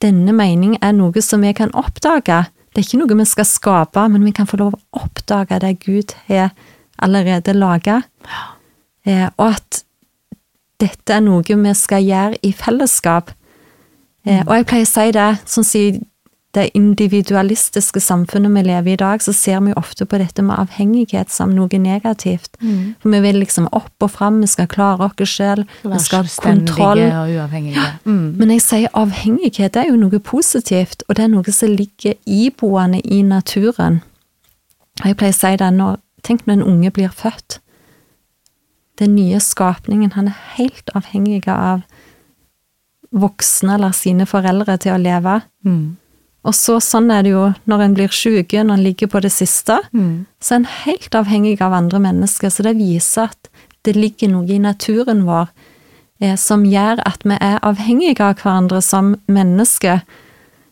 denne 0.01 0.33
mening 0.35 0.77
er 0.81 0.95
noe 0.97 1.21
som 1.23 1.43
vi 1.45 1.53
kan 1.57 1.73
oppdage. 1.77 2.43
Det 2.71 2.81
er 2.81 2.87
ikke 2.87 3.01
noe 3.01 3.19
vi 3.19 3.27
skal 3.27 3.47
skape, 3.47 4.07
men 4.13 4.25
vi 4.25 4.33
kan 4.35 4.47
få 4.49 4.59
lov 4.61 4.77
å 4.77 5.03
oppdage 5.03 5.59
det 5.63 5.75
Gud 5.83 6.15
har 6.29 6.53
allerede 7.01 7.55
laga. 7.57 8.01
Eh, 9.05 9.27
og 9.37 9.57
at 9.57 9.83
dette 10.81 11.13
er 11.13 11.23
noe 11.25 11.43
vi 11.45 11.73
skal 11.77 12.05
gjøre 12.05 12.39
i 12.45 12.53
fellesskap. 12.55 13.33
Eh, 14.25 14.41
og 14.45 14.55
jeg 14.55 14.67
pleier 14.69 14.87
å 14.87 14.91
si 14.91 15.07
det, 15.17 15.29
sånn 15.49 15.67
som 15.67 15.99
det 16.51 16.69
individualistiske 16.75 18.01
samfunnet 18.03 18.51
vi 18.51 18.63
lever 18.65 18.91
i 18.91 18.93
i 18.93 18.99
dag, 18.99 19.21
så 19.23 19.33
ser 19.33 19.61
vi 19.63 19.71
jo 19.71 19.79
ofte 19.79 20.05
på 20.05 20.17
dette 20.19 20.43
med 20.43 20.59
avhengighet 20.59 21.31
som 21.31 21.53
noe 21.55 21.79
negativt. 21.79 22.57
Mm. 22.59 22.95
For 22.99 23.13
vi 23.13 23.21
vil 23.23 23.39
liksom 23.39 23.69
opp 23.71 24.03
og 24.03 24.11
fram, 24.11 24.41
vi 24.41 24.49
skal 24.51 24.67
klare 24.67 25.07
oss 25.07 25.35
selv, 25.35 25.65
vi 25.83 25.99
skal 25.99 26.27
ha 26.27 26.43
kontroll. 26.43 26.99
Og 26.99 27.31
uavhengige. 27.37 27.87
Mm. 28.03 28.35
Men 28.39 28.51
jeg 28.51 28.65
sier 28.67 28.91
avhengighet 28.93 29.79
er 29.79 29.87
jo 29.87 29.95
noe 30.01 30.19
positivt, 30.19 31.05
og 31.07 31.15
det 31.15 31.23
er 31.23 31.31
noe 31.31 31.55
som 31.55 31.71
ligger 31.71 32.19
iboende 32.25 32.99
i 32.99 33.21
naturen. 33.21 34.01
Og 35.01 35.07
jeg 35.07 35.17
pleier 35.17 35.37
å 35.37 35.41
si 35.41 35.57
det 35.57 35.73
nå, 35.79 35.95
Tenk 36.21 36.43
når 36.45 36.59
en 36.59 36.67
unge 36.69 36.91
blir 36.93 37.09
født. 37.09 37.55
Den 38.99 39.15
nye 39.15 39.39
skapningen, 39.41 40.11
han 40.13 40.27
er 40.29 40.37
helt 40.53 40.91
avhengig 40.93 41.47
av 41.49 41.81
voksne 43.11 43.73
eller 43.73 43.95
sine 43.95 44.27
foreldre 44.29 44.77
til 44.77 44.93
å 44.93 44.99
leve. 45.01 45.39
Mm. 45.65 45.97
Og 46.41 46.55
så 46.57 46.79
sånn 46.81 47.11
er 47.13 47.25
det 47.25 47.35
jo 47.35 47.43
når 47.69 47.83
en 47.85 47.97
blir 47.97 48.13
syk, 48.15 48.55
når 48.55 48.79
en 48.79 48.85
ligger 48.85 49.11
på 49.11 49.21
det 49.21 49.29
siste, 49.33 49.77
mm. 49.93 50.25
så 50.41 50.55
er 50.55 50.61
en 50.61 50.71
helt 50.85 51.17
avhengig 51.17 51.59
av 51.61 51.75
andre 51.77 52.01
mennesker. 52.01 52.49
Så 52.49 52.65
det 52.65 52.79
viser 52.79 53.29
at 53.29 53.51
det 53.85 53.93
ligger 53.97 54.31
noe 54.33 54.49
i 54.49 54.57
naturen 54.61 55.23
vår 55.27 55.51
eh, 56.21 56.33
som 56.39 56.65
gjør 56.65 57.03
at 57.05 57.25
vi 57.25 57.37
er 57.37 57.61
avhengige 57.65 58.25
av 58.25 58.41
hverandre 58.41 58.81
som 58.85 59.13
mennesker. 59.29 60.01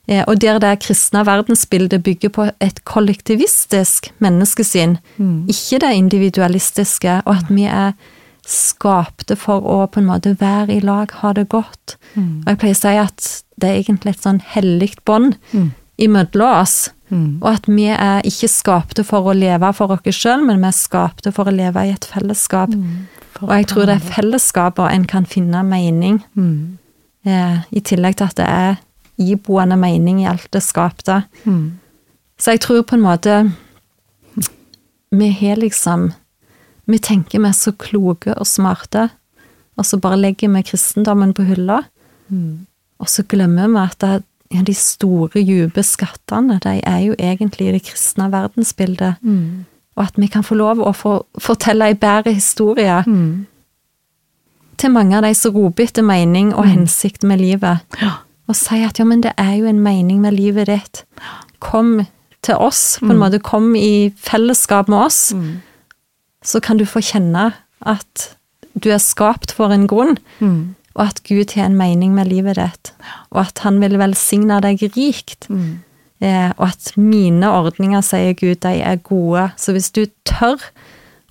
Eh, 0.09 0.23
og 0.25 0.41
der 0.41 0.57
det 0.61 0.79
kristne 0.87 1.21
verdensbildet 1.27 2.01
bygger 2.05 2.33
på 2.33 2.49
et 2.65 2.81
kollektivistisk 2.89 4.09
menneskesyn, 4.17 4.97
mm. 5.17 5.43
ikke 5.53 5.83
det 5.85 5.93
individualistiske, 6.01 7.21
og 7.25 7.35
at 7.35 7.53
vi 7.53 7.69
er 7.69 7.93
skapte 8.47 9.35
for 9.39 9.65
å 9.65 9.81
på 9.91 10.01
en 10.01 10.09
måte 10.09 10.35
være 10.39 10.77
i 10.77 10.83
lag, 10.83 11.11
ha 11.21 11.33
det 11.33 11.49
godt. 11.51 11.97
Mm. 12.15 12.45
Og 12.45 12.51
jeg 12.51 12.61
pleier 12.61 12.77
å 12.77 12.79
si 12.79 12.95
at 13.01 13.27
det 13.59 13.69
er 13.69 13.81
egentlig 13.81 14.15
et 14.15 14.25
sånn 14.25 14.41
hellig 14.53 14.93
bånd 15.07 15.35
mm. 15.51 15.69
imellom 16.05 16.61
oss. 16.61 16.89
Mm. 17.09 17.39
Og 17.41 17.47
at 17.51 17.69
vi 17.69 17.87
er 17.91 18.25
ikke 18.27 18.51
skapte 18.51 19.03
for 19.07 19.29
å 19.29 19.35
leve 19.37 19.71
for 19.77 19.95
oss 19.95 20.15
sjøl, 20.15 20.45
men 20.45 20.61
vi 20.61 20.69
er 20.69 20.77
skapte 20.77 21.33
for 21.35 21.49
å 21.49 21.55
leve 21.55 21.87
i 21.87 21.93
et 21.95 22.05
fellesskap. 22.05 22.73
Mm. 22.73 23.07
Og 23.41 23.53
jeg 23.55 23.69
tror 23.71 23.87
det 23.87 23.95
er 23.97 24.11
fellesskaper 24.13 24.91
en 24.91 25.07
kan 25.09 25.25
finne 25.29 25.63
mening, 25.63 26.19
mm. 26.35 26.77
eh, 27.25 27.59
i 27.71 27.81
tillegg 27.85 28.19
til 28.19 28.27
at 28.27 28.39
det 28.39 28.47
er 28.47 28.79
iboende 29.19 29.77
mening 29.79 30.23
i 30.23 30.29
alt 30.29 30.49
det 30.55 30.63
skapte. 30.63 31.23
Mm. 31.43 31.79
Så 32.39 32.55
jeg 32.55 32.63
tror 32.63 32.85
på 32.87 32.95
en 32.95 33.03
måte 33.03 33.33
Vi 35.11 35.27
har 35.33 35.57
liksom 35.57 36.11
vi 36.89 36.97
tenker 36.97 37.39
vi 37.39 37.49
er 37.49 37.55
så 37.57 37.73
kloke 37.77 38.33
og 38.33 38.47
smarte, 38.49 39.09
og 39.79 39.85
så 39.85 39.99
bare 40.01 40.19
legger 40.19 40.51
vi 40.51 40.63
kristendommen 40.65 41.33
på 41.33 41.45
hylla. 41.47 41.83
Mm. 42.27 42.65
Og 42.99 43.09
så 43.09 43.23
glemmer 43.23 43.69
vi 43.69 43.83
at 43.83 43.99
det, 44.03 44.23
ja, 44.51 44.63
de 44.65 44.73
store, 44.75 45.43
dype 45.45 45.83
skattene, 45.85 46.59
de 46.63 46.79
er 46.83 47.03
jo 47.05 47.15
egentlig 47.19 47.69
i 47.69 47.75
det 47.77 47.83
kristne 47.87 48.27
verdensbildet. 48.33 49.21
Mm. 49.21 49.65
Og 49.95 50.03
at 50.03 50.17
vi 50.19 50.27
kan 50.31 50.43
få 50.43 50.57
lov 50.59 50.81
å 50.81 50.91
få, 50.95 51.13
fortelle 51.39 51.91
ei 51.91 51.95
bedre 51.99 52.33
historie 52.33 53.01
mm. 53.05 53.45
til 54.79 54.93
mange 54.95 55.17
av 55.17 55.27
de 55.27 55.33
som 55.37 55.55
roper 55.55 55.87
etter 55.87 56.03
mening 56.03 56.51
og 56.55 56.65
mm. 56.65 56.73
hensikt 56.73 57.23
med 57.23 57.43
livet. 57.43 57.85
Ja. 58.01 58.17
Og 58.49 58.57
si 58.57 58.81
at 58.83 58.99
ja, 58.99 59.05
men 59.05 59.21
det 59.23 59.35
er 59.37 59.53
jo 59.59 59.69
en 59.69 59.83
mening 59.85 60.23
med 60.25 60.35
livet 60.35 60.67
ditt. 60.71 61.03
Kom 61.63 62.01
til 62.41 62.55
oss, 62.57 62.97
på 62.99 63.11
en 63.11 63.19
mm. 63.19 63.21
måte. 63.21 63.43
Kom 63.45 63.75
i 63.77 64.09
fellesskap 64.17 64.89
med 64.89 65.05
oss. 65.05 65.23
Mm 65.37 65.59
så 66.45 66.61
kan 66.63 66.79
du 66.79 66.85
få 66.87 67.01
kjenne 67.03 67.51
at 67.79 68.29
du 68.79 68.91
er 68.93 69.01
skapt 69.03 69.51
for 69.55 69.73
en 69.73 69.87
grunn, 69.89 70.17
mm. 70.39 70.75
og 70.95 71.03
at 71.07 71.21
Gud 71.27 71.55
har 71.55 71.67
en 71.67 71.77
mening 71.79 72.13
med 72.15 72.29
livet 72.31 72.59
ditt, 72.59 72.93
og 73.33 73.43
at 73.47 73.63
han 73.65 73.79
vil 73.83 73.99
velsigne 73.99 74.59
deg 74.63 74.83
rikt. 74.95 75.49
Mm. 75.49 75.81
Eh, 76.19 76.51
og 76.57 76.65
at 76.67 76.93
mine 76.99 77.47
ordninger, 77.47 78.03
sier 78.03 78.35
Gud, 78.35 78.59
de 78.65 78.79
er 78.83 78.99
gode. 79.03 79.49
Så 79.55 79.71
hvis 79.75 79.91
du 79.95 80.03
tør 80.27 80.59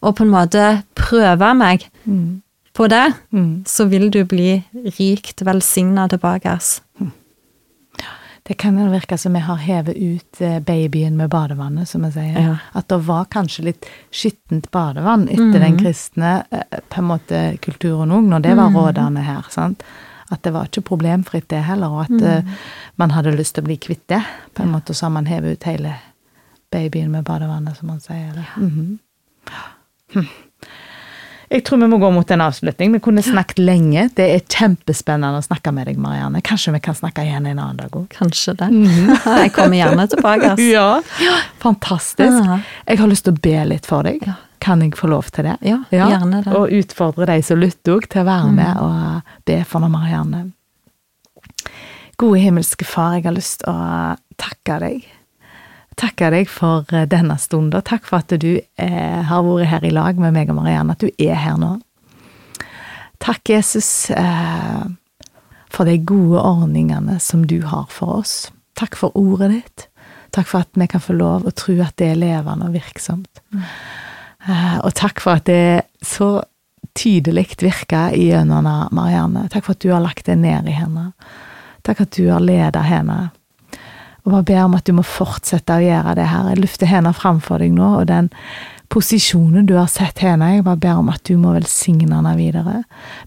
å 0.01 0.15
på 0.17 0.25
en 0.25 0.33
måte 0.33 0.65
prøve 0.97 1.51
meg 1.59 1.85
mm. 2.05 2.41
på 2.77 2.89
det, 2.89 3.07
mm. 3.35 3.53
så 3.69 3.89
vil 3.91 4.09
du 4.15 4.23
bli 4.29 4.63
rikt 4.99 5.45
velsigna 5.45 6.09
tilbake. 6.09 6.57
Det 8.49 8.55
kan 8.55 8.91
virke 8.91 9.19
som 9.19 9.33
vi 9.37 9.41
har 9.45 9.57
hevet 9.57 9.97
ut 9.97 10.41
eh, 10.41 10.61
babyen 10.61 11.17
med 11.17 11.29
badevannet, 11.31 11.89
som 11.89 12.03
vi 12.07 12.13
sier. 12.13 12.39
Ja. 12.41 12.55
At 12.73 12.89
det 12.89 12.97
var 13.05 13.27
kanskje 13.29 13.67
litt 13.67 13.89
skittent 14.11 14.71
badevann 14.73 15.27
etter 15.29 15.51
mm. 15.51 15.61
den 15.61 15.77
kristne 15.79 16.31
eh, 16.51 16.79
på 16.89 17.03
en 17.03 17.11
måte 17.11 17.43
kulturen 17.61 18.15
òg, 18.17 18.25
når 18.25 18.47
det 18.47 18.55
var 18.55 18.73
mm. 18.73 18.79
rådende 18.81 19.27
her. 19.27 19.45
sant? 19.53 19.85
At 20.33 20.43
det 20.49 20.55
var 20.57 20.71
ikke 20.71 20.87
problemfritt, 20.95 21.51
det 21.53 21.61
heller, 21.69 21.93
og 21.93 22.07
at 22.07 22.17
mm. 22.17 22.57
man 22.97 23.13
hadde 23.13 23.37
lyst 23.37 23.59
til 23.59 23.67
å 23.67 23.69
bli 23.69 23.77
kvitt 23.85 24.07
det. 24.09 24.23
På 24.57 24.65
en 24.65 24.73
ja. 24.73 24.79
måte 24.79 24.97
så 24.97 25.11
har 25.11 25.15
man 25.21 25.29
hevet 25.29 25.59
ut 25.59 25.69
hele 25.69 25.99
babyen 26.73 27.13
med 27.13 27.29
badevannet, 27.29 27.77
som 27.77 27.93
man 27.93 28.01
sier. 28.01 28.33
Ja. 28.33 28.49
Mm 28.57 28.99
-hmm. 30.09 30.27
Jeg 31.49 31.65
tror 31.65 31.81
vi 31.81 31.87
må 31.89 31.97
gå 31.97 32.11
mot 32.13 32.31
en 32.31 32.43
avslutning. 32.45 32.93
Vi 32.93 33.01
kunne 33.01 33.23
snakket 33.25 33.61
lenge. 33.63 34.09
Det 34.17 34.27
er 34.35 34.43
kjempespennende 34.45 35.41
å 35.41 35.45
snakke 35.45 35.73
med 35.73 35.89
deg, 35.89 36.01
Marianne. 36.01 36.43
Kanskje 36.45 36.75
vi 36.75 36.81
kan 36.85 36.97
snakke 36.99 37.25
igjen 37.25 37.47
en 37.49 37.57
annen 37.63 37.79
dag 37.81 37.97
òg? 37.97 38.05
Kanskje 38.13 38.53
det. 38.61 38.69
Mm. 38.69 39.15
Jeg 39.45 39.55
kommer 39.57 39.81
gjerne 39.81 40.09
tilbake. 40.13 40.53
Altså. 40.53 40.67
Ja, 41.25 41.39
fantastisk. 41.63 42.69
Jeg 42.85 43.01
har 43.01 43.09
lyst 43.09 43.25
til 43.27 43.35
å 43.35 43.41
be 43.49 43.57
litt 43.71 43.89
for 43.89 44.05
deg. 44.05 44.29
Kan 44.61 44.83
jeg 44.85 44.93
få 44.99 45.09
lov 45.09 45.31
til 45.33 45.49
det? 45.49 45.57
Ja, 45.65 45.81
gjerne 45.95 46.43
det. 46.45 46.53
Og 46.53 46.75
utfordre 46.83 47.31
deg 47.31 47.45
som 47.47 47.61
lytter 47.63 47.97
òg, 47.97 48.09
til 48.13 48.27
å 48.27 48.29
være 48.29 48.53
med 48.53 48.69
mm. 48.69 48.85
og 48.85 49.35
be 49.49 49.63
for 49.65 49.85
noe, 49.85 49.93
Marianne. 49.95 50.49
Gode 52.21 52.43
himmelske 52.43 52.85
Far, 52.85 53.17
jeg 53.17 53.29
har 53.29 53.37
lyst 53.37 53.63
til 53.63 53.73
å 53.73 54.19
takke 54.37 54.83
deg 54.85 55.07
takke 55.99 56.31
deg 56.35 56.49
for 56.51 56.87
eh, 56.95 57.07
denne 57.11 57.39
stunden. 57.41 57.83
Takk 57.85 58.07
for 58.09 58.23
at 58.23 58.33
du 58.41 58.55
eh, 58.59 59.21
har 59.29 59.45
vært 59.47 59.73
her 59.73 59.87
i 59.89 59.93
lag 59.95 60.21
med 60.21 60.37
meg 60.37 60.53
og 60.53 60.61
Marianne, 60.61 60.97
at 60.97 61.05
du 61.05 61.11
er 61.19 61.39
her 61.39 61.59
nå. 61.61 61.77
Takk, 63.19 63.51
Jesus, 63.51 64.11
eh, 64.15 64.85
for 65.75 65.89
de 65.89 65.99
gode 66.07 66.41
ordningene 66.41 67.19
som 67.21 67.45
du 67.47 67.61
har 67.67 67.89
for 67.93 68.23
oss. 68.23 68.37
Takk 68.79 68.97
for 68.97 69.17
ordet 69.19 69.51
ditt. 69.57 69.89
Takk 70.35 70.47
for 70.47 70.63
at 70.63 70.79
vi 70.79 70.87
kan 70.91 71.03
få 71.03 71.17
lov 71.17 71.49
å 71.49 71.55
tro 71.57 71.75
at 71.83 71.97
det 71.99 72.13
er 72.13 72.21
levende 72.21 72.69
og 72.69 72.77
virksomt. 72.77 73.43
Mm. 73.51 73.65
Eh, 74.49 74.79
og 74.85 74.95
takk 74.97 75.23
for 75.25 75.41
at 75.41 75.49
det 75.49 75.89
så 76.05 76.39
tydelig 76.99 77.59
virker 77.61 78.15
gjennom 78.17 78.67
Marianne. 78.95 79.47
Takk 79.53 79.67
for 79.67 79.77
at 79.77 79.83
du 79.83 79.91
har 79.93 80.03
lagt 80.05 80.27
det 80.27 80.39
ned 80.39 80.69
i 80.71 80.77
henne. 80.77 81.11
Takk 81.87 82.05
at 82.07 82.17
du 82.17 82.29
har 82.31 82.43
ledet 82.43 82.85
henne 82.87 83.29
og 84.29 84.35
bare 84.35 84.45
ber 84.45 84.65
om 84.67 84.75
at 84.77 84.85
du 84.85 84.93
må 84.93 85.03
fortsette 85.09 85.73
å 85.73 85.81
gjøre 85.81 86.13
det 86.19 86.27
her. 86.29 86.51
Jeg 86.53 86.61
løfter 86.61 86.91
henne 86.91 87.15
framfor 87.17 87.63
deg 87.63 87.73
nå, 87.73 87.87
og 88.03 88.11
den 88.11 88.29
posisjonen 88.93 89.65
du 89.69 89.75
har 89.79 89.89
sett 89.89 90.21
henne 90.25 90.51
Jeg 90.53 90.65
bare 90.67 90.81
ber 90.81 91.01
om 91.01 91.09
at 91.09 91.25
du 91.25 91.39
må 91.41 91.55
velsigne 91.57 92.13
henne 92.13 92.35
videre. 92.37 92.83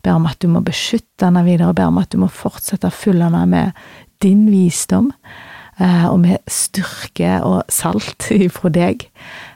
Ber 0.06 0.20
om 0.20 0.28
at 0.30 0.38
du 0.42 0.48
må 0.54 0.62
beskytte 0.66 1.26
henne 1.26 1.42
videre. 1.48 1.74
Ber 1.74 1.90
om 1.90 1.98
at 2.02 2.14
du 2.14 2.20
må 2.22 2.30
fortsette 2.30 2.90
å 2.90 2.94
fylle 2.94 3.32
henne 3.32 3.48
med 3.50 3.82
din 4.22 4.46
visdom, 4.54 5.10
eh, 5.82 6.06
og 6.06 6.20
med 6.22 6.38
styrke 6.46 7.40
og 7.50 7.64
salt 7.74 8.30
ifra 8.38 8.70
deg. 8.70 9.08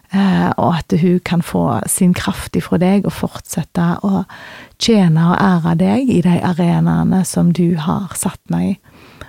Eh, 0.09 0.49
og 0.57 0.79
at 0.79 0.97
hun 0.97 1.19
kan 1.29 1.45
få 1.45 1.67
sin 1.85 2.17
kraft 2.17 2.57
ifra 2.57 2.81
deg, 2.81 3.05
og 3.05 3.13
fortsette 3.13 3.91
å 4.01 4.25
tjene 4.81 5.29
og 5.29 5.37
ære 5.37 5.77
deg 5.77 6.09
i 6.09 6.23
de 6.25 6.39
arenaene 6.41 7.21
som 7.21 7.53
du 7.53 7.75
har 7.77 8.17
satt 8.17 8.41
henne 8.49 8.71
i, 8.73 8.77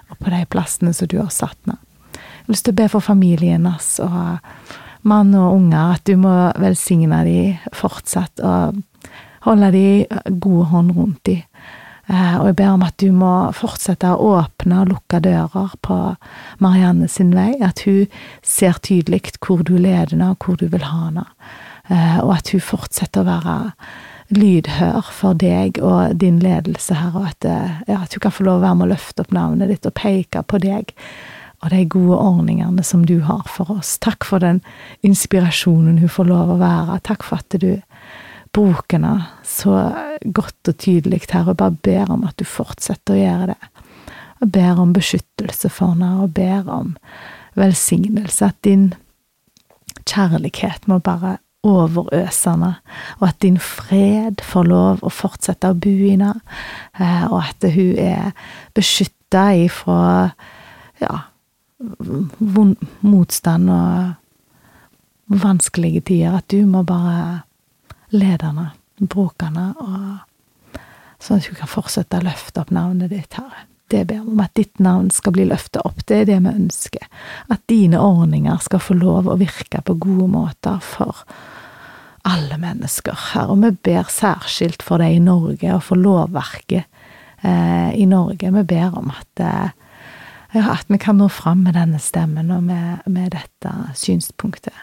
og 0.08 0.22
på 0.22 0.32
de 0.32 0.46
plassene 0.48 0.96
som 0.96 1.12
du 1.12 1.20
har 1.20 1.34
satt 1.34 1.60
henne 1.66 1.82
har 2.46 2.54
lyst 2.54 2.68
til 2.68 2.76
å 2.76 2.80
be 2.82 2.88
for 2.92 3.04
familien 3.04 3.66
hans 3.68 3.96
og 4.02 4.76
mann 5.06 5.34
og 5.38 5.54
unger, 5.60 5.96
at 5.96 6.06
du 6.08 6.16
må 6.18 6.34
velsigne 6.60 7.22
dem 7.26 7.72
fortsatt, 7.74 8.42
og 8.42 8.82
holde 9.46 9.72
de 9.74 9.88
gode 10.42 10.70
hånd 10.72 10.94
rundt 10.96 11.22
de. 11.28 11.40
Eh, 12.06 12.34
og 12.38 12.50
jeg 12.50 12.56
ber 12.60 12.72
om 12.76 12.84
at 12.86 12.96
du 13.02 13.08
må 13.14 13.32
fortsette 13.56 14.12
å 14.14 14.34
åpne 14.38 14.82
og 14.82 14.90
lukke 14.92 15.20
dører 15.22 15.72
på 15.82 15.96
Marianne 16.62 17.08
sin 17.10 17.32
vei. 17.34 17.56
At 17.62 17.82
hun 17.86 18.06
ser 18.46 18.78
tydelig 18.82 19.34
hvor 19.40 19.64
du 19.66 19.74
leder 19.74 20.14
henne, 20.14 20.32
og 20.34 20.46
hvor 20.46 20.58
du 20.60 20.68
vil 20.70 20.86
ha 20.86 21.08
henne. 21.08 21.26
Eh, 21.90 22.18
og 22.22 22.36
at 22.38 22.52
hun 22.54 22.62
fortsetter 22.62 23.22
å 23.22 23.30
være 23.30 23.56
lydhør 24.34 25.10
for 25.14 25.38
deg 25.38 25.78
og 25.78 26.16
din 26.18 26.40
ledelse 26.42 26.98
her, 26.98 27.14
og 27.14 27.28
at, 27.30 27.46
eh, 27.46 27.82
ja, 27.86 28.02
at 28.02 28.14
hun 28.14 28.22
kan 28.22 28.34
få 28.34 28.46
lov 28.46 28.58
å 28.60 28.66
være 28.66 28.78
med 28.78 28.88
å 28.88 28.94
løfte 28.94 29.22
opp 29.22 29.34
navnet 29.34 29.70
ditt 29.70 29.86
og 29.86 29.94
peke 29.94 30.42
på 30.42 30.62
deg 30.62 30.94
og 31.66 31.72
de 31.74 31.82
gode 31.90 32.16
ordningene 32.22 32.84
som 32.86 33.02
du 33.06 33.18
har 33.26 33.42
for 33.50 33.72
oss. 33.74 33.96
Takk 33.98 34.24
for 34.24 34.42
den 34.42 34.60
inspirasjonen 35.06 35.98
hun 35.98 36.12
får 36.12 36.28
lov 36.30 36.52
å 36.54 36.60
være. 36.60 37.00
Takk 37.06 37.26
for 37.26 37.42
at 37.42 37.56
du 37.58 37.72
bruker 38.54 39.00
henne 39.00 39.26
så 39.44 39.74
godt 40.22 40.70
og 40.70 40.78
tydelig 40.78 41.24
her, 41.32 41.48
og 41.50 41.58
bare 41.58 41.74
ber 41.82 42.12
om 42.14 42.22
at 42.28 42.38
du 42.38 42.46
fortsetter 42.46 43.16
å 43.16 43.18
gjøre 43.18 43.48
det. 43.54 43.72
Og 44.44 44.52
ber 44.54 44.78
om 44.80 44.94
beskyttelse 44.94 45.72
for 45.72 45.96
henne, 45.96 46.12
og 46.22 46.36
ber 46.38 46.70
om 46.70 46.94
velsignelse. 47.58 48.52
At 48.52 48.62
din 48.62 48.92
kjærlighet 50.06 50.86
må 50.86 51.00
bare 51.02 51.38
overøse 51.66 52.52
henne, 52.52 52.74
og 53.18 53.28
at 53.32 53.40
din 53.42 53.58
fred 53.58 54.42
får 54.46 54.70
lov 54.70 55.02
å 55.02 55.10
fortsette 55.10 55.72
å 55.72 55.78
bo 55.78 55.90
i 55.90 56.12
henne, 56.14 56.36
eh, 57.00 57.24
og 57.26 57.40
at 57.42 57.66
hun 57.74 57.96
er 57.98 58.36
beskytta 58.78 59.48
ifra 59.66 60.04
ja, 61.02 61.26
motstand 63.00 63.70
og 63.70 65.36
vanskelige 65.42 66.00
tider, 66.00 66.38
at 66.38 66.48
du 66.48 66.64
må 66.68 66.82
bare 66.86 67.42
lederne, 68.14 68.70
henne, 68.96 69.66
og 69.76 71.22
sånn 71.22 71.40
at 71.40 71.48
du 71.48 71.56
kan 71.58 71.70
fortsette 71.70 72.20
å 72.20 72.24
løfte 72.24 72.62
opp 72.62 72.72
navnet 72.72 73.12
ditt, 73.12 73.34
Herre. 73.36 73.66
Det 73.86 74.00
ber 74.08 74.24
vi 74.24 74.32
om 74.32 74.40
at 74.42 74.54
ditt 74.58 74.80
navn 74.82 75.12
skal 75.14 75.36
bli 75.36 75.44
løftet 75.46 75.84
opp, 75.86 76.00
det 76.08 76.22
er 76.22 76.30
det 76.30 76.40
vi 76.42 76.54
ønsker. 76.64 77.04
At 77.54 77.62
dine 77.70 78.00
ordninger 78.02 78.58
skal 78.64 78.82
få 78.82 78.96
lov 78.98 79.28
å 79.30 79.38
virke 79.38 79.82
på 79.86 79.94
gode 80.02 80.26
måter 80.32 80.80
for 80.82 81.22
alle 82.26 82.58
mennesker, 82.58 83.14
Herre. 83.30 83.54
Og 83.54 83.62
vi 83.62 83.70
ber 83.90 84.10
særskilt 84.10 84.82
for 84.82 85.02
det 85.02 85.12
i 85.14 85.22
Norge, 85.22 85.70
og 85.76 85.84
for 85.86 86.00
lovverket 86.00 86.86
eh, 87.42 87.92
i 87.94 88.08
Norge. 88.10 88.50
Vi 88.58 88.64
ber 88.74 88.98
om 88.98 89.12
at 89.14 89.44
eh, 89.44 89.85
ja, 90.56 90.72
at 90.72 90.88
vi 90.88 90.98
kan 90.98 91.18
nå 91.20 91.28
fram 91.28 91.66
med 91.66 91.76
denne 91.76 91.98
stemmen 92.00 92.50
og 92.54 92.62
med, 92.64 93.04
med 93.06 93.34
dette 93.34 93.72
synspunktet. 93.98 94.74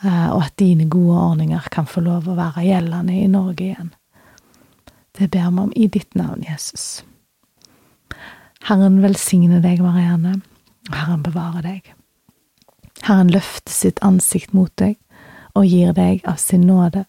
Uh, 0.00 0.32
og 0.32 0.46
at 0.46 0.56
dine 0.58 0.88
gode 0.90 1.18
ordninger 1.20 1.66
kan 1.70 1.86
få 1.86 2.00
lov 2.02 2.26
å 2.28 2.38
være 2.38 2.64
gjeldende 2.64 3.18
i 3.20 3.28
Norge 3.30 3.66
igjen. 3.68 3.92
Det 5.18 5.28
ber 5.30 5.50
vi 5.50 5.64
om 5.66 5.72
i 5.76 5.86
ditt 5.92 6.14
navn, 6.16 6.42
Jesus. 6.48 7.02
Herren 8.64 9.00
velsigne 9.04 9.60
deg, 9.60 9.82
Marianne. 9.84 10.40
og 10.88 10.96
Herren 10.96 11.22
bevare 11.22 11.62
deg. 11.62 11.92
Herren 13.02 13.30
løfter 13.30 13.72
sitt 13.72 14.00
ansikt 14.02 14.54
mot 14.56 14.72
deg 14.76 14.96
og 15.54 15.66
gir 15.66 15.92
deg 15.92 16.24
av 16.24 16.40
sin 16.40 16.66
nåde. 16.66 17.04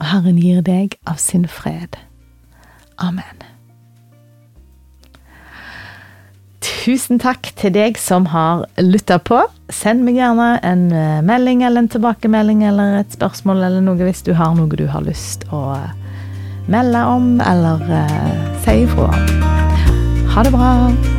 Og 0.00 0.08
Herren 0.08 0.38
gir 0.40 0.62
deg 0.62 0.98
av 1.06 1.20
sin 1.22 1.46
fred. 1.48 1.96
Amen. 2.98 3.57
Tusen 6.88 7.18
takk 7.20 7.50
til 7.60 7.74
deg 7.74 7.98
som 8.00 8.30
har 8.32 8.62
lytta 8.80 9.18
på. 9.20 9.42
Send 9.68 10.06
meg 10.06 10.16
gjerne 10.16 10.46
en 10.64 10.86
eh, 10.88 11.18
melding 11.20 11.60
eller 11.60 11.84
en 11.84 11.90
tilbakemelding 11.92 12.62
eller 12.64 13.02
et 13.02 13.12
spørsmål 13.12 13.60
eller 13.66 13.84
noe 13.84 14.00
hvis 14.08 14.24
du 14.24 14.32
har 14.38 14.56
noe 14.56 14.72
du 14.72 14.86
har 14.88 15.04
lyst 15.04 15.44
å 15.52 15.66
eh, 15.76 15.92
melde 16.72 17.04
om 17.12 17.30
eller 17.44 17.84
uh, 17.92 18.58
si 18.64 18.80
ifra 18.86 19.12
om. 19.12 19.46
Ha 20.32 20.48
det 20.48 20.56
bra. 20.56 21.17